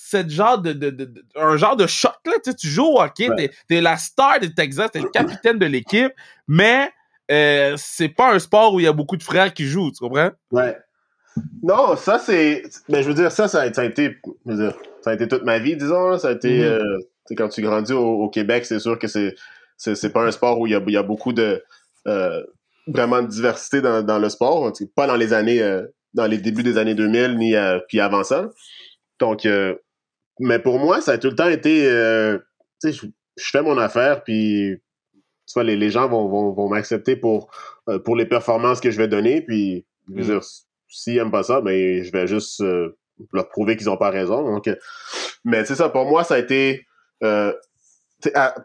cette 0.00 0.30
genre 0.30 0.58
de, 0.58 0.72
de, 0.72 0.90
de, 0.90 1.24
un 1.34 1.56
genre 1.56 1.76
de 1.76 1.86
choc 1.86 2.14
là. 2.24 2.32
Tu 2.58 2.68
joues 2.68 2.86
au 2.86 3.00
hockey, 3.00 3.28
t'es 3.36 3.76
es 3.76 3.80
la 3.80 3.96
star 3.96 4.40
de 4.40 4.46
Texas, 4.46 4.90
t'es 4.92 5.00
le 5.00 5.08
capitaine 5.10 5.58
de 5.58 5.66
l'équipe, 5.66 6.12
mais 6.46 6.90
euh, 7.30 7.74
c'est 7.76 8.08
pas 8.08 8.32
un 8.32 8.38
sport 8.38 8.74
où 8.74 8.80
il 8.80 8.84
y 8.84 8.88
a 8.88 8.92
beaucoup 8.92 9.16
de 9.16 9.22
frères 9.22 9.52
qui 9.52 9.66
jouent, 9.66 9.90
tu 9.90 9.98
comprends? 9.98 10.30
Ouais. 10.50 10.76
Non, 11.62 11.96
ça 11.96 12.18
c'est, 12.18 12.62
mais 12.88 13.02
je 13.02 13.08
veux 13.08 13.14
dire 13.14 13.30
ça, 13.30 13.48
ça 13.48 13.60
a, 13.60 13.84
été, 13.84 14.16
je 14.46 14.52
veux 14.52 14.56
dire, 14.56 14.78
ça 15.02 15.10
a 15.10 15.14
été 15.14 15.28
toute 15.28 15.44
ma 15.44 15.58
vie, 15.58 15.76
disons. 15.76 16.18
Ça 16.18 16.28
a 16.28 16.32
été, 16.32 16.60
mm-hmm. 16.60 16.82
euh, 17.30 17.36
quand 17.36 17.48
tu 17.48 17.62
grandis 17.62 17.92
au, 17.92 18.28
Québec, 18.28 18.64
c'est 18.64 18.80
sûr 18.80 18.98
que 18.98 19.06
c'est, 19.06 19.34
c'est, 19.76 20.12
pas 20.12 20.24
un 20.24 20.30
sport 20.30 20.58
où 20.58 20.66
il 20.66 20.72
y 20.72 20.76
a, 20.76 20.80
il 20.86 20.92
y 20.92 20.96
a 20.96 21.02
beaucoup 21.02 21.32
de 21.32 21.62
euh, 22.06 22.42
vraiment 22.86 23.22
de 23.22 23.28
diversité 23.28 23.80
dans, 23.80 24.02
dans 24.02 24.18
le 24.18 24.28
sport. 24.30 24.72
Pas 24.96 25.06
dans 25.06 25.16
les 25.16 25.32
années, 25.32 25.60
dans 26.14 26.26
les 26.26 26.38
débuts 26.38 26.62
des 26.62 26.78
années 26.78 26.94
2000 26.94 27.36
ni 27.36 27.54
puis 27.88 28.00
avant 28.00 28.24
ça. 28.24 28.50
Donc, 29.18 29.46
euh, 29.46 29.74
mais 30.40 30.58
pour 30.58 30.78
moi, 30.78 31.00
ça 31.00 31.12
a 31.12 31.18
tout 31.18 31.28
le 31.28 31.34
temps 31.34 31.48
été, 31.48 31.82
tu 32.80 32.92
sais, 32.92 33.06
je, 33.36 33.50
fais 33.50 33.62
mon 33.62 33.78
affaire 33.78 34.22
puis 34.24 34.76
tu 35.46 35.52
vois, 35.54 35.64
les, 35.64 35.76
les 35.76 35.90
gens 35.90 36.08
vont, 36.08 36.28
vont, 36.28 36.52
vont 36.52 36.68
m'accepter 36.68 37.16
pour, 37.16 37.50
pour 38.04 38.16
les 38.16 38.26
performances 38.26 38.80
que 38.80 38.90
je 38.90 38.98
vais 38.98 39.08
donner. 39.08 39.40
Puis, 39.40 39.86
je 40.08 40.14
veux 40.14 40.22
mm. 40.22 40.26
dire, 40.26 40.40
s'ils 40.88 41.14
n'aiment 41.14 41.30
pas 41.30 41.42
ça, 41.42 41.62
mais 41.64 42.00
ben, 42.00 42.04
je 42.04 42.12
vais 42.12 42.26
juste 42.26 42.62
leur 43.32 43.48
prouver 43.48 43.76
qu'ils 43.76 43.86
n'ont 43.86 43.96
pas 43.96 44.10
raison. 44.10 44.44
Donc, 44.44 44.68
mais 45.44 45.64
c'est 45.64 45.74
ça, 45.74 45.88
pour 45.88 46.04
moi, 46.04 46.24
ça 46.24 46.34
a 46.34 46.38
été. 46.38 46.86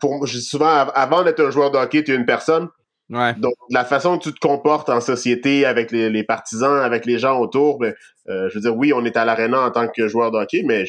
pour, 0.02 0.28
souvent, 0.28 0.90
avant 0.94 1.24
d'être 1.24 1.40
un 1.40 1.52
joueur 1.52 1.72
de 1.72 1.78
hockey, 1.78 2.04
tu 2.04 2.12
es 2.12 2.16
une 2.16 2.26
personne. 2.26 2.70
Donc, 3.10 3.54
la 3.70 3.86
façon 3.86 4.18
que 4.18 4.24
tu 4.24 4.34
te 4.34 4.40
comportes 4.40 4.90
en 4.90 5.02
société 5.02 5.66
avec 5.66 5.92
les, 5.92 6.24
partisans, 6.24 6.80
avec 6.80 7.06
les 7.06 7.20
gens 7.20 7.40
autour, 7.40 7.78
ben, 7.80 7.94
euh, 8.30 8.50
je 8.50 8.56
veux 8.56 8.62
dire, 8.62 8.76
oui, 8.76 8.94
on 8.94 9.06
est 9.06 9.18
à 9.18 9.26
l'aréna 9.26 9.62
en 9.62 9.72
tant 9.72 9.88
que 9.88 10.08
joueur 10.08 10.32
de 10.32 10.38
hockey, 10.38 10.64
mais 10.66 10.86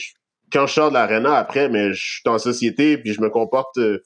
quand 0.53 0.67
je 0.67 0.75
sors 0.75 0.89
de 0.91 0.95
l'aréna 0.95 1.35
après, 1.35 1.69
mais 1.69 1.93
je 1.93 2.21
suis 2.21 2.23
en 2.27 2.39
société 2.39 2.99
puis 2.99 3.13
je 3.13 3.21
me 3.21 3.31
comporte 3.31 3.77
euh, 3.79 4.03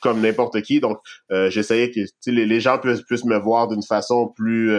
comme 0.00 0.20
n'importe 0.20 0.62
qui. 0.62 0.80
Donc, 0.80 0.98
euh, 1.32 1.50
j'essayais 1.50 1.90
que 1.90 2.00
les, 2.26 2.46
les, 2.46 2.60
gens 2.60 2.78
puissent, 2.78 3.02
puissent 3.02 3.24
me 3.24 3.38
voir 3.38 3.68
d'une 3.68 3.82
façon 3.82 4.28
plus 4.36 4.72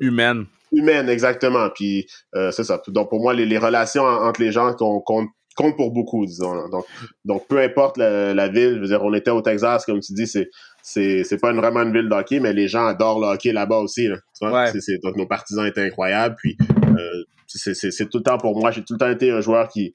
humaine. 0.00 0.46
Humaine, 0.72 1.08
exactement. 1.08 1.68
Puis 1.74 2.06
c'est 2.32 2.64
ça. 2.64 2.80
Donc, 2.88 3.10
pour 3.10 3.20
moi, 3.20 3.34
les, 3.34 3.58
relations 3.58 4.04
entre 4.04 4.40
les 4.40 4.52
gens 4.52 4.74
comptent 4.74 5.28
compte 5.56 5.76
pour 5.76 5.90
beaucoup, 5.92 6.26
disons. 6.26 6.68
Donc, 6.68 6.86
donc 7.24 7.46
peu 7.48 7.58
importe 7.58 7.98
la, 7.98 8.48
ville, 8.48 8.74
je 8.76 8.80
veux 8.80 8.86
dire, 8.86 9.02
on 9.02 9.12
était 9.14 9.30
au 9.30 9.42
Texas, 9.42 9.84
comme 9.84 10.00
tu 10.00 10.12
dis, 10.12 10.26
c'est 10.26 10.48
c'est 10.82 11.40
pas 11.40 11.50
une, 11.50 11.56
vraiment 11.56 11.82
une 11.82 11.92
ville 11.92 12.08
de 12.08 12.14
hockey, 12.14 12.40
mais 12.40 12.52
les 12.52 12.68
gens 12.68 12.86
adorent 12.86 13.20
le 13.20 13.26
hockey 13.26 13.52
là-bas 13.52 13.78
aussi. 13.78 14.08
Là, 14.08 14.16
tu 14.38 14.46
vois? 14.46 14.70
donc 15.02 15.16
nos 15.16 15.26
partisans 15.26 15.66
étaient 15.66 15.84
incroyables. 15.86 16.36
Puis 16.36 16.56
euh, 16.84 17.24
c'est 17.46 18.08
tout 18.08 18.18
le 18.18 18.24
temps 18.24 18.38
pour 18.38 18.58
moi, 18.58 18.70
j'ai 18.70 18.82
tout 18.82 18.94
le 18.94 18.98
temps 18.98 19.10
été 19.10 19.30
un 19.30 19.40
joueur 19.40 19.68
qui, 19.68 19.94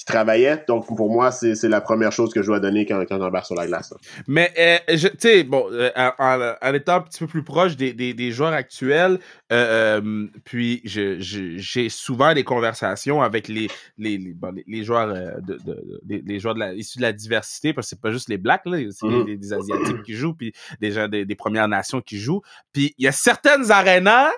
qui 0.00 0.06
travaillait. 0.06 0.64
Donc, 0.66 0.86
pour 0.86 1.10
moi, 1.10 1.30
c'est 1.30 1.68
la 1.68 1.82
première 1.82 2.10
chose 2.10 2.32
que 2.32 2.40
je 2.40 2.46
dois 2.46 2.58
donner 2.58 2.86
quand, 2.86 3.04
quand 3.06 3.18
j'embarque 3.18 3.44
sur 3.44 3.54
la 3.54 3.66
glace. 3.66 3.92
Mais, 4.26 4.50
euh, 4.58 4.96
tu 4.96 5.10
sais, 5.18 5.44
bon, 5.44 5.66
euh, 5.70 5.90
en, 6.18 6.72
étant 6.72 6.94
un 6.94 7.00
petit 7.02 7.18
peu 7.18 7.26
plus 7.26 7.42
proche 7.42 7.76
des, 7.76 7.92
des, 7.92 8.14
des 8.14 8.32
joueurs 8.32 8.54
actuels, 8.54 9.18
euh, 9.52 10.00
euh 10.00 10.26
puis 10.46 10.80
j'ai 10.84 11.88
souvent 11.90 12.32
des 12.32 12.44
conversations 12.44 13.20
avec 13.20 13.46
les, 13.48 13.68
les, 13.98 14.16
les, 14.16 14.32
bon, 14.32 14.54
les 14.66 14.84
joueurs, 14.84 15.08
de, 15.42 15.58
de, 15.66 16.22
les 16.24 16.40
joueurs 16.40 16.54
de 16.54 16.60
la, 16.60 16.72
issus 16.72 16.96
de 16.96 17.02
la 17.02 17.12
diversité, 17.12 17.74
parce 17.74 17.88
que 17.88 17.90
c'est 17.90 18.00
pas 18.00 18.10
juste 18.10 18.30
les 18.30 18.38
Blacks, 18.38 18.64
là, 18.64 18.78
c'est 18.90 19.06
mm-hmm. 19.06 19.38
des, 19.38 19.52
Asiatiques 19.52 20.02
qui 20.04 20.14
jouent, 20.14 20.34
puis 20.34 20.54
des 20.80 20.92
gens 20.92 21.08
des, 21.08 21.26
des 21.26 21.34
Premières 21.34 21.68
Nations 21.68 22.00
qui 22.00 22.18
jouent. 22.18 22.40
Puis 22.72 22.94
il 22.96 23.04
y 23.04 23.08
a 23.08 23.12
certaines 23.12 23.70
arénas 23.70 24.30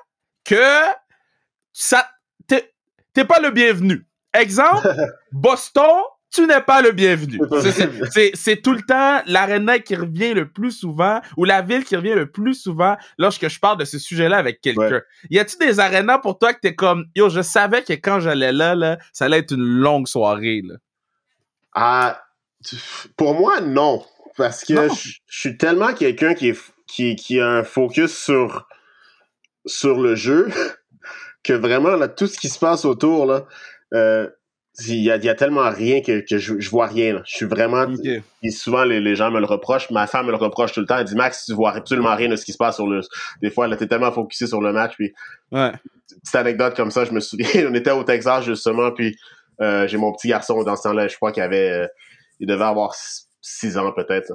que 0.44 0.56
ça 1.72 2.08
t'es 3.14 3.24
pas 3.24 3.40
le 3.40 3.50
bienvenu. 3.50 4.06
Exemple, 4.34 4.88
Boston, 5.32 6.02
tu 6.32 6.46
n'es 6.46 6.62
pas 6.62 6.80
le 6.80 6.92
bienvenu. 6.92 7.38
C'est 8.34 8.62
tout 8.62 8.72
le 8.72 8.82
temps 8.82 9.22
l'aréna 9.26 9.78
qui 9.78 9.94
revient 9.94 10.32
le 10.32 10.50
plus 10.50 10.72
souvent 10.72 11.20
ou 11.36 11.44
la 11.44 11.60
ville 11.60 11.84
qui 11.84 11.94
revient 11.94 12.14
le 12.14 12.30
plus 12.30 12.54
souvent 12.54 12.96
lorsque 13.18 13.48
je 13.48 13.60
parle 13.60 13.78
de 13.78 13.84
ce 13.84 13.98
sujet-là 13.98 14.38
avec 14.38 14.60
quelqu'un. 14.60 15.02
Y 15.30 15.38
a-tu 15.38 15.56
des 15.58 15.78
arénas 15.78 16.18
pour 16.18 16.38
toi 16.38 16.54
que 16.54 16.60
t'es 16.60 16.74
comme 16.74 17.04
yo, 17.14 17.28
je 17.28 17.42
savais 17.42 17.82
que 17.82 17.92
quand 17.92 18.20
j'allais 18.20 18.52
là, 18.52 18.74
là, 18.74 18.98
ça 19.12 19.26
allait 19.26 19.40
être 19.40 19.52
une 19.52 19.62
longue 19.62 20.08
soirée 20.08 20.62
là? 20.64 20.74
Ah, 21.74 22.22
pour 23.16 23.34
moi 23.34 23.60
non, 23.60 24.04
parce 24.36 24.64
que 24.64 24.88
je 24.88 25.18
suis 25.26 25.56
tellement 25.58 25.92
quelqu'un 25.92 26.34
qui, 26.34 26.52
qui 26.86 27.16
qui 27.16 27.40
a 27.40 27.48
un 27.48 27.64
focus 27.64 28.16
sur 28.16 28.66
sur 29.66 30.00
le 30.00 30.14
jeu 30.14 30.48
que 31.44 31.52
vraiment 31.52 31.96
là 31.96 32.08
tout 32.08 32.26
ce 32.26 32.38
qui 32.38 32.48
se 32.48 32.58
passe 32.58 32.84
autour 32.84 33.26
là 33.26 33.46
euh, 33.92 34.28
il 34.78 35.02
y, 35.02 35.10
a, 35.10 35.16
y, 35.16 35.28
a, 35.28 35.34
tellement 35.34 35.68
rien 35.68 36.00
que, 36.00 36.20
que 36.20 36.38
je, 36.38 36.58
je, 36.58 36.70
vois 36.70 36.86
rien. 36.86 37.20
Je 37.26 37.36
suis 37.36 37.46
vraiment. 37.46 37.86
Et 38.42 38.50
souvent, 38.50 38.84
les, 38.84 39.00
les, 39.00 39.14
gens 39.14 39.30
me 39.30 39.38
le 39.38 39.44
reprochent. 39.44 39.90
Ma 39.90 40.06
femme 40.06 40.26
me 40.26 40.30
le 40.30 40.38
reproche 40.38 40.72
tout 40.72 40.80
le 40.80 40.86
temps. 40.86 40.96
Elle 40.96 41.04
dit 41.04 41.14
Max, 41.14 41.44
tu 41.44 41.52
vois 41.52 41.72
absolument 41.72 42.16
rien 42.16 42.30
de 42.30 42.36
ce 42.36 42.44
qui 42.44 42.52
se 42.52 42.56
passe 42.56 42.76
sur 42.76 42.86
le. 42.86 43.02
Des 43.42 43.50
fois, 43.50 43.66
elle 43.66 43.74
était 43.74 43.86
tellement 43.86 44.12
focusée 44.12 44.46
sur 44.46 44.62
le 44.62 44.72
match. 44.72 44.94
Puis, 44.96 45.12
ouais. 45.52 45.72
petite 46.22 46.34
anecdote 46.34 46.74
comme 46.74 46.90
ça, 46.90 47.04
je 47.04 47.12
me 47.12 47.20
souviens. 47.20 47.46
on 47.70 47.74
était 47.74 47.90
au 47.90 48.02
Texas 48.02 48.46
justement. 48.46 48.92
Puis, 48.92 49.14
euh, 49.60 49.86
j'ai 49.86 49.98
mon 49.98 50.12
petit 50.12 50.28
garçon 50.28 50.62
dans 50.62 50.76
ce 50.76 50.84
temps-là. 50.84 51.06
Je 51.06 51.16
crois 51.16 51.32
qu'il 51.32 51.42
avait. 51.42 51.70
Euh, 51.70 51.86
il 52.40 52.46
devait 52.46 52.64
avoir 52.64 52.94
six 53.42 53.76
ans 53.76 53.92
peut-être. 53.92 54.32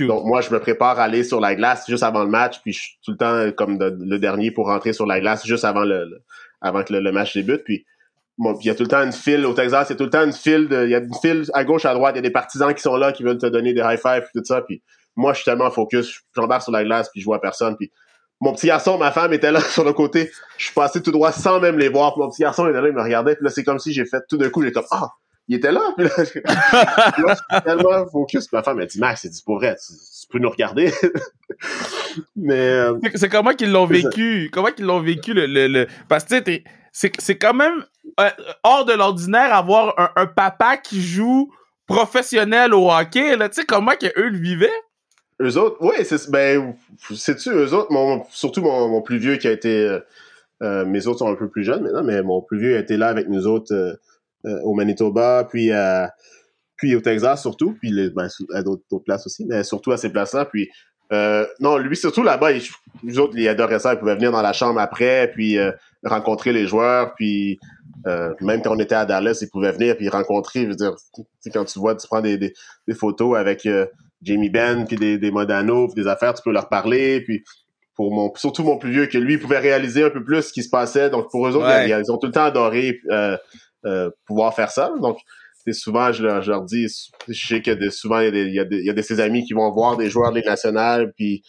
Donc, 0.00 0.24
moi, 0.24 0.40
je 0.40 0.50
me 0.50 0.58
prépare 0.58 0.98
à 0.98 1.04
aller 1.04 1.22
sur 1.22 1.40
la 1.40 1.54
glace 1.54 1.84
juste 1.88 2.02
avant 2.02 2.24
le 2.24 2.30
match. 2.30 2.60
Puis, 2.62 2.72
je 2.72 2.80
suis 2.80 2.98
tout 3.04 3.12
le 3.12 3.18
temps 3.18 3.52
comme 3.52 3.78
le 3.78 4.18
dernier 4.18 4.50
pour 4.50 4.66
rentrer 4.66 4.92
sur 4.92 5.06
la 5.06 5.20
glace 5.20 5.46
juste 5.46 5.64
avant 5.64 5.84
le, 5.84 6.24
avant 6.60 6.82
que 6.82 6.92
le, 6.92 7.00
le 7.00 7.12
match 7.12 7.34
débute. 7.34 7.62
Puis, 7.62 7.86
il 8.38 8.66
y 8.66 8.70
a 8.70 8.74
tout 8.74 8.82
le 8.82 8.88
temps 8.88 9.02
une 9.02 9.12
file. 9.12 9.46
Au 9.46 9.54
Texas, 9.54 9.88
il 9.88 9.92
y 9.92 9.94
a 9.94 9.96
tout 9.96 10.04
le 10.04 10.10
temps 10.10 10.24
une 10.24 10.32
file 10.32 10.68
de, 10.68 10.84
il 10.84 10.90
y 10.90 10.94
a 10.94 10.98
une 10.98 11.14
file 11.20 11.44
à 11.54 11.64
gauche, 11.64 11.84
à 11.84 11.94
droite, 11.94 12.14
il 12.14 12.18
y 12.18 12.20
a 12.20 12.22
des 12.22 12.30
partisans 12.30 12.72
qui 12.74 12.82
sont 12.82 12.96
là, 12.96 13.12
qui 13.12 13.22
veulent 13.22 13.38
te 13.38 13.46
donner 13.46 13.72
des 13.72 13.80
high 13.80 13.98
five 13.98 14.26
tout 14.34 14.42
ça, 14.44 14.62
puis 14.62 14.82
moi, 15.16 15.32
je 15.32 15.38
suis 15.38 15.44
tellement 15.44 15.70
focus, 15.70 16.20
j'embarque 16.34 16.62
sur 16.62 16.72
la 16.72 16.84
glace, 16.84 17.08
puis 17.10 17.20
je 17.20 17.24
vois 17.24 17.40
personne, 17.40 17.76
puis 17.76 17.90
mon 18.40 18.52
petit 18.52 18.66
garçon, 18.66 18.98
ma 18.98 19.12
femme 19.12 19.32
était 19.32 19.50
là 19.50 19.60
sur 19.72 19.84
le 19.84 19.92
côté, 19.92 20.30
je 20.58 20.64
suis 20.66 20.74
passé 20.74 21.02
tout 21.02 21.12
droit 21.12 21.32
sans 21.32 21.60
même 21.60 21.78
les 21.78 21.88
voir, 21.88 22.12
puis 22.12 22.22
mon 22.22 22.30
petit 22.30 22.42
garçon 22.42 22.68
était 22.68 22.80
là, 22.80 22.88
il 22.88 22.94
me 22.94 23.02
regardait, 23.02 23.34
puis 23.34 23.44
là, 23.44 23.50
c'est 23.50 23.64
comme 23.64 23.78
si 23.78 23.92
j'ai 23.92 24.04
fait 24.04 24.22
tout 24.28 24.36
d'un 24.36 24.50
coup, 24.50 24.62
j'ai 24.62 24.72
comme, 24.72 24.84
ah, 24.90 25.10
il 25.48 25.56
était 25.56 25.72
là, 25.72 25.80
puis 25.96 26.06
là, 26.06 26.12
je, 26.18 26.24
suis 26.24 27.62
tellement 27.64 28.06
focus, 28.06 28.52
ma 28.52 28.62
femme 28.62 28.76
m'a 28.76 28.86
dit, 28.86 28.98
Max, 28.98 29.22
c'est 29.22 29.30
dit 29.30 29.42
pour 29.44 29.56
vrai, 29.56 29.76
tu, 29.76 29.94
peux 30.28 30.38
nous 30.40 30.50
regarder. 30.50 30.92
Mais, 32.36 32.58
euh, 32.58 32.98
c'est 33.14 33.28
comment 33.28 33.52
qu'ils 33.52 33.70
l'ont 33.70 33.86
vécu, 33.86 34.50
comment 34.52 34.72
qu'ils 34.72 34.86
l'ont 34.86 35.00
vécu, 35.00 35.34
le, 35.34 35.46
le, 35.46 35.68
le, 35.68 35.86
parce 36.08 36.24
que 36.24 36.40
tu 36.40 36.52
sais, 36.52 36.64
c'est 36.96 37.36
quand 37.36 37.54
même 37.54 37.84
euh, 38.20 38.30
hors 38.62 38.86
de 38.86 38.94
l'ordinaire 38.94 39.54
avoir 39.54 40.12
un, 40.16 40.26
papa 40.26 40.78
qui 40.78 41.02
joue 41.02 41.52
professionnel 41.86 42.72
au 42.72 42.90
hockey. 42.90 43.36
Tu 43.36 43.52
sais 43.52 43.64
comment 43.66 43.92
que 43.92 44.06
eux 44.18 44.28
le 44.28 44.38
vivaient? 44.38 44.70
Eux 45.42 45.58
autres, 45.58 45.76
oui, 45.80 45.96
c'est 46.04 46.30
ben, 46.30 46.74
sais-tu, 47.14 47.50
eux 47.50 47.74
autres, 47.74 47.92
mon, 47.92 48.24
surtout 48.30 48.62
mon, 48.62 48.88
mon, 48.88 49.02
plus 49.02 49.18
vieux 49.18 49.36
qui 49.36 49.46
a 49.46 49.52
été. 49.52 49.86
Euh, 49.86 50.00
euh, 50.62 50.86
mes 50.86 51.06
autres 51.06 51.18
sont 51.18 51.30
un 51.30 51.34
peu 51.34 51.50
plus 51.50 51.64
jeunes 51.64 51.82
maintenant, 51.82 52.02
mais 52.02 52.22
mon 52.22 52.40
plus 52.40 52.58
vieux 52.58 52.76
a 52.76 52.78
été 52.78 52.96
là 52.96 53.08
avec 53.08 53.28
nous 53.28 53.46
autres 53.46 53.98
au 54.44 54.72
Manitoba, 54.72 55.46
puis 55.50 55.70
puis 56.76 56.94
au 56.94 57.00
Texas 57.00 57.42
surtout, 57.42 57.76
puis 57.78 57.90
les, 57.90 58.08
ben, 58.08 58.28
à 58.54 58.62
d'autres 58.62 58.98
places 59.04 59.26
aussi, 59.26 59.44
mais 59.44 59.64
surtout 59.64 59.92
à 59.92 59.98
ces 59.98 60.10
places-là. 60.10 60.46
Puis 60.46 60.70
non, 61.60 61.76
lui 61.76 61.94
surtout 61.94 62.22
là-bas, 62.22 62.52
nous 63.02 63.18
autres, 63.18 63.34
il 63.36 63.46
adorait 63.48 63.80
ça. 63.80 63.92
Il 63.92 63.98
pouvait 63.98 64.14
venir 64.14 64.32
dans 64.32 64.40
la 64.40 64.54
chambre 64.54 64.80
après, 64.80 65.30
puis 65.34 65.58
rencontrer 66.06 66.52
les 66.52 66.66
joueurs, 66.66 67.14
puis 67.14 67.58
euh, 68.06 68.32
même 68.40 68.62
quand 68.62 68.74
on 68.74 68.78
était 68.78 68.94
à 68.94 69.04
Dallas, 69.04 69.38
ils 69.42 69.50
pouvaient 69.50 69.72
venir 69.72 69.96
puis 69.96 70.08
rencontrer. 70.08 70.62
Je 70.62 70.68
veux 70.68 70.76
dire, 70.76 70.94
quand 71.52 71.64
tu 71.64 71.78
vois, 71.78 71.96
tu 71.96 72.06
prends 72.06 72.20
des, 72.20 72.38
des, 72.38 72.94
photos 72.94 73.36
avec 73.36 73.66
euh, 73.66 73.86
Jamie 74.22 74.50
Ben 74.50 74.86
puis 74.86 74.96
des, 74.96 75.18
des 75.18 75.30
Modano, 75.30 75.88
puis 75.88 76.02
des 76.02 76.08
affaires, 76.08 76.34
tu 76.34 76.42
peux 76.42 76.52
leur 76.52 76.68
parler. 76.68 77.20
Puis 77.22 77.42
pour 77.94 78.14
mon, 78.14 78.32
surtout 78.36 78.62
mon 78.62 78.78
plus 78.78 78.90
vieux, 78.90 79.06
que 79.06 79.18
lui 79.18 79.38
pouvait 79.38 79.58
réaliser 79.58 80.04
un 80.04 80.10
peu 80.10 80.22
plus 80.22 80.42
ce 80.42 80.52
qui 80.52 80.62
se 80.62 80.70
passait. 80.70 81.10
Donc 81.10 81.30
pour 81.30 81.48
eux 81.48 81.56
autres, 81.56 81.68
ils, 81.86 82.12
ont 82.12 82.18
tout 82.18 82.26
le 82.26 82.32
temps 82.32 82.44
adoré 82.44 83.00
euh, 83.10 84.10
pouvoir 84.26 84.54
faire 84.54 84.70
ça. 84.70 84.92
Donc 85.00 85.18
souvent, 85.72 86.12
je 86.12 86.22
leur, 86.22 86.42
je 86.42 86.50
leur, 86.50 86.62
dis, 86.62 86.86
je 87.28 87.46
sais 87.46 87.60
que 87.60 87.90
souvent, 87.90 88.20
il 88.20 88.26
y, 88.26 88.28
a 88.28 88.30
des, 88.30 88.42
il, 88.44 88.54
y 88.54 88.60
a 88.60 88.64
des, 88.64 88.78
il 88.78 88.86
y 88.86 88.90
a 88.90 88.92
de 88.92 89.02
ses 89.02 89.20
amis 89.20 89.44
qui 89.44 89.52
vont 89.52 89.72
voir 89.72 89.96
des 89.96 90.10
joueurs 90.10 90.30
de 90.30 90.36
Ligue 90.36 90.46
nationale, 90.46 91.12
puis 91.16 91.42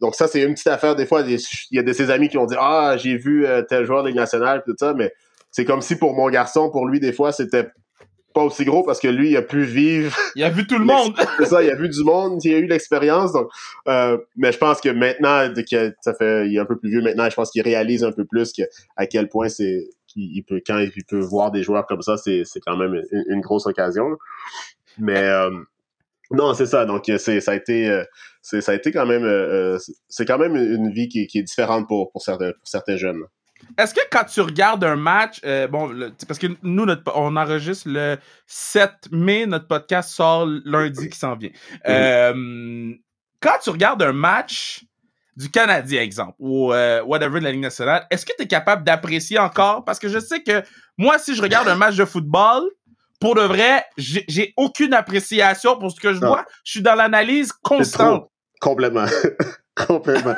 donc 0.00 0.14
ça, 0.14 0.26
c'est 0.26 0.42
une 0.42 0.54
petite 0.54 0.66
affaire. 0.66 0.96
Des 0.96 1.06
fois, 1.06 1.22
il 1.22 1.38
y 1.70 1.78
a 1.78 1.82
de 1.82 1.92
ses 1.92 2.10
amis 2.10 2.28
qui 2.28 2.36
vont 2.36 2.46
dire 2.46 2.60
Ah, 2.60 2.96
j'ai 2.96 3.16
vu 3.16 3.46
tel 3.68 3.84
joueur 3.84 4.02
de 4.02 4.08
Ligue 4.08 4.16
nationale, 4.16 4.62
tout 4.66 4.74
ça, 4.78 4.94
mais 4.94 5.12
c'est 5.50 5.64
comme 5.64 5.82
si 5.82 5.96
pour 5.96 6.14
mon 6.14 6.28
garçon, 6.30 6.70
pour 6.70 6.86
lui, 6.86 7.00
des 7.00 7.12
fois, 7.12 7.32
c'était 7.32 7.66
pas 8.32 8.42
aussi 8.42 8.64
gros 8.64 8.82
parce 8.82 9.00
que 9.00 9.08
lui, 9.08 9.30
il 9.30 9.36
a 9.36 9.42
pu 9.42 9.64
vivre. 9.64 10.16
Il 10.36 10.44
a 10.44 10.50
vu 10.50 10.66
tout 10.66 10.78
le 10.78 10.84
monde. 10.84 11.14
c'est 11.38 11.46
ça, 11.46 11.62
il 11.62 11.70
a 11.70 11.74
vu 11.74 11.88
du 11.88 12.04
monde, 12.04 12.42
il 12.44 12.54
a 12.54 12.58
eu 12.58 12.66
l'expérience. 12.66 13.32
Donc, 13.32 13.48
euh, 13.88 14.16
mais 14.36 14.52
je 14.52 14.58
pense 14.58 14.80
que 14.80 14.88
maintenant, 14.88 15.52
que 15.52 15.92
ça 16.00 16.14
fait, 16.14 16.46
il 16.46 16.56
est 16.56 16.60
un 16.60 16.64
peu 16.64 16.78
plus 16.78 16.90
vieux 16.90 17.02
maintenant, 17.02 17.28
je 17.28 17.34
pense 17.34 17.50
qu'il 17.50 17.62
réalise 17.62 18.04
un 18.04 18.12
peu 18.12 18.24
plus 18.24 18.52
que, 18.52 18.62
à 18.96 19.06
quel 19.06 19.28
point 19.28 19.48
c'est, 19.48 19.88
qu'il 20.06 20.44
peut, 20.44 20.60
quand 20.64 20.78
il 20.78 21.04
peut 21.04 21.18
voir 21.18 21.50
des 21.50 21.64
joueurs 21.64 21.86
comme 21.86 22.02
ça, 22.02 22.16
c'est, 22.16 22.42
c'est 22.44 22.60
quand 22.60 22.76
même 22.76 23.02
une, 23.28 23.40
grosse 23.40 23.66
occasion. 23.66 24.16
Mais, 24.98 25.18
euh, 25.18 25.50
non, 26.30 26.54
c'est 26.54 26.66
ça. 26.66 26.84
Donc, 26.84 27.04
c'est, 27.18 27.40
ça 27.40 27.52
a 27.52 27.54
été, 27.54 27.88
euh, 27.88 28.04
c'est, 28.42 28.60
ça 28.60 28.72
a 28.72 28.74
été 28.74 28.92
quand 28.92 29.06
même, 29.06 29.78
c'est 30.08 30.24
quand 30.24 30.38
même 30.38 30.56
une 30.56 30.90
vie 30.90 31.08
qui, 31.08 31.26
qui 31.26 31.38
est 31.38 31.42
différente 31.42 31.88
pour, 31.88 32.10
pour 32.12 32.22
certains, 32.22 32.52
pour 32.52 32.68
certains 32.68 32.96
jeunes. 32.96 33.24
Est-ce 33.78 33.94
que 33.94 34.00
quand 34.10 34.24
tu 34.24 34.40
regardes 34.40 34.84
un 34.84 34.96
match, 34.96 35.40
euh, 35.44 35.66
bon, 35.66 35.94
parce 36.26 36.38
que 36.38 36.48
nous, 36.62 36.86
on 37.14 37.36
enregistre 37.36 37.88
le 37.88 38.18
7 38.46 38.90
mai, 39.10 39.46
notre 39.46 39.66
podcast 39.66 40.10
sort 40.10 40.46
lundi 40.64 41.08
qui 41.08 41.18
s'en 41.18 41.36
vient. 41.36 41.50
Euh, 41.88 42.92
quand 43.40 43.58
tu 43.62 43.70
regardes 43.70 44.02
un 44.02 44.12
match 44.12 44.84
du 45.36 45.50
Canadien, 45.50 46.02
exemple, 46.02 46.34
ou 46.38 46.72
euh, 46.72 47.02
whatever 47.02 47.38
de 47.38 47.44
la 47.44 47.52
Ligue 47.52 47.62
nationale, 47.62 48.06
est-ce 48.10 48.26
que 48.26 48.32
tu 48.36 48.42
es 48.42 48.46
capable 48.46 48.84
d'apprécier 48.84 49.38
encore? 49.38 49.84
Parce 49.84 49.98
que 49.98 50.08
je 50.08 50.18
sais 50.18 50.42
que 50.42 50.62
moi, 50.98 51.18
si 51.18 51.34
je 51.34 51.40
regarde 51.40 51.68
un 51.68 51.76
match 51.76 51.96
de 51.96 52.04
football, 52.04 52.62
pour 53.20 53.34
de 53.34 53.42
vrai, 53.42 53.84
j'ai 53.96 54.54
aucune 54.56 54.94
appréciation 54.94 55.78
pour 55.78 55.90
ce 55.90 56.00
que 56.00 56.12
je 56.12 56.18
vois. 56.18 56.44
Je 56.64 56.72
suis 56.72 56.82
dans 56.82 56.94
l'analyse 56.94 57.52
constante. 57.52 58.30
Complètement. 58.60 59.06
Complètement 59.86 60.34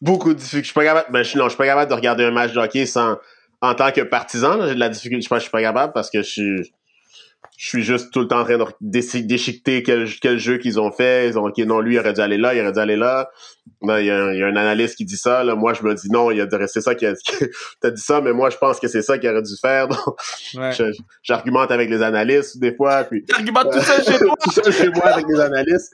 beaucoup 0.00 0.32
de 0.32 0.38
difficultés. 0.38 0.62
Je 0.62 0.66
suis 0.66 0.74
pas 0.74 0.84
capable, 0.84 1.12
ben, 1.12 1.22
je, 1.22 1.38
non, 1.38 1.44
je 1.44 1.50
suis 1.50 1.58
pas 1.58 1.66
capable 1.66 1.90
de 1.90 1.94
regarder 1.94 2.24
un 2.24 2.30
match 2.30 2.52
de 2.52 2.58
hockey 2.58 2.86
sans, 2.86 3.18
en 3.60 3.74
tant 3.74 3.90
que 3.90 4.02
partisan. 4.02 4.66
J'ai 4.66 4.74
de 4.74 4.80
la 4.80 4.88
difficulté. 4.88 5.22
Je 5.22 5.28
pense 5.28 5.38
que 5.38 5.40
je 5.40 5.44
suis 5.44 5.52
pas 5.52 5.62
capable 5.62 5.92
parce 5.92 6.10
que 6.10 6.22
je 6.22 6.28
suis, 6.28 6.72
je 7.58 7.66
suis 7.66 7.82
juste 7.82 8.12
tout 8.12 8.20
le 8.20 8.28
temps 8.28 8.40
en 8.40 8.44
train 8.44 8.56
de 8.56 9.26
déchiqueter 9.26 9.82
quel, 9.82 10.08
quel 10.20 10.38
jeu 10.38 10.58
qu'ils 10.58 10.78
ont 10.78 10.92
fait. 10.92 11.28
Ils 11.28 11.38
ont, 11.40 11.46
OK, 11.46 11.58
non, 11.58 11.80
lui, 11.80 11.94
il 11.94 11.98
aurait 11.98 12.12
dû 12.12 12.20
aller 12.20 12.38
là, 12.38 12.54
il 12.54 12.60
aurait 12.60 12.70
dû 12.70 12.78
aller 12.78 12.94
là. 12.94 13.30
Il, 13.82 13.88
y 13.88 14.10
a 14.10 14.16
un, 14.16 14.32
il 14.32 14.38
y 14.38 14.42
a 14.44 14.46
un 14.46 14.54
analyste 14.54 14.96
qui 14.96 15.04
dit 15.04 15.16
ça. 15.16 15.42
Là. 15.42 15.56
Moi, 15.56 15.72
je 15.74 15.82
me 15.82 15.92
dis 15.92 16.08
non, 16.08 16.30
il 16.30 16.40
a 16.40 16.46
de 16.46 16.56
rester 16.56 16.80
ça 16.80 16.94
qui 16.94 17.04
a 17.04 17.14
t'as 17.80 17.90
dit 17.90 18.00
ça, 18.00 18.20
mais 18.20 18.32
moi, 18.32 18.50
je 18.50 18.56
pense 18.58 18.78
que 18.78 18.86
c'est 18.86 19.02
ça 19.02 19.18
qu'il 19.18 19.28
aurait 19.28 19.42
dû 19.42 19.54
faire. 19.60 19.88
Donc, 20.54 20.72
j'argumente 21.24 21.72
avec 21.72 21.90
les 21.90 22.00
analystes 22.00 22.60
des 22.60 22.76
fois. 22.76 23.02
Puis, 23.02 23.24
tout 23.24 23.34
ça 23.80 24.04
chez 24.04 24.18
toi? 24.18 24.34
tout 24.40 24.50
ça 24.52 24.70
chez 24.70 24.90
moi 24.90 25.06
avec 25.06 25.26
les 25.28 25.40
analystes. 25.40 25.92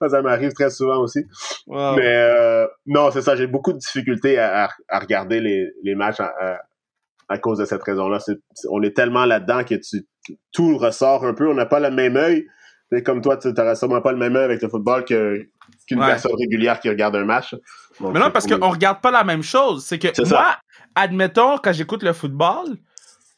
ça 0.00 0.22
m'arrive 0.22 0.54
très 0.54 0.70
souvent 0.70 1.02
aussi. 1.02 1.26
Mais 1.66 1.76
euh, 2.06 2.66
non, 2.86 3.10
c'est 3.10 3.22
ça. 3.22 3.36
J'ai 3.36 3.46
beaucoup 3.46 3.74
de 3.74 3.78
difficultés 3.78 4.38
à, 4.38 4.70
à, 4.88 4.98
regarder 4.98 5.40
les, 5.40 5.68
les 5.82 5.94
matchs 5.94 6.20
à, 6.20 6.32
à 7.28 7.38
cause 7.38 7.58
de 7.58 7.64
cette 7.64 7.82
raison-là. 7.82 8.18
on 8.70 8.82
est 8.82 8.96
tellement 8.96 9.26
là-dedans 9.26 9.62
que 9.62 9.74
tu, 9.74 10.06
tout 10.52 10.76
ressort 10.78 11.24
un 11.24 11.34
peu. 11.34 11.48
On 11.48 11.54
n'a 11.54 11.66
pas 11.66 11.80
le 11.80 11.90
même 11.90 12.16
œil. 12.16 12.46
comme 13.04 13.20
toi, 13.20 13.36
tu 13.36 13.48
n'auras 13.48 13.74
sûrement 13.74 14.00
pas 14.00 14.12
le 14.12 14.18
même 14.18 14.36
œil 14.36 14.44
avec 14.44 14.62
le 14.62 14.68
football 14.68 15.04
que, 15.04 15.48
qu'une 15.86 16.00
personne 16.00 16.32
régulière 16.38 16.80
qui 16.80 16.88
regarde 16.88 17.16
un 17.16 17.24
match. 17.24 17.54
mais 18.00 18.20
non, 18.20 18.30
parce 18.30 18.46
qu'on 18.46 18.70
regarde 18.70 19.00
pas 19.00 19.10
la 19.10 19.24
même 19.24 19.42
chose. 19.42 19.84
C'est 19.84 19.98
que 19.98 20.28
moi, 20.28 20.56
admettons, 20.94 21.58
quand 21.58 21.72
j'écoute 21.72 22.02
le 22.02 22.12
football, 22.12 22.76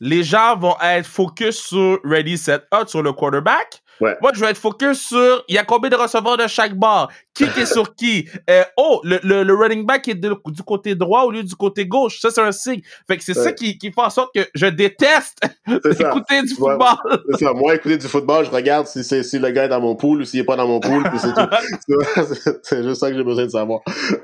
les 0.01 0.23
gens 0.23 0.57
vont 0.57 0.77
être 0.83 1.07
focus 1.07 1.59
sur 1.59 1.99
ready, 2.05 2.39
set, 2.39 2.65
out, 2.75 2.89
sur 2.89 3.03
le 3.03 3.13
quarterback. 3.13 3.83
Moi, 4.01 4.31
je 4.35 4.41
vais 4.41 4.51
être 4.51 4.59
focus 4.59 5.01
sur 5.09 5.45
il 5.49 5.55
y 5.55 5.59
a 5.59 5.65
combien 5.65 5.91
de 5.91 5.97
receveurs 5.97 6.37
de 6.37 6.47
chaque 6.47 6.75
barre, 6.75 7.11
qui 7.35 7.45
est 7.45 7.67
sur 7.67 7.95
qui? 7.97 8.29
Euh, 8.49 8.63
oh, 8.77 9.01
le, 9.05 9.43
le, 9.43 9.55
running 9.55 9.85
back 9.87 10.09
est 10.09 10.15
du 10.15 10.63
côté 10.67 10.95
droit 10.95 11.23
au 11.25 11.31
lieu 11.31 11.43
du 11.43 11.55
côté 11.55 11.87
gauche. 11.87 12.21
Ça, 12.21 12.31
c'est 12.31 12.41
un 12.41 12.53
signe. 12.53 12.81
Fait 13.07 13.17
que 13.17 13.25
c'est 13.25 13.35
ça 13.35 13.53
qui, 13.53 13.79
qui 13.79 13.93
fait 13.93 14.01
en 14.01 14.11
sorte 14.11 14.35
que 14.35 14.47
je 14.55 14.67
déteste 14.67 15.39
écouter 15.69 16.43
du 16.43 16.55
football. 16.55 16.97
c'est 17.31 17.45
ça. 17.45 17.53
Moi, 17.53 17.75
écouter 17.75 17.99
du 17.99 18.07
football, 18.07 18.45
je 18.47 18.51
regarde 18.51 18.87
si, 18.87 19.05
c'est 19.05 19.23
si 19.23 19.39
le 19.39 19.51
gars 19.51 19.65
est 19.65 19.69
dans 19.69 19.81
mon 19.81 19.97
pool 19.97 20.23
ou 20.23 20.25
s'il 20.25 20.41
est 20.41 20.45
pas 20.45 20.57
dans 20.57 20.69
mon 20.69 20.81
pool. 20.81 21.05
c'est 22.63 22.83
juste 22.83 23.01
ça 23.01 23.11
que 23.11 23.17
j'ai 23.17 23.25
besoin 23.25 23.45
de 23.45 23.51
savoir. 23.51 23.81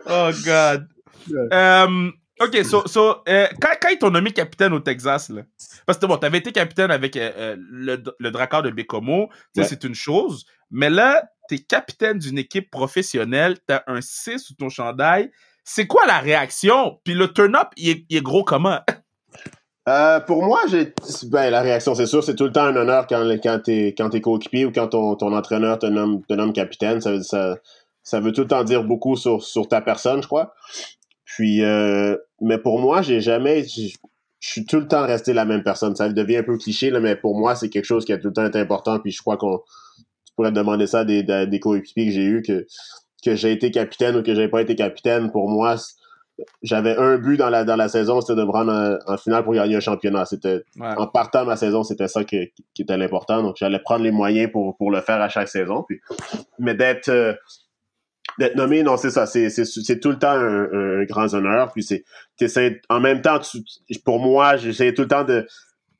Oh, 0.08 0.30
God. 0.44 0.86
Um, 1.50 2.12
OK, 2.39 2.64
so, 2.64 2.87
so 2.87 3.22
euh, 3.28 3.47
quand, 3.61 3.70
quand, 3.80 3.89
ils 3.89 3.99
t'ont 3.99 4.11
nommé 4.11 4.30
capitaine 4.30 4.74
au 4.74 4.80
Texas, 4.80 5.30
là, 5.30 5.43
parce 5.87 5.99
que 5.99 6.05
bon, 6.05 6.18
t'avais 6.18 6.39
été 6.39 6.53
capitaine 6.53 6.91
avec 6.91 7.16
euh, 7.16 7.32
euh, 7.37 7.57
le, 7.59 8.03
le 8.18 8.30
Drakkar 8.30 8.62
de 8.62 8.70
Bécomo, 8.70 9.30
c'est 9.55 9.84
une 9.84 9.95
chose, 9.95 10.45
mais 10.70 10.91
là, 10.91 11.24
t'es 11.49 11.59
capitaine 11.59 12.18
d'une 12.18 12.37
équipe 12.37 12.70
professionnelle, 12.70 13.57
t'as 13.66 13.82
un 13.87 14.01
6 14.03 14.39
sous 14.39 14.55
ton 14.55 14.68
chandail. 14.68 15.30
C'est 15.64 15.87
quoi 15.87 16.07
la 16.07 16.18
réaction? 16.18 17.01
Puis 17.05 17.14
le 17.14 17.32
turn-up, 17.32 17.68
il 17.76 18.05
est, 18.11 18.20
gros 18.20 18.45
comment? 18.45 18.80
pour 20.26 20.43
moi, 20.45 20.61
j'ai 20.68 20.93
ben, 21.28 21.51
la 21.51 21.62
réaction, 21.62 21.95
c'est 21.95 22.07
sûr, 22.07 22.22
c'est 22.22 22.34
tout 22.34 22.45
le 22.45 22.53
temps 22.53 22.64
un 22.64 22.76
honneur 22.76 23.07
quand, 23.07 23.24
quand 23.43 23.61
t'es 23.64 23.95
quand 23.97 24.14
es 24.14 24.20
coéquipier 24.20 24.66
ou 24.66 24.72
quand 24.72 24.89
ton, 24.89 25.16
ton 25.16 25.34
entraîneur 25.34 25.78
te 25.78 25.87
nomme, 25.87 26.22
te 26.26 26.34
nomme 26.34 26.53
capitaine. 26.53 27.01
Ça, 27.01 27.22
ça, 27.22 27.57
ça 28.07 28.20
veut 28.20 28.32
tout 28.32 28.43
le 28.43 28.47
temps 28.47 28.62
dire 28.62 28.84
beaucoup 28.84 29.16
sur, 29.16 29.43
sur 29.43 29.66
ta 29.66 29.80
personne, 29.80 30.22
je 30.22 30.28
crois. 30.28 30.55
Puis, 31.37 31.62
euh, 31.62 32.16
mais 32.41 32.57
pour 32.57 32.78
moi, 32.78 33.03
j'ai 33.03 33.20
jamais, 33.20 33.62
je 33.62 33.95
suis 34.41 34.64
tout 34.64 34.80
le 34.80 34.89
temps 34.89 35.07
resté 35.07 35.34
la 35.34 35.45
même 35.45 35.62
personne. 35.62 35.95
Ça 35.95 36.09
devient 36.09 36.39
un 36.39 36.43
peu 36.43 36.57
cliché, 36.57 36.89
là, 36.89 36.99
mais 36.99 37.14
pour 37.14 37.39
moi, 37.39 37.55
c'est 37.55 37.68
quelque 37.68 37.84
chose 37.84 38.07
qui 38.07 38.14
a 38.14 38.16
tout 38.16 38.28
le 38.28 38.32
temps 38.32 38.47
été 38.47 38.59
important. 38.59 38.99
Puis 39.01 39.12
je 39.12 39.20
crois 39.20 39.37
qu'on 39.37 39.61
pourrait 40.34 40.51
demander 40.51 40.87
ça 40.87 41.01
à 41.01 41.05
des, 41.05 41.22
des 41.22 41.61
coéquipiers 41.61 42.07
que 42.07 42.12
j'ai 42.12 42.24
eu 42.24 42.41
que 42.41 42.66
que 43.22 43.37
j'ai 43.37 43.53
été 43.53 43.70
capitaine 43.70 44.16
ou 44.16 44.22
que 44.22 44.34
j'ai 44.34 44.49
pas 44.49 44.62
été 44.62 44.76
capitaine. 44.76 45.30
Pour 45.30 45.51
moi, 45.51 45.76
j'avais 46.62 46.97
un 46.97 47.18
but 47.18 47.37
dans 47.37 47.51
la 47.51 47.64
dans 47.64 47.76
la 47.76 47.91
saison, 47.91 48.22
c'était 48.22 48.41
de 48.41 48.45
me 48.45 48.51
rendre 48.51 48.99
en, 49.07 49.16
finale 49.18 49.45
pour 49.45 49.53
gagner 49.53 49.76
un 49.76 49.80
championnat. 49.80 50.24
C'était 50.24 50.62
en 50.80 51.07
partant 51.07 51.45
ma 51.45 51.57
saison, 51.57 51.82
c'était 51.82 52.09
ça 52.09 52.24
qui, 52.24 52.51
qui 52.72 52.80
était 52.80 52.97
l'important. 52.97 53.43
Donc 53.43 53.57
j'allais 53.59 53.80
prendre 53.80 54.05
les 54.05 54.11
moyens 54.11 54.51
pour 54.51 54.74
pour 54.78 54.91
le 54.91 55.03
faire 55.03 55.20
à 55.20 55.28
chaque 55.28 55.49
saison. 55.49 55.84
Puis, 55.87 56.01
mais 56.59 56.74
d'être 56.74 57.11
euh, 57.11 57.34
d'être 58.38 58.56
nommé, 58.56 58.82
non, 58.82 58.96
c'est 58.96 59.10
ça. 59.10 59.26
C'est, 59.26 60.00
tout 60.00 60.10
le 60.10 60.18
temps 60.18 60.30
un, 60.30 61.04
grand 61.04 61.32
honneur. 61.34 61.72
Puis 61.72 61.82
c'est, 61.82 62.80
en 62.88 63.00
même 63.00 63.22
temps, 63.22 63.40
pour 64.04 64.20
moi, 64.20 64.56
j'essaie 64.56 64.92
tout 64.92 65.02
le 65.02 65.08
temps 65.08 65.24
de, 65.24 65.46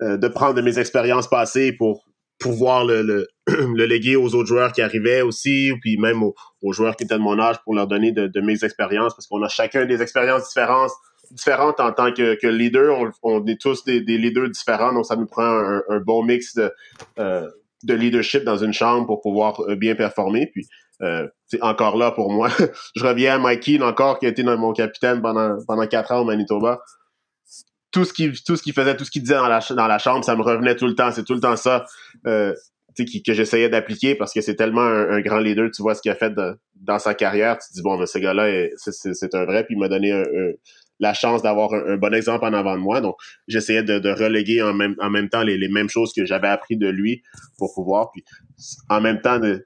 euh, 0.03 0.17
de 0.17 0.29
prendre 0.29 0.55
de 0.55 0.61
mes 0.61 0.79
expériences 0.79 1.29
passées 1.29 1.73
pour 1.73 2.07
pouvoir 2.39 2.85
le, 2.85 3.03
le, 3.03 3.29
le, 3.49 3.87
léguer 3.87 4.17
aux 4.17 4.35
autres 4.35 4.49
joueurs 4.49 4.73
qui 4.73 4.83
arrivaient 4.83 5.23
aussi, 5.23 5.73
puis 5.81 5.97
même 5.97 6.23
aux, 6.23 6.35
joueurs 6.73 6.97
qui 6.97 7.05
étaient 7.05 7.15
de 7.15 7.21
mon 7.21 7.39
âge 7.39 7.57
pour 7.65 7.75
leur 7.75 7.87
donner 7.87 8.13
de, 8.13 8.41
mes 8.41 8.65
expériences, 8.65 9.15
parce 9.15 9.27
qu'on 9.27 9.43
a 9.43 9.49
chacun 9.49 9.87
des 9.87 10.03
expériences 10.03 10.49
différentes 10.49 10.93
différentes 11.33 11.81
en 11.81 11.91
tant 11.91 12.13
que, 12.13 12.35
que 12.41 12.47
leader. 12.47 12.97
On, 13.23 13.45
est 13.47 13.61
tous 13.61 13.85
des, 13.85 14.01
des, 14.01 14.17
leaders 14.17 14.49
différents, 14.49 14.93
donc 14.93 15.07
ça 15.07 15.17
nous 15.17 15.27
prend 15.27 15.43
un, 15.89 15.99
bon 16.01 16.23
mix 16.23 16.55
de, 16.55 16.73
euh, 17.19 17.49
de 17.83 17.95
leadership 17.95 18.45
dans 18.45 18.59
une 18.59 18.73
chambre 18.73 19.07
pour 19.07 19.21
pouvoir 19.21 19.61
euh, 19.63 19.75
bien 19.75 19.95
performer. 19.95 20.47
Puis 20.53 20.69
euh, 21.03 21.29
encore 21.61 21.97
là 21.97 22.11
pour 22.11 22.31
moi. 22.33 22.49
je 22.97 23.05
reviens 23.05 23.37
à 23.37 23.39
Mike 23.39 23.61
Keane 23.61 23.83
encore, 23.83 24.19
qui 24.19 24.27
a 24.27 24.29
été 24.29 24.43
mon 24.43 24.73
capitaine 24.73 25.21
pendant, 25.21 25.57
pendant 25.67 25.87
quatre 25.87 26.13
ans 26.13 26.21
au 26.21 26.25
Manitoba. 26.25 26.81
Tout 27.91 28.05
ce 28.05 28.13
qu'il 28.13 28.33
tout 28.43 28.57
ce 28.57 28.73
faisait, 28.73 28.97
tout 28.97 29.05
ce 29.05 29.11
qu'il 29.11 29.23
disait 29.23 29.35
dans 29.35 29.49
la, 29.49 29.61
dans 29.71 29.87
la 29.87 29.99
chambre, 29.99 30.25
ça 30.25 30.37
me 30.37 30.43
revenait 30.43 30.77
tout 30.77 30.87
le 30.87 30.95
temps. 30.95 31.11
C'est 31.13 31.25
tout 31.25 31.35
le 31.35 31.41
temps 31.41 31.57
ça 31.57 31.87
euh, 32.27 32.53
que 32.97 33.33
j'essayais 33.33 33.69
d'appliquer 33.69 34.15
parce 34.15 34.33
que 34.33 34.41
c'est 34.41 34.57
tellement 34.57 34.83
un, 34.83 35.21
grand 35.21 35.39
leader. 35.39 35.71
Tu 35.71 35.83
vois 35.83 35.95
ce 35.95 36.03
qu'il 36.03 36.11
a 36.11 36.15
fait 36.15 36.33
dans 36.75 36.99
sa 36.99 37.15
carrière. 37.15 37.59
Tu 37.59 37.69
te 37.69 37.75
dis, 37.75 37.83
bon, 37.83 37.99
mais 37.99 38.07
ce 38.07 38.19
gars-là, 38.19 38.69
c'est 38.77 39.35
un 39.35 39.45
vrai. 39.45 39.65
Puis 39.65 39.77
il 39.77 39.79
m'a 39.79 39.89
donné 39.89 40.13
la 40.99 41.15
chance 41.15 41.43
d'avoir 41.43 41.73
un, 41.75 41.97
bon 41.97 42.15
exemple 42.15 42.45
en 42.45 42.53
avant 42.53 42.75
de 42.75 42.81
moi. 42.81 43.01
Donc, 43.01 43.17
j'essayais 43.49 43.83
de, 43.83 43.99
de, 43.99 44.11
reléguer 44.11 44.63
en 44.63 44.73
même, 44.73 44.95
en 45.01 45.11
même 45.11 45.29
temps 45.29 45.43
les, 45.43 45.59
les 45.59 45.69
mêmes 45.69 45.89
choses 45.89 46.13
que 46.15 46.25
j'avais 46.25 46.49
appris 46.49 46.77
de 46.77 46.89
lui 46.89 47.23
pour 47.59 47.75
pouvoir. 47.75 48.11
Puis 48.13 48.25
en 48.89 49.01
même 49.01 49.21
temps, 49.21 49.39
de, 49.39 49.65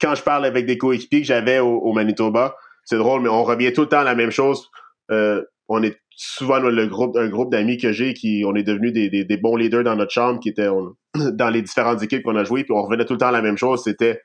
quand 0.00 0.14
je 0.14 0.22
parle 0.22 0.44
avec 0.44 0.66
des 0.66 0.78
coéquipiers 0.78 1.20
que 1.20 1.26
j'avais 1.26 1.58
au, 1.58 1.92
Manitoba, 1.92 2.56
c'est 2.84 2.96
drôle, 2.96 3.22
mais 3.22 3.28
on 3.28 3.44
revient 3.44 3.72
tout 3.72 3.82
le 3.82 3.88
temps 3.88 4.00
à 4.00 4.04
la 4.04 4.14
même 4.14 4.30
chose. 4.30 4.68
Euh, 5.10 5.42
on 5.68 5.82
est 5.82 5.98
souvent 6.16 6.58
le 6.58 6.86
groupe, 6.86 7.16
un 7.16 7.28
groupe 7.28 7.50
d'amis 7.50 7.78
que 7.78 7.92
j'ai 7.92 8.14
qui 8.14 8.42
on 8.46 8.54
est 8.54 8.62
devenus 8.62 8.92
des, 8.92 9.08
des, 9.08 9.36
bons 9.36 9.56
leaders 9.56 9.84
dans 9.84 9.96
notre 9.96 10.12
chambre, 10.12 10.40
qui 10.40 10.48
étaient 10.48 10.68
dans 11.14 11.50
les 11.50 11.62
différentes 11.62 12.02
équipes 12.02 12.22
qu'on 12.22 12.36
a 12.36 12.44
jouées, 12.44 12.64
puis 12.64 12.72
on 12.72 12.82
revenait 12.82 13.04
tout 13.04 13.14
le 13.14 13.18
temps 13.18 13.28
à 13.28 13.32
la 13.32 13.42
même 13.42 13.58
chose. 13.58 13.84
C'était 13.84 14.22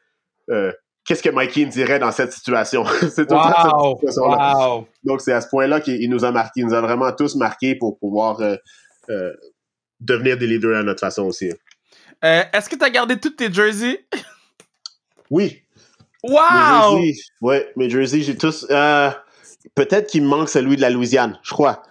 euh, 0.50 0.72
qu'est-ce 1.06 1.22
que 1.22 1.30
Mikey 1.30 1.66
dirait 1.66 2.00
dans 2.00 2.12
cette 2.12 2.32
situation? 2.32 2.86
c'est 3.02 3.28
tout 3.28 3.36
le 3.36 3.54
temps 3.54 3.98
cette 4.00 4.10
situation-là. 4.10 4.82
Donc 5.04 5.22
c'est 5.22 5.34
à 5.34 5.42
ce 5.42 5.50
point-là 5.50 5.82
qu'il 5.82 6.10
nous 6.10 6.26
a 6.26 6.32
marqué, 6.32 6.62
il 6.62 6.66
nous 6.66 6.74
a 6.74 6.82
vraiment 6.82 7.12
tous 7.12 7.36
marqués 7.36 7.76
pour 7.76 8.00
pouvoir 8.00 8.42
euh, 8.42 9.34
devenir 10.00 10.38
des 10.38 10.48
leaders 10.48 10.78
à 10.78 10.84
notre 10.84 11.02
façon 11.02 11.24
aussi. 11.24 11.52
Est-ce 12.22 12.70
que 12.70 12.76
tu 12.76 12.84
as 12.84 12.90
gardé 12.90 13.20
toutes 13.20 13.36
tes 13.36 13.54
jerseys? 13.54 14.08
Oui, 15.30 15.65
Wow! 16.28 17.00
Ouais, 17.42 17.72
mes 17.76 17.90
jerseys, 17.90 18.22
j'ai 18.22 18.36
tous. 18.36 18.66
Euh, 18.72 19.10
peut-être 19.76 20.08
qu'il 20.10 20.24
me 20.24 20.28
manque 20.28 20.50
celui 20.50 20.76
de 20.76 20.82
la 20.82 20.90
Louisiane, 20.90 21.40
je 21.44 21.52
crois. 21.52 21.84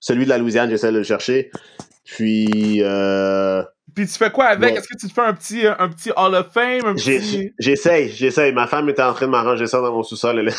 Celui 0.00 0.24
de 0.24 0.30
la 0.30 0.38
Louisiane, 0.38 0.70
j'essaie 0.70 0.92
de 0.92 0.98
le 0.98 1.04
chercher. 1.04 1.50
Puis, 2.04 2.82
euh, 2.82 3.62
Puis 3.94 4.06
tu 4.06 4.14
fais 4.14 4.30
quoi 4.30 4.46
avec? 4.46 4.74
Est-ce 4.74 4.88
que 4.88 4.96
tu 4.98 5.06
te 5.06 5.12
fais 5.12 5.20
un 5.20 5.34
petit, 5.34 5.66
un 5.66 5.88
petit 5.88 6.10
Hall 6.16 6.34
of 6.34 6.52
Fame? 6.52 6.96
J'essaye, 6.96 8.10
j'essaye. 8.10 8.52
Ma 8.52 8.66
femme 8.66 8.88
était 8.88 9.02
en 9.02 9.12
train 9.12 9.26
de 9.26 9.30
m'arranger 9.30 9.66
ça 9.66 9.80
dans 9.80 9.92
mon 9.92 10.02
sous-sol. 10.02 10.38
Elle, 10.40 10.52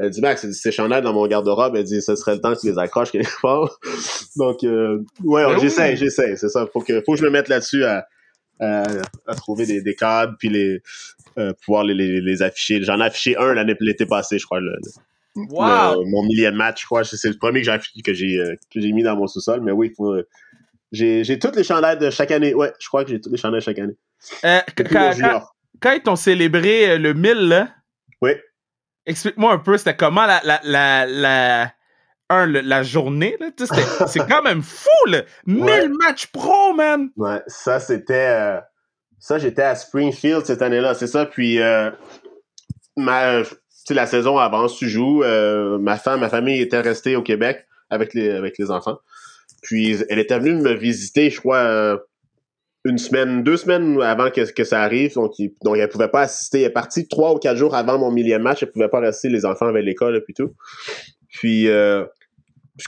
elle, 0.00 0.10
dit, 0.10 0.20
Max, 0.20 0.46
c'est 0.52 0.70
chandail 0.70 1.02
dans 1.02 1.12
mon 1.12 1.26
garde-robe. 1.26 1.74
Elle 1.76 1.84
dit, 1.84 2.02
ce 2.02 2.14
serait 2.14 2.34
le 2.34 2.40
temps 2.40 2.54
que 2.54 2.60
tu 2.60 2.68
les 2.68 2.78
accroches 2.78 3.10
quelque 3.10 3.40
part. 3.40 3.78
Donc, 4.36 4.62
euh, 4.62 4.98
ouais, 5.24 5.44
ben 5.44 5.58
j'essaye, 5.58 5.96
j'essaye. 5.96 6.36
C'est 6.36 6.48
ça. 6.48 6.66
Faut 6.72 6.80
que, 6.80 7.02
faut 7.04 7.14
que 7.14 7.18
je 7.18 7.24
me 7.24 7.30
mette 7.30 7.48
là-dessus 7.48 7.84
à, 7.84 8.06
à, 8.60 8.84
trouver 9.36 9.66
des, 9.66 9.82
des 9.82 9.94
cadres 9.94 10.34
puis 10.38 10.48
les, 10.48 10.82
euh, 11.38 11.52
pouvoir 11.64 11.84
les, 11.84 11.94
les, 11.94 12.20
les 12.20 12.42
afficher. 12.42 12.82
J'en 12.82 13.00
ai 13.00 13.04
affiché 13.04 13.36
un 13.36 13.54
l'année 13.54 13.74
l'été 13.80 14.06
passé, 14.06 14.38
je 14.38 14.44
crois. 14.44 14.60
Le, 14.60 14.72
wow. 15.36 16.04
mon 16.06 16.22
millième 16.24 16.54
match, 16.54 16.82
je 16.82 16.86
crois. 16.86 17.04
C'est 17.04 17.28
le 17.28 17.38
premier 17.38 17.62
que 17.62 17.70
j'ai 17.70 18.02
que 18.02 18.12
j'ai 18.12 18.38
euh, 18.38 18.54
que 18.72 18.80
j'ai 18.80 18.92
mis 18.92 19.02
dans 19.02 19.16
mon 19.16 19.26
sous-sol. 19.26 19.60
Mais 19.62 19.72
oui, 19.72 19.88
il 19.92 19.94
faut 19.94 20.16
j'ai 20.92 21.38
toutes 21.38 21.56
les 21.56 21.64
chandelles 21.64 21.98
de 21.98 22.10
chaque 22.10 22.30
année. 22.30 22.54
Ouais, 22.54 22.72
je 22.78 22.86
crois 22.88 23.04
que 23.04 23.10
j'ai 23.10 23.20
toutes 23.20 23.32
les 23.32 23.38
chandelles 23.38 23.62
chaque 23.62 23.78
année. 23.78 23.96
Euh, 24.44 24.60
quand, 25.80 25.92
ils 25.92 26.02
t'ont 26.02 26.16
célébré 26.16 26.90
euh, 26.90 26.98
le 26.98 27.14
1000, 27.14 27.48
là, 27.48 27.68
oui. 28.20 28.32
explique-moi 29.06 29.52
un 29.52 29.58
peu, 29.58 29.76
c'était 29.78 29.96
comment 29.96 30.26
la, 30.26 30.40
la, 30.44 30.60
la, 30.62 31.06
la, 31.06 31.72
un, 32.28 32.46
la 32.46 32.82
journée, 32.82 33.36
c'est 34.06 34.28
quand 34.28 34.42
même 34.42 34.62
fou, 34.62 35.06
là. 35.06 35.22
1000 35.46 35.90
matchs 36.00 36.26
pro, 36.28 36.72
man! 36.74 37.10
Ouais, 37.16 37.42
ça, 37.46 37.80
c'était. 37.80 38.28
Euh, 38.28 38.60
ça, 39.22 39.38
j'étais 39.38 39.62
à 39.62 39.76
Springfield 39.76 40.44
cette 40.44 40.62
année-là, 40.62 40.94
c'est 40.94 41.06
ça. 41.06 41.26
Puis, 41.26 41.60
euh, 41.60 41.90
ma, 42.96 43.42
la 43.90 44.06
saison 44.06 44.36
avance, 44.36 44.76
tu 44.76 44.88
joues. 44.88 45.22
ma 45.80 45.96
femme, 45.96 46.20
ma 46.20 46.28
famille 46.28 46.60
était 46.60 46.80
restée 46.80 47.14
au 47.14 47.22
Québec 47.22 47.66
avec 47.88 48.14
les, 48.14 48.30
avec 48.30 48.58
les 48.58 48.70
enfants. 48.70 48.98
Puis 49.62 49.96
elle 50.08 50.18
était 50.18 50.38
venue 50.38 50.60
me 50.60 50.74
visiter, 50.74 51.30
je 51.30 51.38
crois, 51.38 51.58
euh, 51.58 51.96
une 52.84 52.98
semaine, 52.98 53.44
deux 53.44 53.56
semaines 53.56 54.02
avant 54.02 54.28
que, 54.30 54.50
que 54.50 54.64
ça 54.64 54.82
arrive. 54.82 55.14
Donc, 55.14 55.38
il, 55.38 55.54
donc, 55.64 55.76
elle 55.76 55.88
pouvait 55.88 56.08
pas 56.08 56.22
assister. 56.22 56.62
Elle 56.62 56.66
est 56.66 56.70
partie 56.70 57.06
trois 57.06 57.32
ou 57.32 57.38
quatre 57.38 57.56
jours 57.56 57.76
avant 57.76 57.96
mon 57.96 58.10
millième 58.10 58.42
match. 58.42 58.64
Elle 58.64 58.72
pouvait 58.72 58.88
pas 58.88 58.98
rester 58.98 59.28
les 59.28 59.46
enfants 59.46 59.68
avec 59.68 59.84
l'école 59.84 60.16
et 60.16 60.32
tout. 60.34 60.52
Puis, 61.28 61.68
euh, 61.68 62.04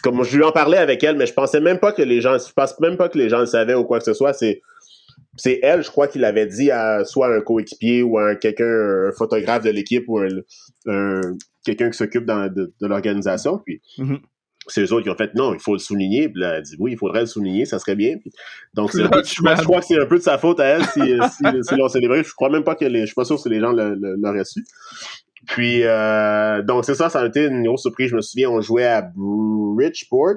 comme 0.02 0.24
je 0.24 0.36
lui 0.36 0.42
en 0.42 0.50
parlais 0.50 0.78
avec 0.78 1.04
elle, 1.04 1.16
mais 1.16 1.26
je 1.26 1.32
pensais 1.32 1.60
même 1.60 1.78
pas 1.78 1.92
que 1.92 2.02
les 2.02 2.20
gens, 2.20 2.36
je 2.38 2.52
pense 2.52 2.78
même 2.80 2.96
pas 2.96 3.08
que 3.08 3.18
les 3.18 3.28
gens 3.28 3.38
le 3.38 3.46
savaient 3.46 3.74
ou 3.74 3.84
quoi 3.84 3.98
que 3.98 4.04
ce 4.04 4.14
soit. 4.14 4.32
C'est, 4.32 4.62
c'est 5.36 5.60
elle, 5.62 5.82
je 5.82 5.90
crois, 5.90 6.08
qui 6.08 6.18
l'avait 6.18 6.46
dit 6.46 6.70
à 6.70 7.04
soit 7.04 7.34
un 7.34 7.40
coéquipier 7.40 8.02
ou 8.02 8.18
à 8.18 8.34
quelqu'un, 8.36 9.08
un 9.08 9.12
photographe 9.12 9.64
de 9.64 9.70
l'équipe 9.70 10.04
ou 10.08 10.18
un, 10.18 11.20
quelqu'un 11.64 11.90
qui 11.90 11.98
s'occupe 11.98 12.26
de, 12.26 12.72
l'organisation. 12.80 13.58
Puis, 13.64 13.80
mm-hmm 13.98 14.20
c'est 14.66 14.82
eux 14.82 14.92
autres 14.92 15.04
qui 15.04 15.10
ont 15.10 15.16
fait 15.16 15.34
non, 15.34 15.54
il 15.54 15.60
faut 15.60 15.74
le 15.74 15.78
souligner. 15.78 16.28
Puis 16.28 16.40
là, 16.40 16.50
elle 16.52 16.56
a 16.56 16.60
dit 16.62 16.76
oui, 16.78 16.92
il 16.92 16.98
faudrait 16.98 17.20
le 17.20 17.26
souligner, 17.26 17.64
ça 17.64 17.78
serait 17.78 17.96
bien. 17.96 18.16
donc, 18.74 18.92
je, 18.94 19.62
crois 19.62 19.80
que 19.80 19.86
c'est 19.86 20.00
un 20.00 20.06
peu 20.06 20.18
de 20.18 20.22
sa 20.22 20.38
faute 20.38 20.60
à 20.60 20.64
elle 20.64 20.84
si, 20.86 21.00
si, 21.30 21.44
si 21.62 21.76
l'on 21.76 21.88
célébré. 21.88 22.22
Je 22.22 22.32
crois 22.34 22.50
même 22.50 22.64
pas 22.64 22.74
que 22.74 22.84
les, 22.84 23.00
je 23.00 23.06
suis 23.06 23.14
pas 23.14 23.24
sûr 23.24 23.42
que 23.42 23.48
les 23.48 23.60
gens 23.60 23.72
l'auraient 23.72 24.44
su. 24.44 24.64
Puis, 25.46 25.82
euh, 25.82 26.62
donc, 26.62 26.84
c'est 26.84 26.94
ça, 26.94 27.10
ça 27.10 27.20
a 27.20 27.26
été 27.26 27.46
une 27.46 27.62
grosse 27.64 27.82
surprise. 27.82 28.10
Je 28.10 28.16
me 28.16 28.22
souviens, 28.22 28.50
on 28.50 28.60
jouait 28.60 28.86
à 28.86 29.06
Bridgeport, 29.14 30.36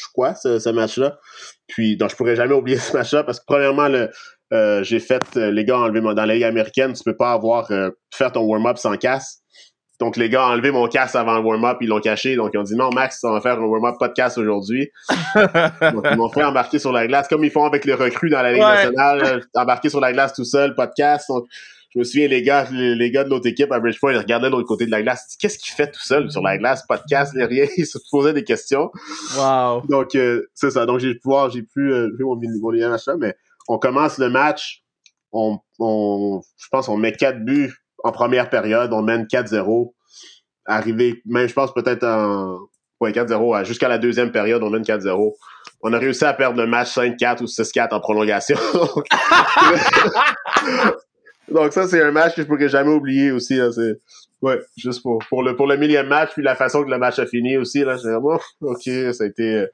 je 0.00 0.06
crois, 0.12 0.34
ce, 0.34 0.70
match-là? 0.70 1.18
Puis, 1.66 1.96
donc, 1.96 2.10
je 2.10 2.16
pourrais 2.16 2.36
jamais 2.36 2.54
oublier 2.54 2.78
ce 2.78 2.96
match-là 2.96 3.24
parce 3.24 3.40
que, 3.40 3.44
premièrement, 3.46 3.88
le, 3.88 4.10
euh, 4.52 4.82
j'ai 4.82 5.00
fait, 5.00 5.22
euh, 5.36 5.50
les 5.50 5.64
gars, 5.64 5.78
enlever 5.78 6.00
dans 6.00 6.14
la 6.14 6.34
Ligue 6.34 6.44
américaine, 6.44 6.92
tu 6.92 7.02
peux 7.04 7.16
pas 7.16 7.32
avoir, 7.32 7.68
faire 8.12 8.32
ton 8.32 8.42
warm-up 8.42 8.78
sans 8.78 8.96
casse. 8.96 9.42
Donc, 10.00 10.16
les 10.16 10.28
gars 10.28 10.46
ont 10.46 10.52
enlevé 10.52 10.70
mon 10.70 10.86
casque 10.86 11.16
avant 11.16 11.34
le 11.34 11.44
warm-up, 11.44 11.78
ils 11.80 11.88
l'ont 11.88 12.00
caché. 12.00 12.36
Donc, 12.36 12.50
ils 12.54 12.58
ont 12.58 12.62
dit 12.62 12.76
non, 12.76 12.90
Max, 12.90 13.18
on 13.24 13.32
va 13.32 13.40
faire 13.40 13.58
un 13.58 13.64
warm-up 13.64 13.96
podcast 13.98 14.38
aujourd'hui. 14.38 14.90
donc, 15.34 16.06
ils 16.10 16.16
m'ont 16.16 16.28
fait 16.28 16.44
embarquer 16.44 16.78
sur 16.78 16.92
la 16.92 17.06
glace, 17.06 17.26
comme 17.26 17.44
ils 17.44 17.50
font 17.50 17.64
avec 17.64 17.84
les 17.84 17.94
recrues 17.94 18.30
dans 18.30 18.42
la 18.42 18.52
Ligue 18.52 18.62
nationale, 18.62 19.24
euh, 19.24 19.40
embarquer 19.54 19.88
sur 19.88 20.00
la 20.00 20.12
glace 20.12 20.32
tout 20.34 20.44
seul, 20.44 20.74
podcast. 20.76 21.26
Donc, 21.28 21.46
je 21.90 21.98
me 21.98 22.04
souviens, 22.04 22.28
les 22.28 22.42
gars, 22.42 22.68
les, 22.70 23.10
gars 23.10 23.24
de 23.24 23.30
l'autre 23.30 23.46
équipe 23.46 23.72
à 23.72 23.80
Bridgeport, 23.80 24.12
ils 24.12 24.18
regardaient 24.18 24.48
de 24.48 24.52
l'autre 24.52 24.68
côté 24.68 24.84
de 24.84 24.90
la 24.90 25.02
glace. 25.02 25.36
Qu'est-ce 25.40 25.58
qu'il 25.58 25.72
fait 25.72 25.90
tout 25.90 26.02
seul 26.02 26.30
sur 26.30 26.42
la 26.42 26.58
glace? 26.58 26.84
Podcast, 26.86 27.32
rien. 27.34 27.66
Ils 27.78 27.86
se 27.86 27.98
posaient 28.10 28.34
des 28.34 28.44
questions. 28.44 28.90
Wow. 29.36 29.82
Donc, 29.88 30.14
euh, 30.14 30.50
c'est 30.54 30.70
ça. 30.70 30.84
Donc, 30.84 31.00
j'ai 31.00 31.14
pu 31.14 31.22
voir, 31.24 31.50
j'ai 31.50 31.62
pu 31.62 31.90
euh, 31.90 32.10
jouer 32.18 32.24
mon, 32.24 32.38
mon 32.60 32.70
lien 32.70 32.94
mais 33.18 33.34
on 33.68 33.78
commence 33.78 34.18
le 34.18 34.28
match. 34.28 34.84
On, 35.32 35.58
on, 35.78 36.42
je 36.58 36.66
pense, 36.70 36.88
on 36.88 36.98
met 36.98 37.12
quatre 37.12 37.42
buts 37.42 37.72
en 38.04 38.12
première 38.12 38.50
période, 38.50 38.92
on 38.92 39.02
mène 39.02 39.24
4-0. 39.24 39.92
Arrivé, 40.66 41.22
même 41.24 41.48
je 41.48 41.54
pense 41.54 41.72
peut-être 41.72 42.04
en 42.04 42.58
ouais, 43.00 43.12
4-0, 43.12 43.64
jusqu'à 43.64 43.88
la 43.88 43.98
deuxième 43.98 44.30
période, 44.30 44.62
on 44.62 44.70
mène 44.70 44.82
4-0. 44.82 45.32
On 45.82 45.92
a 45.92 45.98
réussi 45.98 46.24
à 46.24 46.34
perdre 46.34 46.60
le 46.60 46.66
match 46.66 46.96
5-4 46.96 47.42
ou 47.42 47.46
6-4 47.46 47.94
en 47.94 48.00
prolongation. 48.00 48.58
Donc 51.50 51.72
ça, 51.72 51.88
c'est 51.88 52.02
un 52.02 52.10
match 52.10 52.34
que 52.34 52.42
je 52.42 52.46
pourrais 52.46 52.68
jamais 52.68 52.92
oublier 52.92 53.30
aussi. 53.30 53.56
Là. 53.56 53.72
C'est, 53.72 54.00
ouais, 54.42 54.58
juste 54.76 55.02
pour, 55.02 55.18
pour, 55.28 55.42
le, 55.42 55.56
pour 55.56 55.66
le 55.66 55.76
millième 55.76 56.06
match, 56.06 56.30
puis 56.34 56.42
la 56.42 56.54
façon 56.54 56.84
que 56.84 56.90
le 56.90 56.98
match 56.98 57.18
a 57.18 57.26
fini 57.26 57.56
aussi. 57.56 57.84
Là, 57.84 57.96
j'ai 57.96 58.10
vraiment, 58.10 58.40
ok, 58.60 58.82
ça 59.12 59.24
a 59.24 59.26
été... 59.26 59.54
Euh, 59.56 59.66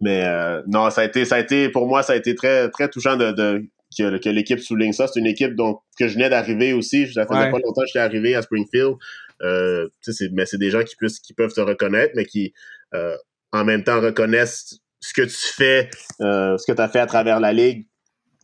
mais 0.00 0.24
euh, 0.24 0.62
non, 0.66 0.90
ça 0.90 1.02
a 1.02 1.04
été, 1.04 1.24
ça 1.24 1.36
a 1.36 1.40
été, 1.40 1.70
pour 1.70 1.86
moi, 1.86 2.02
ça 2.02 2.12
a 2.12 2.16
été 2.16 2.34
très, 2.34 2.68
très 2.70 2.88
touchant 2.88 3.16
de, 3.16 3.32
de 3.32 3.64
que, 3.96 4.28
l'équipe 4.28 4.60
souligne 4.60 4.92
ça. 4.92 5.06
C'est 5.06 5.20
une 5.20 5.26
équipe 5.26 5.54
donc, 5.54 5.80
que 5.98 6.06
je 6.06 6.14
venais 6.14 6.28
d'arriver 6.28 6.74
aussi. 6.74 7.10
Ça 7.12 7.26
faisait 7.26 7.50
pas 7.50 7.58
longtemps 7.58 7.80
que 7.80 7.86
j'étais 7.86 8.00
arrivé 8.00 8.34
à 8.34 8.42
Springfield. 8.42 8.96
Euh, 9.42 9.88
mais 10.32 10.46
c'est 10.46 10.58
des 10.58 10.70
gens 10.70 10.82
qui, 10.82 10.96
puissent, 10.96 11.20
qui 11.20 11.32
peuvent 11.32 11.52
te 11.52 11.60
reconnaître, 11.60 12.12
mais 12.14 12.24
qui 12.24 12.52
euh, 12.94 13.16
en 13.52 13.64
même 13.64 13.84
temps 13.84 14.00
reconnaissent 14.00 14.78
ce 15.00 15.12
que 15.14 15.22
tu 15.22 15.36
fais, 15.36 15.88
ce 16.20 16.66
que 16.66 16.72
tu 16.72 16.80
as 16.80 16.88
fait 16.88 17.00
à 17.00 17.06
travers 17.06 17.40
la 17.40 17.52
ligue 17.52 17.86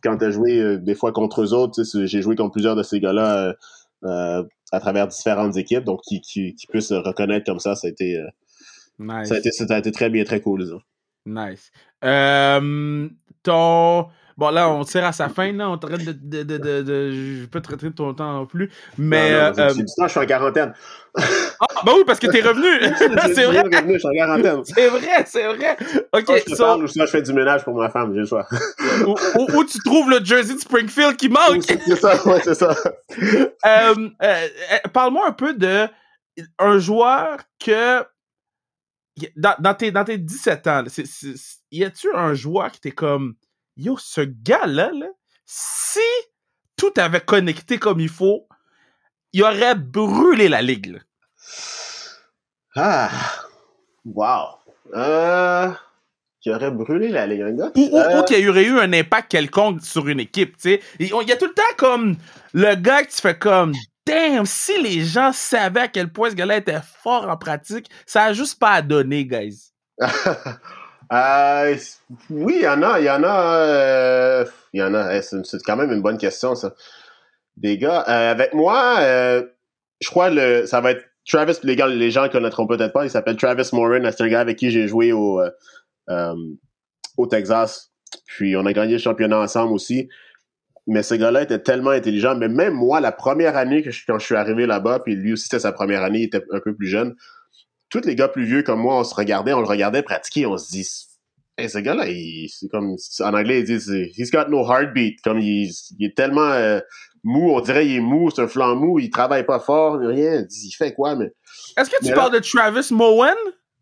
quand 0.03 0.17
tu 0.17 0.25
as 0.25 0.31
joué 0.31 0.77
des 0.77 0.95
fois 0.95 1.11
contre 1.11 1.41
eux 1.41 1.53
autres. 1.53 1.81
J'ai 2.05 2.21
joué 2.21 2.35
contre 2.35 2.51
plusieurs 2.51 2.75
de 2.75 2.83
ces 2.83 2.99
gars-là 2.99 3.55
à 4.03 4.79
travers 4.79 5.07
différentes 5.07 5.55
équipes, 5.57 5.83
donc 5.83 6.01
qui, 6.01 6.19
qui, 6.21 6.55
qui 6.55 6.67
puissent 6.67 6.89
se 6.89 6.93
reconnaître 6.93 7.45
comme 7.45 7.59
ça, 7.59 7.75
ça 7.75 7.87
a 7.87 7.89
été, 7.89 8.19
ça, 8.99 9.35
a 9.35 9.37
été 9.37 9.51
ça 9.51 9.65
a 9.69 9.77
été 9.77 9.91
très 9.91 10.09
bien, 10.09 10.23
très 10.23 10.41
cool. 10.41 10.65
Ça. 10.67 10.75
Nice. 11.25 11.71
ton 13.43 14.07
Bon, 14.37 14.49
là, 14.49 14.69
on 14.69 14.83
tire 14.83 15.05
à 15.05 15.11
sa 15.11 15.29
fin, 15.29 15.51
là. 15.51 15.69
On 15.69 15.77
traite 15.77 16.05
de. 16.05 16.11
de, 16.11 16.43
de, 16.43 16.57
de, 16.57 16.81
de 16.81 17.11
je 17.11 17.45
te 17.45 17.57
traiter 17.59 17.91
ton 17.91 18.13
temps 18.13 18.33
non 18.33 18.45
plus. 18.45 18.71
Mais. 18.97 19.31
Non, 19.31 19.51
non, 19.51 19.59
euh, 19.59 19.73
je 20.03 20.07
suis 20.07 20.19
en 20.19 20.25
quarantaine. 20.25 20.73
ah, 21.15 21.21
bah 21.85 21.91
oui, 21.95 22.03
parce 22.05 22.19
que 22.19 22.27
t'es 22.27 22.41
revenu. 22.41 22.65
c'est 23.35 23.45
vrai. 23.45 23.61
Revenu, 23.61 23.93
je 23.93 23.99
suis 23.99 24.07
en 24.07 24.11
quarantaine. 24.11 24.61
C'est 24.65 24.87
vrai, 24.87 25.25
c'est 25.25 25.47
vrai. 25.47 25.77
Ok, 26.11 26.43
je 26.47 26.55
so... 26.55 26.63
parle, 26.63 26.87
je 26.87 27.05
fais 27.05 27.21
du 27.21 27.33
ménage 27.33 27.63
pour 27.63 27.75
ma 27.75 27.89
femme, 27.89 28.13
j'ai 28.13 28.21
le 28.21 28.25
choix. 28.25 28.47
où, 29.05 29.63
tu 29.65 29.79
trouves 29.85 30.09
le 30.09 30.23
jersey 30.23 30.55
de 30.55 30.59
Springfield 30.59 31.15
qui 31.15 31.29
manque. 31.29 31.63
c'est 31.63 31.95
ça, 31.95 32.27
ouais, 32.27 32.41
c'est 32.43 32.55
ça. 32.55 32.75
euh, 33.21 34.09
euh, 34.23 34.47
Parle-moi 34.91 35.27
un 35.27 35.33
peu 35.33 35.53
de 35.53 35.87
un 36.57 36.77
joueur 36.79 37.37
que. 37.63 38.03
Dans, 39.35 39.53
dans, 39.59 39.75
tes, 39.75 39.91
dans 39.91 40.03
tes 40.03 40.17
17 40.17 40.67
ans, 40.67 40.83
y 41.71 41.83
a-tu 41.83 42.07
un 42.15 42.33
joueur 42.33 42.71
qui 42.71 42.79
t'est 42.79 42.91
comme 42.91 43.35
yo, 43.77 43.97
ce 43.97 44.21
gars-là, 44.21 44.91
si 45.45 45.99
tout 46.75 46.93
avait 46.97 47.21
connecté 47.21 47.77
comme 47.77 47.99
il 47.99 48.09
faut, 48.09 48.47
il 49.31 49.43
aurait 49.43 49.75
brûlé 49.75 50.49
la 50.49 50.61
ligue. 50.61 51.01
Ah, 52.75 53.09
wow. 54.05 54.59
Euh, 54.95 55.71
qui 56.41 56.51
aurait 56.51 56.71
brûlé 56.71 57.09
la 57.09 57.25
ligue, 57.25 57.41
un 57.41 57.51
gars. 57.51 57.71
Ou, 57.75 57.97
euh... 57.97 58.23
qu'il 58.23 58.39
y 58.39 58.49
aurait 58.49 58.65
eu 58.65 58.79
un 58.79 58.93
impact 58.93 59.31
quelconque 59.31 59.81
sur 59.81 60.07
une 60.07 60.19
équipe, 60.19 60.57
tu 60.57 60.71
sais. 60.71 60.81
Il 60.99 61.07
y 61.07 61.31
a 61.31 61.37
tout 61.37 61.47
le 61.47 61.53
temps 61.53 61.63
comme 61.77 62.17
le 62.53 62.75
gars 62.75 63.03
qui 63.03 63.21
fait 63.21 63.37
comme 63.37 63.73
damn, 64.05 64.45
si 64.45 64.81
les 64.81 65.01
gens 65.03 65.31
savaient 65.31 65.81
à 65.81 65.87
quel 65.87 66.11
point 66.11 66.29
ce 66.29 66.35
gars-là 66.35 66.57
était 66.57 66.81
fort 67.01 67.29
en 67.29 67.37
pratique, 67.37 67.89
ça 68.05 68.25
a 68.25 68.33
juste 68.33 68.59
pas 68.59 68.71
à 68.71 68.81
donner, 68.81 69.25
guys. 69.25 69.71
Euh, 71.13 71.75
oui, 72.31 72.55
il 72.57 72.63
y 72.63 72.67
en 72.67 72.81
a, 72.81 72.99
il 72.99 73.05
y 73.05 73.09
en 73.09 73.23
a, 73.23 73.57
euh, 73.57 74.45
il 74.73 74.79
y 74.79 74.83
en 74.83 74.93
a. 74.95 75.21
c'est 75.21 75.61
quand 75.63 75.77
même 75.77 75.91
une 75.91 76.01
bonne 76.01 76.17
question, 76.17 76.55
ça. 76.55 76.73
Des 77.55 77.77
gars, 77.77 78.03
euh, 78.07 78.31
avec 78.31 78.53
moi, 78.55 78.97
je 78.99 80.09
crois 80.09 80.31
le, 80.31 80.65
ça 80.65 80.81
va 80.81 80.91
être 80.91 81.05
Travis. 81.25 81.57
Les 81.63 81.75
gars, 81.75 81.87
les 81.87 82.11
gens 82.11 82.27
connaîtront 82.29 82.67
peut-être 82.67 82.93
pas. 82.93 83.05
Il 83.05 83.11
s'appelle 83.11 83.37
Travis 83.37 83.69
Morin. 83.73 84.09
C'est 84.11 84.23
un 84.23 84.27
gars 84.27 84.41
avec 84.41 84.57
qui 84.57 84.71
j'ai 84.71 84.87
joué 84.87 85.11
au 85.11 85.41
au 87.17 87.27
Texas. 87.27 87.91
Puis 88.25 88.55
on 88.57 88.65
a 88.65 88.73
gagné 88.73 88.93
le 88.93 88.97
championnat 88.97 89.39
ensemble 89.39 89.73
aussi. 89.73 90.09
Mais 90.87 91.03
ce 91.03 91.13
gars-là 91.13 91.43
était 91.43 91.59
tellement 91.59 91.91
intelligent. 91.91 92.35
Mais 92.35 92.49
même 92.49 92.73
moi, 92.73 92.99
la 92.99 93.11
première 93.11 93.55
année 93.55 93.83
quand 93.83 94.19
je 94.19 94.25
suis 94.25 94.35
arrivé 94.35 94.65
là-bas, 94.65 94.99
puis 94.99 95.15
lui 95.15 95.33
aussi 95.33 95.43
c'était 95.43 95.59
sa 95.59 95.71
première 95.71 96.03
année, 96.03 96.21
il 96.21 96.25
était 96.25 96.43
un 96.51 96.59
peu 96.59 96.75
plus 96.75 96.87
jeune 96.87 97.15
tous 97.93 98.07
les 98.07 98.15
gars 98.15 98.27
plus 98.27 98.45
vieux 98.45 98.63
comme 98.63 98.79
moi, 98.79 98.99
on 98.99 99.03
se 99.03 99.13
regardait, 99.13 99.53
on 99.53 99.59
le 99.59 99.67
regardait 99.67 100.01
pratiquer, 100.01 100.47
on 100.47 100.57
se 100.57 100.71
dit, 100.71 100.87
hey, 101.59 101.69
ce 101.69 101.77
gars-là, 101.77 102.05
c'est 102.49 102.67
comme, 102.69 102.95
en 103.19 103.33
anglais, 103.35 103.59
ils 103.59 103.65
disent, 103.65 103.93
he's 104.17 104.31
got 104.31 104.49
no 104.49 104.65
heartbeat. 104.67 105.21
Comme 105.23 105.39
il, 105.39 105.69
est 105.99 106.17
tellement 106.17 106.51
euh, 106.51 106.79
mou, 107.23 107.51
on 107.55 107.61
dirait 107.61 107.85
il 107.85 107.97
est 107.97 108.01
mou, 108.01 108.31
c'est 108.31 108.41
un 108.41 108.47
flanc 108.47 108.75
mou, 108.75 108.97
il 108.97 109.11
travaille 109.11 109.45
pas 109.45 109.59
fort, 109.59 109.99
rien. 109.99 110.43
Il 110.49 110.71
fait 110.71 110.93
quoi, 110.95 111.15
mais. 111.15 111.31
Est-ce 111.77 111.91
que 111.91 112.03
tu 112.03 112.11
parles 112.13 112.33
de 112.33 112.39
Travis 112.39 112.91
Mowen? 112.91 113.35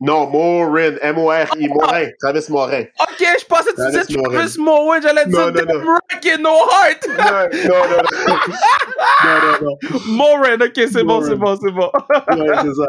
Non, 0.04 0.28
Morin, 0.28 0.96
M-O-R-I, 1.00 1.68
Morin, 1.70 2.08
Travis 2.20 2.46
Morin. 2.50 2.86
Ok, 3.00 3.24
je 3.40 3.46
pensais 3.46 3.72
que 3.72 3.82
tu 3.82 3.92
disais 3.92 4.22
Travis 4.22 4.58
Morin, 4.60 5.00
j'allais 5.00 5.26
dire 5.28 5.54
et 6.24 6.38
No 6.38 6.50
Heart. 6.50 7.08
non, 7.08 7.88
non, 7.88 8.02
non. 8.28 8.38
non, 9.24 9.40
non, 9.42 9.78
non. 9.92 10.00
Morin, 10.08 10.60
ok, 10.60 10.88
c'est 10.92 11.04
bon, 11.04 11.24
c'est 11.24 11.36
bon, 11.36 11.56
c'est 11.62 11.72
bon. 11.72 11.92
ouais, 12.44 12.56
c'est 12.64 12.74
ça. 12.74 12.88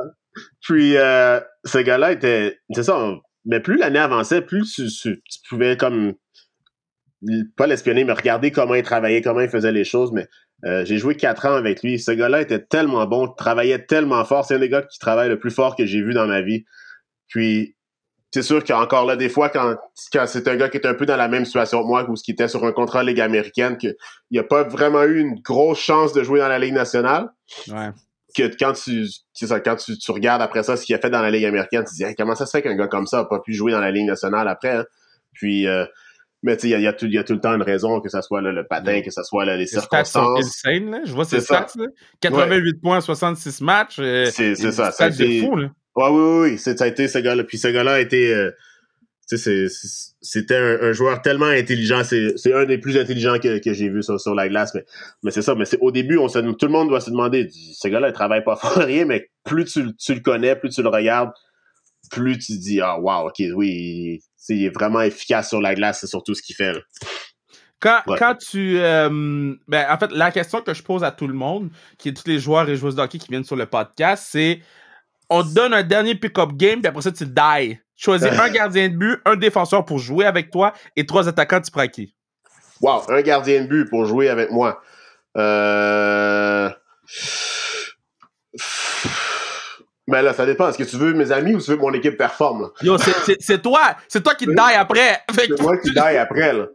Puis, 0.61 0.97
euh, 0.97 1.41
ce 1.64 1.78
gars-là 1.78 2.12
était, 2.12 2.59
c'est 2.74 2.85
ça, 2.85 3.14
mais 3.45 3.61
plus 3.61 3.76
l'année 3.76 3.99
avançait, 3.99 4.43
plus 4.43 4.80
tu, 5.03 5.22
pouvais 5.49 5.76
comme 5.76 6.14
pas 7.57 7.66
l'espionner, 7.66 8.05
mais 8.05 8.12
regarder 8.12 8.51
comment 8.51 8.74
il 8.74 8.83
travaillait, 8.83 9.22
comment 9.22 9.41
il 9.41 9.49
faisait 9.49 9.72
les 9.72 9.85
choses. 9.85 10.12
Mais 10.12 10.28
euh, 10.64 10.85
j'ai 10.85 10.99
joué 10.99 11.16
quatre 11.16 11.47
ans 11.47 11.55
avec 11.55 11.83
lui. 11.83 11.99
Ce 11.99 12.11
gars-là 12.11 12.41
était 12.41 12.61
tellement 12.61 13.07
bon, 13.07 13.28
travaillait 13.28 13.85
tellement 13.85 14.24
fort. 14.24 14.45
C'est 14.45 14.55
un 14.55 14.59
des 14.59 14.68
gars 14.68 14.83
qui 14.83 14.99
travaille 14.99 15.28
le 15.28 15.39
plus 15.39 15.51
fort 15.51 15.76
que 15.76 15.87
j'ai 15.87 16.03
vu 16.03 16.14
dans 16.14 16.26
ma 16.26 16.41
vie. 16.41 16.64
Puis, 17.28 17.76
c'est 18.33 18.43
sûr 18.43 18.64
qu'encore 18.64 19.05
là, 19.05 19.16
des 19.16 19.28
fois, 19.28 19.51
quand, 19.51 19.76
c'est 19.95 20.49
un 20.49 20.57
gars 20.57 20.68
qui 20.68 20.78
est 20.78 20.87
un 20.87 20.95
peu 20.95 21.05
dans 21.05 21.16
la 21.16 21.28
même 21.28 21.45
situation 21.45 21.83
que 21.83 21.87
moi, 21.87 22.09
ou 22.09 22.14
qui 22.14 22.30
était 22.30 22.49
sur 22.49 22.64
un 22.64 22.72
contrat 22.72 23.05
Ligue 23.05 23.20
américaine, 23.20 23.76
qu'il 23.76 23.95
n'a 24.30 24.43
pas 24.43 24.62
vraiment 24.64 25.03
eu 25.05 25.20
une 25.20 25.41
grosse 25.41 25.80
chance 25.80 26.12
de 26.12 26.22
jouer 26.22 26.41
dans 26.41 26.49
la 26.49 26.59
Ligue 26.59 26.74
nationale. 26.74 27.28
Ouais. 27.68 27.91
Que 28.37 28.51
quand 28.59 28.72
tu, 28.72 29.07
ça, 29.35 29.61
quand 29.61 29.76
tu, 29.76 29.99
tu, 29.99 30.11
regardes 30.11 30.43
après 30.43 30.62
ça 30.62 30.76
ce 30.76 30.85
qu'il 30.85 30.95
a 30.95 30.99
fait 30.99 31.11
dans 31.11 31.22
la 31.22 31.30
Ligue 31.30 31.45
américaine, 31.45 31.85
tu 31.85 32.03
te 32.03 32.09
dis 32.09 32.14
comment 32.16 32.35
ça 32.35 32.47
se 32.47 32.51
fait 32.51 32.62
qu'un 32.62 32.74
gars 32.74 32.89
comme 32.89 33.07
ça 33.07 33.18
n'a 33.18 33.24
pas 33.24 33.41
pu 33.41 33.53
jouer 33.53 33.72
dans 33.72 33.80
la 33.80 33.91
Ligue 33.91 34.07
nationale 34.07 34.49
après. 34.49 34.70
Hein? 34.70 34.85
Puis 35.35 35.66
euh, 35.66 35.85
mais 36.43 36.57
tu 36.57 36.68
sais, 36.68 36.74
il 36.74 36.80
y, 36.80 36.83
y, 36.83 37.18
a 37.18 37.22
tout 37.24 37.35
le 37.35 37.41
temps 37.41 37.55
une 37.55 37.62
raison, 37.62 38.01
que 38.01 38.09
ce 38.09 38.20
soit 38.20 38.43
là, 38.43 38.51
le 38.51 38.66
patin, 38.66 39.01
que 39.01 39.11
ce 39.12 39.22
soit 39.22 39.45
là, 39.45 39.57
les 39.57 39.66
circonstances. 39.66 40.45
C'est 40.61 40.70
insane, 40.70 40.91
là. 40.91 41.01
Je 41.05 41.12
vois 41.12 41.24
ces 41.24 41.41
stats, 41.41 41.68
là. 41.76 41.87
88 42.20 42.80
points, 42.80 43.01
66 43.01 43.61
matchs. 43.61 43.99
Euh, 44.01 44.26
c'est 44.26 44.57
ça. 44.57 44.91
Été... 45.07 45.41
fou, 45.41 45.55
là. 45.55 45.68
Ouais, 45.95 46.09
oui, 46.09 46.20
oui, 46.20 46.51
oui. 46.51 46.59
Ça 46.59 46.72
a 46.85 46.87
été 46.89 47.07
ce 47.07 47.18
gars-là. 47.18 47.45
Puis 47.45 47.59
ce 47.59 47.68
gars-là 47.68 47.93
a 47.93 48.01
été... 48.01 48.35
Euh, 48.35 48.51
c'était 49.37 50.57
un, 50.57 50.83
un, 50.83 50.93
joueur 50.93 51.22
tellement 51.22 51.47
intelligent. 51.47 52.03
C'est 52.05 52.53
un 52.53 52.64
des 52.64 52.78
plus 52.78 52.97
intelligents 52.97 53.39
que, 53.39 53.59
que 53.59 53.72
j'ai 53.72 53.89
vu 53.89 54.03
sur, 54.03 54.20
sur, 54.20 54.35
la 54.35 54.49
glace. 54.49 54.74
Mais, 54.74 54.85
mais 55.22 55.30
c'est 55.30 55.43
ça. 55.43 55.55
Mais 55.55 55.64
c'est 55.64 55.78
au 55.80 55.91
début, 55.91 56.18
on 56.18 56.28
se, 56.28 56.39
tout 56.39 56.66
le 56.66 56.72
monde 56.72 56.89
doit 56.89 57.01
se 57.01 57.11
demander, 57.11 57.49
ce 57.51 57.89
gars-là, 57.89 58.09
il 58.09 58.14
travaille 58.14 58.45
pas 58.45 58.57
fort 58.61 58.72
rien, 58.85 59.05
mais 59.05 59.30
plus 59.45 59.64
tu, 59.64 59.95
tu, 59.97 60.14
le 60.14 60.20
connais, 60.20 60.57
plus 60.57 60.70
tu 60.70 60.83
le 60.83 60.89
regardes, 60.89 61.30
plus 62.11 62.39
tu 62.39 62.59
dis, 62.59 62.80
ah, 62.80 62.99
wow, 62.99 63.28
ok, 63.28 63.43
oui, 63.55 64.20
il 64.49 64.64
est 64.64 64.74
vraiment 64.74 65.01
efficace 65.01 65.49
sur 65.49 65.61
la 65.61 65.74
glace, 65.74 66.01
c'est 66.01 66.07
surtout 66.07 66.35
ce 66.35 66.43
qu'il 66.43 66.57
fait. 66.57 66.74
Quand, 67.83 68.01
quand 68.07 68.37
tu. 68.37 68.78
Euh, 68.78 69.55
ben, 69.66 69.87
en 69.91 69.99
fait, 69.99 70.12
la 70.12 70.30
question 70.30 70.62
que 70.62 70.72
je 70.72 70.85
pose 70.85 71.03
à 71.03 71.11
tout 71.11 71.26
le 71.26 71.35
monde, 71.35 71.68
qui 71.99 72.11
est 72.11 72.12
tous 72.12 72.28
les 72.28 72.39
joueurs 72.39 72.68
et 72.68 72.76
joueuses 72.76 72.95
de 72.95 73.03
hockey 73.03 73.18
qui 73.18 73.28
viennent 73.28 73.45
sur 73.45 73.57
le 73.57 73.66
podcast, 73.66 74.24
c'est 74.30 74.61
on 75.30 75.42
te 75.42 75.54
donne 75.54 75.74
un 75.74 75.82
dernier 75.82 76.14
pick-up 76.14 76.50
game, 76.54 76.80
puis 76.80 76.88
après 76.88 77.02
ça, 77.02 77.12
tu 77.12 77.24
die. 77.26 77.78
Choisis 77.96 78.28
un 78.28 78.48
gardien 78.50 78.88
de 78.88 78.96
but, 78.96 79.20
un 79.24 79.36
défenseur 79.36 79.84
pour 79.84 79.98
jouer 79.98 80.26
avec 80.26 80.50
toi 80.50 80.72
et 80.96 81.06
trois 81.06 81.28
attaquants, 81.28 81.60
tu 81.60 81.70
prends 81.70 81.86
qui? 81.86 82.14
Wow, 82.80 83.02
un 83.08 83.22
gardien 83.22 83.62
de 83.62 83.68
but 83.68 83.88
pour 83.88 84.06
jouer 84.06 84.28
avec 84.28 84.50
moi. 84.50 84.82
Euh. 85.36 86.68
Ben 90.08 90.20
là, 90.20 90.34
ça 90.34 90.44
dépend. 90.44 90.68
Est-ce 90.68 90.78
que 90.78 90.82
tu 90.82 90.96
veux 90.96 91.14
mes 91.14 91.30
amis 91.30 91.54
ou 91.54 91.60
tu 91.60 91.70
veux 91.70 91.76
que 91.76 91.82
mon 91.82 91.92
équipe 91.92 92.16
performe? 92.18 92.62
Là? 92.62 92.68
Yo, 92.82 92.98
c'est 92.98 93.62
toi. 93.62 93.96
C'est 94.08 94.22
toi 94.22 94.34
qui 94.34 94.46
die 94.48 94.58
après. 94.58 95.22
C'est 95.32 95.60
moi 95.60 95.78
qui 95.78 95.90
die 95.92 95.98
après, 95.98 96.52
là. 96.52 96.66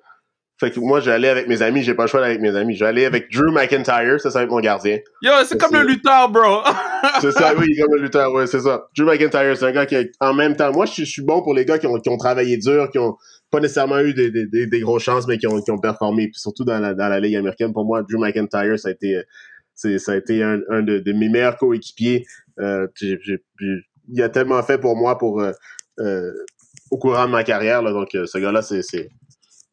Fait 0.59 0.71
que 0.71 0.79
moi, 0.79 0.99
j'allais 0.99 1.29
avec 1.29 1.47
mes 1.47 1.61
amis, 1.61 1.83
j'ai 1.83 1.93
pas 1.93 2.03
le 2.03 2.07
choix 2.07 2.19
d'aller 2.19 2.35
avec 2.35 2.41
mes 2.41 2.57
amis. 2.57 2.75
J'allais 2.75 3.05
avec 3.05 3.31
Drew 3.31 3.51
McIntyre, 3.51 4.19
ça, 4.19 4.31
ça 4.31 4.39
va 4.39 4.45
être 4.45 4.49
mon 4.49 4.59
gardien. 4.59 4.97
Yo, 5.21 5.31
c'est 5.45 5.59
comme 5.59 5.75
le 5.75 5.85
lutteur, 5.85 6.29
bro. 6.29 6.61
c'est 7.21 7.31
ça, 7.31 7.53
oui, 7.55 7.67
comme 7.77 7.93
le 7.95 8.01
lutteur, 8.01 8.33
ouais, 8.33 8.47
c'est 8.47 8.61
ça. 8.61 8.87
Drew 8.97 9.05
McIntyre, 9.05 9.55
c'est 9.55 9.65
un 9.65 9.71
gars 9.71 9.85
qui, 9.85 9.95
en 10.19 10.33
même 10.33 10.55
temps, 10.55 10.71
moi, 10.71 10.85
je 10.87 11.03
suis 11.03 11.21
bon 11.21 11.43
pour 11.43 11.53
les 11.53 11.63
gars 11.63 11.77
qui 11.77 11.85
ont, 11.85 11.99
qui 11.99 12.09
ont 12.09 12.17
travaillé 12.17 12.57
dur, 12.57 12.89
qui 12.89 12.97
ont 12.97 13.17
pas 13.51 13.59
nécessairement 13.59 13.99
eu 13.99 14.15
des, 14.15 14.31
des, 14.31 14.65
des, 14.65 14.79
grosses 14.79 15.03
chances, 15.03 15.27
mais 15.27 15.37
qui 15.37 15.45
ont, 15.45 15.61
qui 15.61 15.69
ont 15.69 15.77
performé. 15.77 16.23
Puis 16.25 16.39
surtout 16.39 16.65
dans 16.65 16.79
la, 16.79 16.95
dans 16.95 17.07
la 17.07 17.19
Ligue 17.19 17.35
américaine, 17.35 17.71
pour 17.71 17.85
moi, 17.85 18.01
Drew 18.01 18.19
McIntyre, 18.19 18.79
ça 18.79 18.89
a 18.89 18.91
été, 18.91 19.21
ça 19.75 20.11
a 20.11 20.15
été 20.15 20.41
un, 20.41 20.59
un 20.69 20.81
de, 20.81 20.97
de, 20.97 21.13
mes 21.13 21.29
meilleurs 21.29 21.57
coéquipiers. 21.57 22.25
Euh, 22.59 22.87
il 23.01 24.23
a 24.23 24.29
tellement 24.29 24.63
fait 24.63 24.79
pour 24.79 24.95
moi 24.95 25.17
pour 25.19 25.39
euh, 25.39 25.51
euh, 25.99 26.31
au 26.89 26.97
courant 26.97 27.27
de 27.27 27.31
ma 27.31 27.43
carrière. 27.43 27.81
Là, 27.83 27.91
donc, 27.91 28.09
ce 28.11 28.37
gars-là, 28.37 28.61
c'est, 28.63 28.81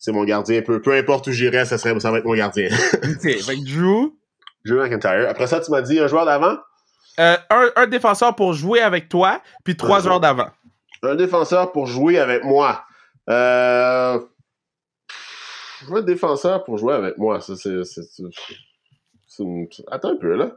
c'est, 0.05 0.13
mon 0.13 0.25
gardien. 0.25 0.63
Peu, 0.63 0.81
peu 0.81 0.93
importe 0.93 1.27
où 1.29 1.33
j'irai, 1.33 1.65
ça, 1.65 1.79
serait, 1.79 1.99
ça 2.01 2.11
va 2.11 2.19
être 2.19 2.25
mon 2.25 2.35
gardien. 2.35 2.69
OK. 2.95 3.25
Avec 3.25 3.65
Drew? 3.65 4.13
Drew 4.65 4.83
McIntyre. 4.83 5.29
Après 5.29 5.47
ça, 5.47 5.61
tu 5.61 5.71
m'as 5.71 5.83
dit 5.83 5.99
un 5.99 6.07
joueur 6.07 6.27
d'avant? 6.27 6.57
un, 7.17 7.39
un, 7.77 7.87
défenseur 7.87 8.35
pour 8.35 8.55
jouer 8.55 8.81
avec 8.81 9.09
toi, 9.09 9.41
puis 9.63 9.77
trois 9.77 10.01
joueurs 10.01 10.21
d'avant. 10.21 10.49
Un 11.03 11.15
défenseur 11.15 11.71
pour 11.71 11.87
jouer 11.87 12.19
avec 12.19 12.43
moi. 12.45 12.85
Euh... 13.31 14.19
Un 15.93 16.03
défenseur 16.03 16.65
pour 16.65 16.79
jouer 16.79 16.95
avec 16.95 17.19
moi. 17.19 17.41
Ça, 17.41 17.55
c'est, 17.57 17.83
Attends 19.91 20.11
un 20.11 20.17
peu, 20.17 20.35
là. 20.35 20.57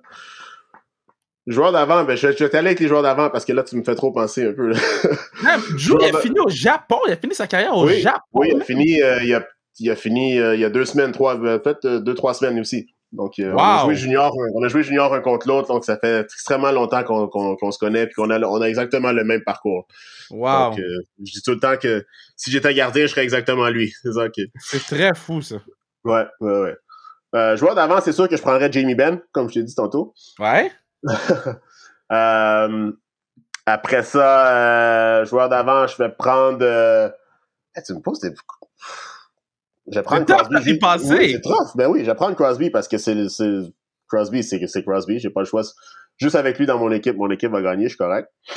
Joueur 1.48 1.72
d'avant, 1.72 2.04
ben, 2.04 2.16
je, 2.16 2.32
je 2.32 2.44
vais 2.44 2.50
t'aller 2.50 2.68
avec 2.68 2.80
les 2.82 2.88
joueurs 2.88 3.04
d'avant 3.04 3.30
parce 3.30 3.46
que 3.46 3.54
là, 3.54 3.64
tu 3.64 3.78
me 3.78 3.84
fais 3.84 3.96
trop 3.96 4.12
penser 4.12 4.48
un 4.48 4.54
peu. 4.54 4.72
Drew, 4.72 5.98
il 6.02 6.16
a 6.16 6.20
fini 6.20 6.40
au 6.40 6.50
Japon. 6.50 7.00
Il 7.08 7.14
a 7.14 7.16
fini 7.16 7.34
sa 7.34 7.48
carrière 7.48 7.76
au 7.76 7.88
Japon. 7.88 8.20
Oui, 8.34 8.50
il 8.54 8.62
a 8.62 8.64
fini, 8.66 9.02
euh, 9.02 9.24
il, 9.24 9.34
a, 9.34 9.48
il 9.80 9.90
a 9.90 9.96
fini 9.96 10.40
euh, 10.40 10.56
il 10.56 10.62
y 10.62 10.66
a 10.66 10.70
deux 10.70 10.84
semaines, 10.84 11.14
trois, 11.14 11.40
euh, 11.40 11.58
peut-être 11.58 11.88
deux, 11.88 12.14
trois 12.16 12.34
semaines 12.34 12.60
aussi. 12.60 12.88
Donc, 13.14 13.36
on, 13.40 13.58
a 13.58 13.84
joué 13.86 13.96
junior, 13.96 14.36
on 14.54 14.62
a 14.62 14.68
joué 14.68 14.84
junior 14.84 15.14
un 15.14 15.22
contre 15.22 15.48
l'autre, 15.48 15.70
donc 15.70 15.86
ça 15.86 15.98
fait 15.98 16.26
extrêmement 16.26 16.74
longtemps 16.74 17.06
qu'on 17.06 17.28
qu'on 17.30 17.72
se 17.72 17.80
connaît, 17.80 18.06
puis 18.06 18.16
qu'on 18.16 18.30
a, 18.30 18.40
on 18.42 18.62
a 18.62 18.68
exactement 18.68 19.14
le 19.14 19.24
même 19.24 19.42
parcours. 19.46 19.88
Wow. 20.30 20.72
Donc, 20.72 20.80
je 21.24 21.32
dis 21.32 21.42
tout 21.42 21.52
le 21.52 21.60
temps 21.60 21.78
que 21.78 22.06
si 22.36 22.52
j'étais 22.52 22.74
gardien, 22.74 23.04
je 23.04 23.08
serais 23.08 23.24
exactement 23.24 23.70
lui. 23.70 23.94
C'est 24.04 24.12
ça 24.12 24.28
C'est 24.60 24.84
très 24.84 25.16
fou, 25.16 25.42
ça. 25.42 25.56
Ouais, 26.04 26.26
ouais, 26.42 26.60
ouais. 26.60 26.76
Euh, 27.36 27.58
joueur 27.58 27.76
d'avant, 27.76 28.00
c'est 28.02 28.14
sûr 28.14 28.30
que 28.30 28.38
je 28.38 28.42
prendrais 28.42 28.72
Jamie 28.72 28.96
Benn, 28.96 29.22
comme 29.32 29.50
je 29.50 29.56
t'ai 29.56 29.64
dit 29.64 29.76
tantôt. 29.76 30.14
Ouais. 30.40 30.72
euh, 32.12 32.92
après 33.66 34.04
ça, 34.04 35.22
euh, 35.22 35.26
joueur 35.26 35.50
d'avant, 35.50 35.88
je 35.88 35.98
vais 35.98 36.10
prendre. 36.10 36.60
Euh... 36.62 37.10
Hey, 37.76 37.84
tu 37.84 37.94
me 37.94 38.00
poses 38.00 38.20
des. 38.20 38.34
Je 39.90 40.00
vais 40.00 40.04
prendre 40.04 40.26
Crosby. 40.26 40.80
Oui, 40.82 41.32
c'est 41.32 41.42
trop. 41.42 41.64
Ben 41.76 41.88
oui, 41.88 42.02
je 42.02 42.06
vais 42.06 42.16
prendre 42.16 42.36
Crosby 42.36 42.70
parce 42.70 42.88
que 42.88 42.98
c'est 42.98 43.16
Crosby, 44.08 44.44
c'est 44.44 44.84
Crosby. 44.84 45.20
J'ai 45.20 45.30
pas 45.30 45.42
le 45.42 45.46
choix. 45.46 45.64
Juste 46.18 46.36
avec 46.36 46.58
lui 46.58 46.66
dans 46.66 46.80
mon 46.80 46.92
équipe, 46.92 47.16
mon 47.16 47.30
équipe 47.30 47.52
va 47.52 47.62
gagner, 47.62 47.84
je 47.84 47.90
suis 47.90 47.98
correct. 47.98 48.32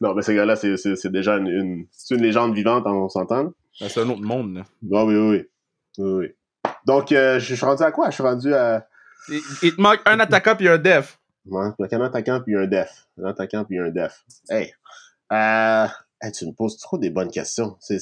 non, 0.00 0.14
mais 0.14 0.22
ce 0.22 0.32
gars-là, 0.32 0.56
c'est 0.56 1.10
déjà 1.10 1.36
une, 1.36 1.46
une, 1.46 1.86
une, 2.10 2.22
légende 2.22 2.54
vivante, 2.54 2.84
on 2.86 3.08
s'entend. 3.08 3.52
Ben, 3.80 3.88
c'est 3.88 4.00
un 4.00 4.08
autre 4.10 4.20
monde. 4.20 4.56
Là. 4.56 4.64
Oui, 4.82 5.16
oui, 5.16 5.46
oui. 5.98 5.98
oui. 5.98 6.26
Donc, 6.84 7.10
euh, 7.12 7.38
je 7.38 7.54
suis 7.54 7.64
rendu 7.64 7.82
à 7.82 7.90
quoi? 7.90 8.10
Je 8.10 8.14
suis 8.14 8.22
rendu 8.22 8.52
à. 8.52 8.86
Il, 9.28 9.74
te 9.76 9.80
manque 9.80 10.00
un 10.06 10.18
attaquant 10.20 10.56
puis 10.56 10.68
un 10.68 10.78
def. 10.78 11.18
Ouais, 11.46 11.68
un 11.78 12.00
attaquant 12.00 12.40
puis 12.40 12.56
un 12.56 12.66
def. 12.66 13.06
Un 13.22 13.28
attaquant 13.28 13.64
puis 13.64 13.78
un 13.78 13.90
def. 13.90 14.24
Hey. 14.48 14.72
Euh, 15.32 15.86
tu 16.34 16.46
me 16.46 16.52
poses 16.52 16.78
trop 16.78 16.98
des 16.98 17.10
bonnes 17.10 17.30
questions. 17.30 17.76
C'est. 17.80 17.98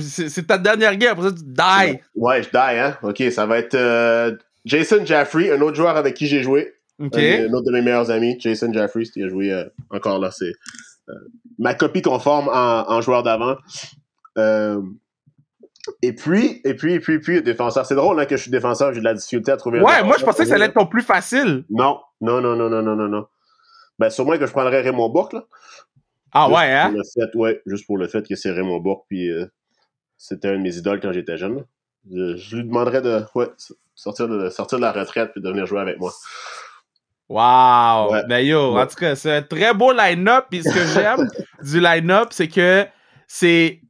C'est 0.00 0.46
ta 0.46 0.56
dernière 0.56 0.96
guerre, 0.96 1.14
pour 1.14 1.24
ça 1.24 1.32
tu 1.32 1.42
die. 1.42 2.00
Ouais, 2.14 2.42
je 2.42 2.48
die, 2.48 2.56
hein. 2.56 2.96
Ok, 3.02 3.22
ça 3.32 3.44
va 3.44 3.58
être 3.58 3.74
euh, 3.74 4.36
Jason 4.64 5.04
Jaffrey, 5.04 5.50
un 5.50 5.60
autre 5.60 5.76
joueur 5.76 5.96
avec 5.96 6.14
qui 6.14 6.26
j'ai 6.26 6.42
joué. 6.42 6.74
Ok. 7.00 7.16
Un, 7.16 7.52
autre 7.52 7.66
de 7.66 7.72
mes 7.72 7.82
meilleurs 7.82 8.10
amis, 8.10 8.36
Jason 8.38 8.72
Jaffrey, 8.72 9.02
qui 9.02 9.22
a 9.22 9.28
joué 9.28 9.52
euh, 9.52 9.64
encore 9.90 10.18
là. 10.18 10.30
C'est 10.30 10.52
ma 11.58 11.74
copie 11.74 12.02
conforme 12.02 12.48
en, 12.48 12.88
en 12.88 13.00
joueur 13.00 13.22
d'avant. 13.24 13.56
Et 16.00 16.12
puis, 16.12 16.60
et 16.64 16.74
puis, 16.74 16.94
et 16.94 17.00
puis, 17.00 17.14
et 17.14 17.18
puis, 17.18 17.42
défenseur. 17.42 17.84
C'est 17.86 17.94
drôle 17.94 18.20
hein, 18.20 18.26
que 18.26 18.36
je 18.36 18.42
suis 18.42 18.50
défenseur, 18.50 18.92
j'ai 18.92 19.00
de 19.00 19.04
la 19.04 19.14
difficulté 19.14 19.50
à 19.50 19.56
trouver. 19.56 19.80
Ouais, 19.80 20.02
moi 20.04 20.16
je 20.18 20.24
pensais 20.24 20.44
que 20.44 20.48
ça 20.48 20.54
allait 20.54 20.66
être 20.66 20.74
ton 20.74 20.86
plus 20.86 21.02
facile. 21.02 21.64
Non, 21.70 22.00
non, 22.20 22.40
non, 22.40 22.54
non, 22.54 22.70
non, 22.70 22.82
non, 22.82 22.94
non, 22.94 23.08
non. 23.08 23.26
Ben, 23.98 24.10
sûrement 24.10 24.38
que 24.38 24.46
je 24.46 24.52
prendrais 24.52 24.80
Raymond 24.80 25.08
Bourque, 25.08 25.32
là. 25.32 25.44
Ah 26.32 26.48
ouais, 26.48 26.72
hein? 26.72 26.92
le 26.92 27.02
fait, 27.04 27.34
ouais, 27.36 27.60
juste 27.66 27.86
pour 27.86 27.98
le 27.98 28.08
fait 28.08 28.26
que 28.26 28.34
c'est 28.36 28.50
Raymond 28.50 28.80
Bourque, 28.80 29.04
puis 29.08 29.28
euh, 29.30 29.46
c'était 30.16 30.48
un 30.48 30.52
de 30.56 30.62
mes 30.62 30.76
idoles 30.76 31.00
quand 31.00 31.12
j'étais 31.12 31.36
jeune. 31.36 31.64
Je, 32.10 32.56
lui 32.56 32.64
demanderais 32.64 33.02
de, 33.02 33.22
ouais, 33.34 33.48
sortir 33.94 34.28
de, 34.28 34.48
sortir 34.48 34.78
de 34.78 34.82
la 34.82 34.92
retraite 34.92 35.32
puis 35.32 35.42
de 35.42 35.48
venir 35.48 35.66
jouer 35.66 35.80
avec 35.80 35.98
moi. 35.98 36.12
Wow! 37.28 38.12
Ouais. 38.12 38.24
Ben 38.28 38.38
yo, 38.40 38.76
en 38.76 38.86
tout 38.86 38.96
cas, 38.96 39.14
c'est 39.14 39.36
un 39.36 39.42
très 39.42 39.74
beau 39.74 39.92
line-up, 39.92 40.46
puis 40.50 40.62
ce 40.62 40.70
que 40.70 40.84
j'aime 40.86 41.28
du 41.62 41.80
line-up, 41.80 42.28
c'est 42.30 42.48
que 42.48 42.86
c'est 43.26 43.81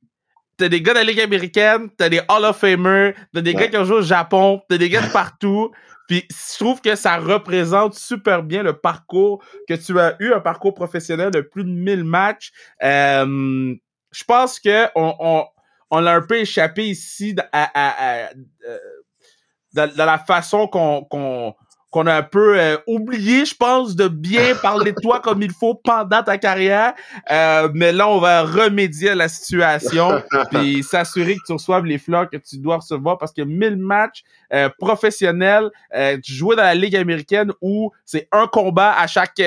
t'as 0.62 0.68
des 0.68 0.80
gars 0.80 0.92
de 0.92 0.98
la 0.98 1.04
Ligue 1.04 1.20
américaine, 1.20 1.90
t'as 1.96 2.08
des 2.08 2.20
Hall 2.28 2.44
of 2.44 2.56
Famers, 2.56 3.14
t'as 3.34 3.40
des 3.40 3.52
gars 3.52 3.66
qui 3.66 3.76
ont 3.76 3.84
joué 3.84 3.96
au 3.96 4.02
Japon, 4.02 4.62
t'as 4.68 4.78
des 4.78 4.88
gars 4.88 5.02
de 5.02 5.10
partout. 5.10 5.72
Puis 6.08 6.24
je 6.30 6.58
trouve 6.58 6.80
que 6.80 6.94
ça 6.94 7.16
représente 7.16 7.94
super 7.94 8.44
bien 8.44 8.62
le 8.62 8.74
parcours 8.74 9.42
que 9.68 9.74
tu 9.74 9.98
as 9.98 10.14
eu, 10.20 10.32
un 10.32 10.38
parcours 10.38 10.72
professionnel 10.72 11.32
de 11.32 11.40
plus 11.40 11.64
de 11.64 11.70
1000 11.70 12.04
matchs. 12.04 12.52
Euh, 12.80 13.74
je 14.12 14.24
pense 14.24 14.60
que 14.60 14.86
on, 14.94 15.16
on, 15.18 15.46
on 15.90 16.06
a 16.06 16.12
un 16.12 16.22
peu 16.22 16.38
échappé 16.38 16.86
ici 16.86 17.34
à, 17.52 17.64
à, 17.74 18.24
à, 18.24 18.30
euh, 18.68 18.78
dans, 19.72 19.92
dans, 19.96 20.06
la 20.06 20.18
façon 20.18 20.68
qu'on 20.68 21.02
qu'on 21.02 21.56
qu'on 21.92 22.06
a 22.06 22.14
un 22.14 22.22
peu 22.22 22.58
euh, 22.58 22.78
oublié, 22.86 23.44
je 23.44 23.54
pense, 23.54 23.94
de 23.94 24.08
bien 24.08 24.54
parler 24.62 24.92
de 24.92 25.00
toi 25.00 25.20
comme 25.20 25.42
il 25.42 25.52
faut 25.52 25.74
pendant 25.74 26.22
ta 26.22 26.38
carrière. 26.38 26.94
Euh, 27.30 27.68
mais 27.74 27.92
là, 27.92 28.08
on 28.08 28.18
va 28.18 28.42
remédier 28.42 29.10
à 29.10 29.14
la 29.14 29.28
situation 29.28 30.22
puis 30.50 30.82
s'assurer 30.82 31.36
que 31.36 31.42
tu 31.46 31.52
reçoives 31.52 31.84
les 31.84 31.98
fleurs 31.98 32.28
que 32.30 32.38
tu 32.38 32.58
dois 32.58 32.76
recevoir 32.78 33.18
parce 33.18 33.32
que 33.32 33.42
1000 33.42 33.76
matchs 33.76 34.24
euh, 34.52 34.68
professionnels, 34.78 35.70
euh, 35.94 36.18
tu 36.22 36.32
jouais 36.32 36.56
dans 36.56 36.62
la 36.62 36.74
Ligue 36.74 36.96
américaine 36.96 37.52
où 37.60 37.90
c'est 38.04 38.28
un 38.32 38.46
combat 38.46 38.94
à 38.98 39.06
chaque... 39.06 39.40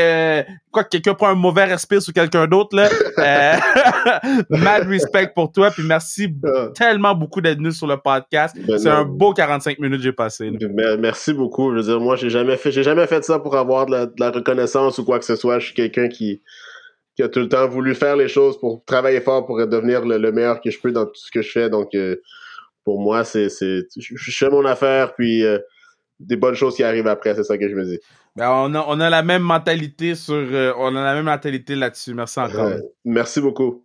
quoi 0.71 0.83
que 0.83 0.89
quelqu'un 0.89 1.13
prend 1.13 1.29
un 1.29 1.35
mauvais 1.35 1.65
respire 1.65 2.01
sur 2.01 2.13
quelqu'un 2.13 2.47
d'autre, 2.47 2.75
là. 2.75 2.89
mad 4.49 4.87
respect 4.87 5.31
pour 5.33 5.51
toi 5.51 5.71
puis 5.71 5.83
merci 5.83 6.27
tellement 6.75 7.15
beaucoup 7.15 7.41
d'être 7.41 7.57
venu 7.57 7.71
sur 7.71 7.87
le 7.87 7.97
podcast. 7.97 8.55
Ben 8.67 8.77
c'est 8.77 8.89
un 8.89 9.03
beau 9.03 9.33
45 9.33 9.79
minutes 9.79 9.99
que 9.99 10.03
j'ai 10.03 10.13
passé. 10.13 10.51
Merci 10.99 11.33
beaucoup. 11.33 11.71
Je 11.71 11.77
veux 11.77 11.83
dire, 11.83 11.99
moi, 11.99 12.15
j'ai 12.15 12.29
jamais 12.29 12.57
fait, 12.57 12.71
j'ai 12.71 12.83
jamais 12.83 13.07
fait 13.07 13.23
ça 13.23 13.39
pour 13.39 13.55
avoir 13.55 13.85
de 13.85 14.11
la, 14.17 14.31
reconnaissance 14.31 14.97
ou 14.97 15.05
quoi 15.05 15.19
que 15.19 15.25
ce 15.25 15.35
soit. 15.35 15.59
Je 15.59 15.67
suis 15.67 15.75
quelqu'un 15.75 16.07
qui, 16.07 16.41
qui 17.15 17.23
a 17.23 17.29
tout 17.29 17.39
le 17.39 17.49
temps 17.49 17.67
voulu 17.67 17.95
faire 17.95 18.15
les 18.15 18.27
choses 18.27 18.59
pour 18.59 18.83
travailler 18.85 19.21
fort 19.21 19.45
pour 19.45 19.65
devenir 19.65 20.05
le, 20.05 20.31
meilleur 20.31 20.61
que 20.61 20.69
je 20.69 20.79
peux 20.79 20.91
dans 20.91 21.05
tout 21.05 21.15
ce 21.15 21.31
que 21.31 21.41
je 21.41 21.51
fais. 21.51 21.69
Donc, 21.69 21.95
euh, 21.95 22.17
pour 22.85 23.01
moi, 23.01 23.25
c'est, 23.25 23.49
c'est, 23.49 23.87
je, 23.97 24.31
fais 24.31 24.49
mon 24.49 24.63
affaire, 24.63 25.15
puis 25.15 25.43
euh, 25.43 25.57
des 26.19 26.37
bonnes 26.37 26.55
choses 26.55 26.75
qui 26.75 26.83
arrivent 26.83 27.07
après, 27.07 27.35
c'est 27.35 27.43
ça 27.43 27.57
que 27.57 27.67
je 27.67 27.75
me 27.75 27.83
dis. 27.83 27.99
Ben, 28.35 28.49
on, 28.49 28.73
a, 28.75 28.85
on 28.87 28.99
a 28.99 29.09
la 29.09 29.23
même 29.23 29.41
mentalité 29.41 30.15
sur, 30.15 30.35
euh, 30.35 30.71
on 30.77 30.95
a 30.95 31.03
la 31.03 31.15
même 31.15 31.25
mentalité 31.25 31.75
là-dessus. 31.75 32.13
Merci 32.13 32.39
encore. 32.39 32.73
merci 33.03 33.41
beaucoup. 33.41 33.83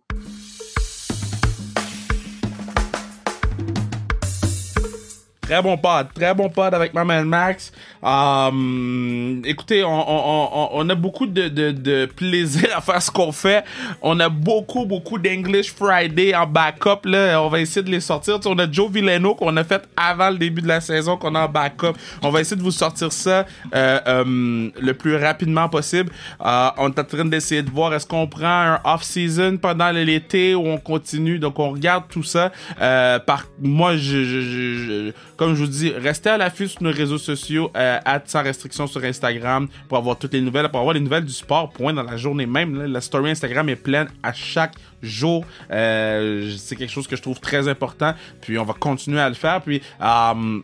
Très 5.51 5.61
bon 5.61 5.75
pod, 5.75 6.07
très 6.13 6.33
bon 6.33 6.47
pod 6.47 6.73
avec 6.73 6.93
ma 6.93 7.03
man 7.03 7.25
Max. 7.25 7.73
Um, 8.01 9.41
écoutez, 9.45 9.83
on, 9.85 10.89
a 10.89 10.95
beaucoup 10.95 11.27
de, 11.27 12.05
plaisir 12.05 12.69
à 12.73 12.79
faire 12.79 13.01
ce 13.01 13.11
qu'on 13.11 13.33
fait. 13.33 13.65
On 14.01 14.17
a 14.21 14.29
beaucoup, 14.29 14.85
beaucoup 14.85 15.17
d'English 15.17 15.73
Friday 15.73 16.33
en 16.33 16.47
backup. 16.47 17.01
Là. 17.03 17.43
On 17.43 17.49
va 17.49 17.59
essayer 17.59 17.83
de 17.83 17.91
les 17.91 17.99
sortir. 17.99 18.39
on 18.45 18.57
a 18.59 18.71
Joe 18.71 18.89
Villeno 18.89 19.35
qu'on 19.35 19.57
a 19.57 19.65
fait 19.65 19.83
avant 19.97 20.29
le 20.29 20.37
début 20.37 20.61
de 20.61 20.69
la 20.69 20.79
saison, 20.79 21.17
qu'on 21.17 21.35
a 21.35 21.41
en 21.41 21.49
backup. 21.49 21.97
On 22.21 22.29
va 22.29 22.39
essayer 22.39 22.55
de 22.55 22.63
vous 22.63 22.71
sortir 22.71 23.11
ça 23.11 23.45
euh, 23.75 23.99
euh, 24.07 24.69
le 24.79 24.93
plus 24.93 25.17
rapidement 25.17 25.67
possible. 25.67 26.13
Euh, 26.45 26.69
on 26.77 26.87
est 26.91 26.99
en 26.99 27.03
train 27.03 27.25
d'essayer 27.25 27.61
de 27.61 27.69
voir 27.69 27.93
est-ce 27.93 28.07
qu'on 28.07 28.25
prend 28.25 28.45
un 28.47 28.79
off-season 28.85 29.57
pendant 29.57 29.91
l'été 29.91 30.55
ou 30.55 30.65
on 30.65 30.77
continue. 30.77 31.39
Donc, 31.39 31.59
on 31.59 31.71
regarde 31.71 32.05
tout 32.07 32.23
ça. 32.23 32.53
par 32.79 33.47
moi, 33.59 33.97
je 33.97 35.11
comme 35.41 35.55
je 35.55 35.63
vous 35.63 35.71
dis, 35.71 35.89
restez 35.89 36.29
à 36.29 36.37
l'affût 36.37 36.67
sur 36.67 36.83
nos 36.83 36.91
réseaux 36.91 37.17
sociaux, 37.17 37.71
euh, 37.75 37.97
sans 38.25 38.43
restriction 38.43 38.85
sur 38.85 39.03
Instagram 39.03 39.67
pour 39.89 39.97
avoir 39.97 40.19
toutes 40.19 40.33
les 40.33 40.41
nouvelles, 40.41 40.69
pour 40.69 40.79
avoir 40.79 40.93
les 40.93 40.99
nouvelles 40.99 41.25
du 41.25 41.33
sport, 41.33 41.71
point 41.71 41.93
dans 41.93 42.03
la 42.03 42.15
journée 42.15 42.45
même. 42.45 42.79
la 42.85 43.01
story 43.01 43.31
Instagram 43.31 43.67
est 43.69 43.75
pleine 43.75 44.07
à 44.21 44.33
chaque 44.33 44.75
jour. 45.01 45.43
Euh, 45.71 46.51
c'est 46.59 46.75
quelque 46.75 46.91
chose 46.91 47.07
que 47.07 47.15
je 47.15 47.23
trouve 47.23 47.39
très 47.39 47.67
important. 47.67 48.13
Puis 48.41 48.59
on 48.59 48.63
va 48.63 48.73
continuer 48.73 49.19
à 49.19 49.29
le 49.29 49.33
faire. 49.33 49.61
Puis 49.61 49.81
euh, 49.99 50.59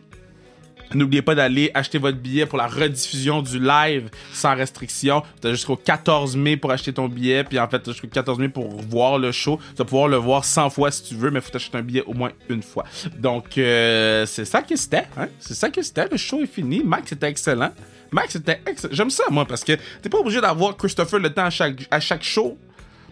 N'oubliez 0.94 1.22
pas 1.22 1.34
d'aller 1.34 1.70
acheter 1.74 1.98
votre 1.98 2.18
billet 2.18 2.46
pour 2.46 2.58
la 2.58 2.66
rediffusion 2.66 3.42
du 3.42 3.58
live 3.58 4.08
sans 4.32 4.54
restriction. 4.54 5.22
Tu 5.40 5.48
as 5.48 5.50
jusqu'au 5.52 5.76
14 5.76 6.36
mai 6.36 6.56
pour 6.56 6.70
acheter 6.70 6.92
ton 6.92 7.08
billet. 7.08 7.44
Puis 7.44 7.58
en 7.58 7.68
fait, 7.68 7.84
jusqu'au 7.86 8.08
14 8.08 8.38
mai 8.38 8.48
pour 8.48 8.68
voir 8.82 9.18
le 9.18 9.32
show. 9.32 9.58
Tu 9.70 9.76
vas 9.76 9.84
pouvoir 9.84 10.08
le 10.08 10.16
voir 10.16 10.44
100 10.44 10.70
fois 10.70 10.90
si 10.90 11.02
tu 11.04 11.14
veux, 11.14 11.30
mais 11.30 11.40
il 11.40 11.42
faut 11.42 11.50
t'acheter 11.50 11.76
un 11.76 11.82
billet 11.82 12.02
au 12.06 12.14
moins 12.14 12.30
une 12.48 12.62
fois. 12.62 12.84
Donc, 13.18 13.58
euh, 13.58 14.24
c'est 14.26 14.44
ça 14.44 14.62
que 14.62 14.76
c'était. 14.76 15.06
Hein? 15.16 15.28
C'est 15.38 15.54
ça 15.54 15.70
que 15.70 15.82
c'était. 15.82 16.08
Le 16.08 16.16
show 16.16 16.42
est 16.42 16.46
fini. 16.46 16.82
Max 16.82 17.12
était 17.12 17.28
excellent. 17.28 17.72
Max 18.10 18.36
était 18.36 18.60
excellent. 18.66 18.94
J'aime 18.94 19.10
ça, 19.10 19.24
moi, 19.30 19.44
parce 19.44 19.64
que 19.64 19.72
t'es 20.00 20.08
pas 20.08 20.18
obligé 20.18 20.40
d'avoir 20.40 20.76
Christopher 20.76 21.18
le 21.20 21.32
temps 21.32 21.44
à 21.44 21.50
chaque, 21.50 21.86
à 21.90 22.00
chaque 22.00 22.22
show. 22.22 22.56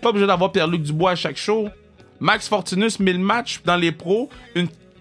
Pas 0.01 0.11
obligé 0.11 0.27
d'avoir 0.27 0.53
Pierre-Luc 0.53 0.83
Dubois 0.83 1.13
à 1.13 1.17
chaque 1.17 1.37
show. 1.37 1.69
Max 2.21 2.49
Fortunus, 2.49 2.99
1000 2.99 3.19
matchs 3.19 3.61
dans 3.65 3.77
les 3.77 3.93
pros. 3.93 4.31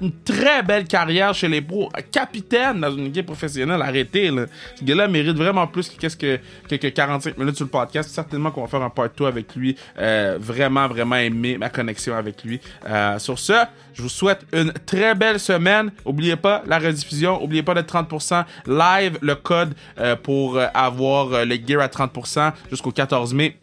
Une 0.02 0.12
très 0.24 0.64
belle 0.64 0.86
carrière 0.86 1.34
chez 1.34 1.48
les 1.48 1.62
pros. 1.62 1.89
Capitaine 2.12 2.82
dans 2.82 2.91
une 2.91 3.08
équipe 3.08 3.26
professionnelle, 3.26 3.82
arrêtez. 3.82 4.30
Là. 4.32 4.46
Ce 4.76 4.84
gars-là 4.84 5.08
mérite 5.08 5.38
vraiment 5.38 5.68
plus 5.68 5.89
que, 5.89 5.96
qu'est-ce 5.98 6.18
que, 6.18 6.39
que, 6.68 6.88
45 6.88 7.38
minutes 7.38 7.56
sur 7.56 7.66
le 7.66 7.72
podcast. 7.72 8.10
Certainement 8.10 8.52
qu'on 8.52 8.62
va 8.62 8.68
faire 8.68 8.82
un 8.82 8.89
part 8.89 9.10
2 9.16 9.26
avec 9.26 9.56
lui. 9.56 9.76
Euh, 9.98 10.38
vraiment, 10.39 10.88
vraiment 10.88 11.16
aimé 11.16 11.58
ma 11.58 11.70
connexion 11.70 12.16
avec 12.16 12.43
lui. 12.43 12.60
Euh, 12.88 13.20
sur 13.20 13.39
ce, 13.39 13.66
je 13.93 14.02
vous 14.02 14.10
souhaite 14.10 14.46
une 14.54 14.72
très 14.86 15.16
belle 15.16 15.39
semaine. 15.39 15.91
N'oubliez 16.06 16.36
pas 16.36 16.64
la 16.68 16.80
rediffusion. 16.80 17.39
N'oubliez 17.39 17.64
pas 17.64 17.74
de 17.74 17.82
30% 17.82 18.43
live, 18.68 19.18
le 19.22 19.36
code 19.36 19.74
euh, 20.00 20.16
pour 20.16 20.60
avoir 20.74 21.46
les 21.46 21.64
gear 21.66 21.82
à 21.82 21.88
30% 21.88 22.52
jusqu'au 22.70 22.91
14 22.91 23.34
mai 23.34 23.58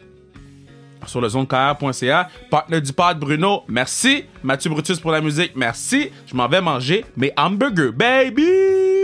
sur 1.07 1.21
le 1.21 1.29
zonekr.ca. 1.29 2.29
Partenaire 2.49 2.81
du 2.81 2.93
pod 2.93 3.19
Bruno, 3.19 3.63
merci. 3.67 4.25
Mathieu 4.43 4.69
Brutus 4.69 4.99
pour 4.99 5.11
la 5.11 5.21
musique, 5.21 5.53
merci. 5.55 6.09
Je 6.25 6.35
m'en 6.35 6.47
vais 6.47 6.61
manger 6.61 7.05
mes 7.15 7.31
hamburgers, 7.37 7.91
baby! 7.91 9.02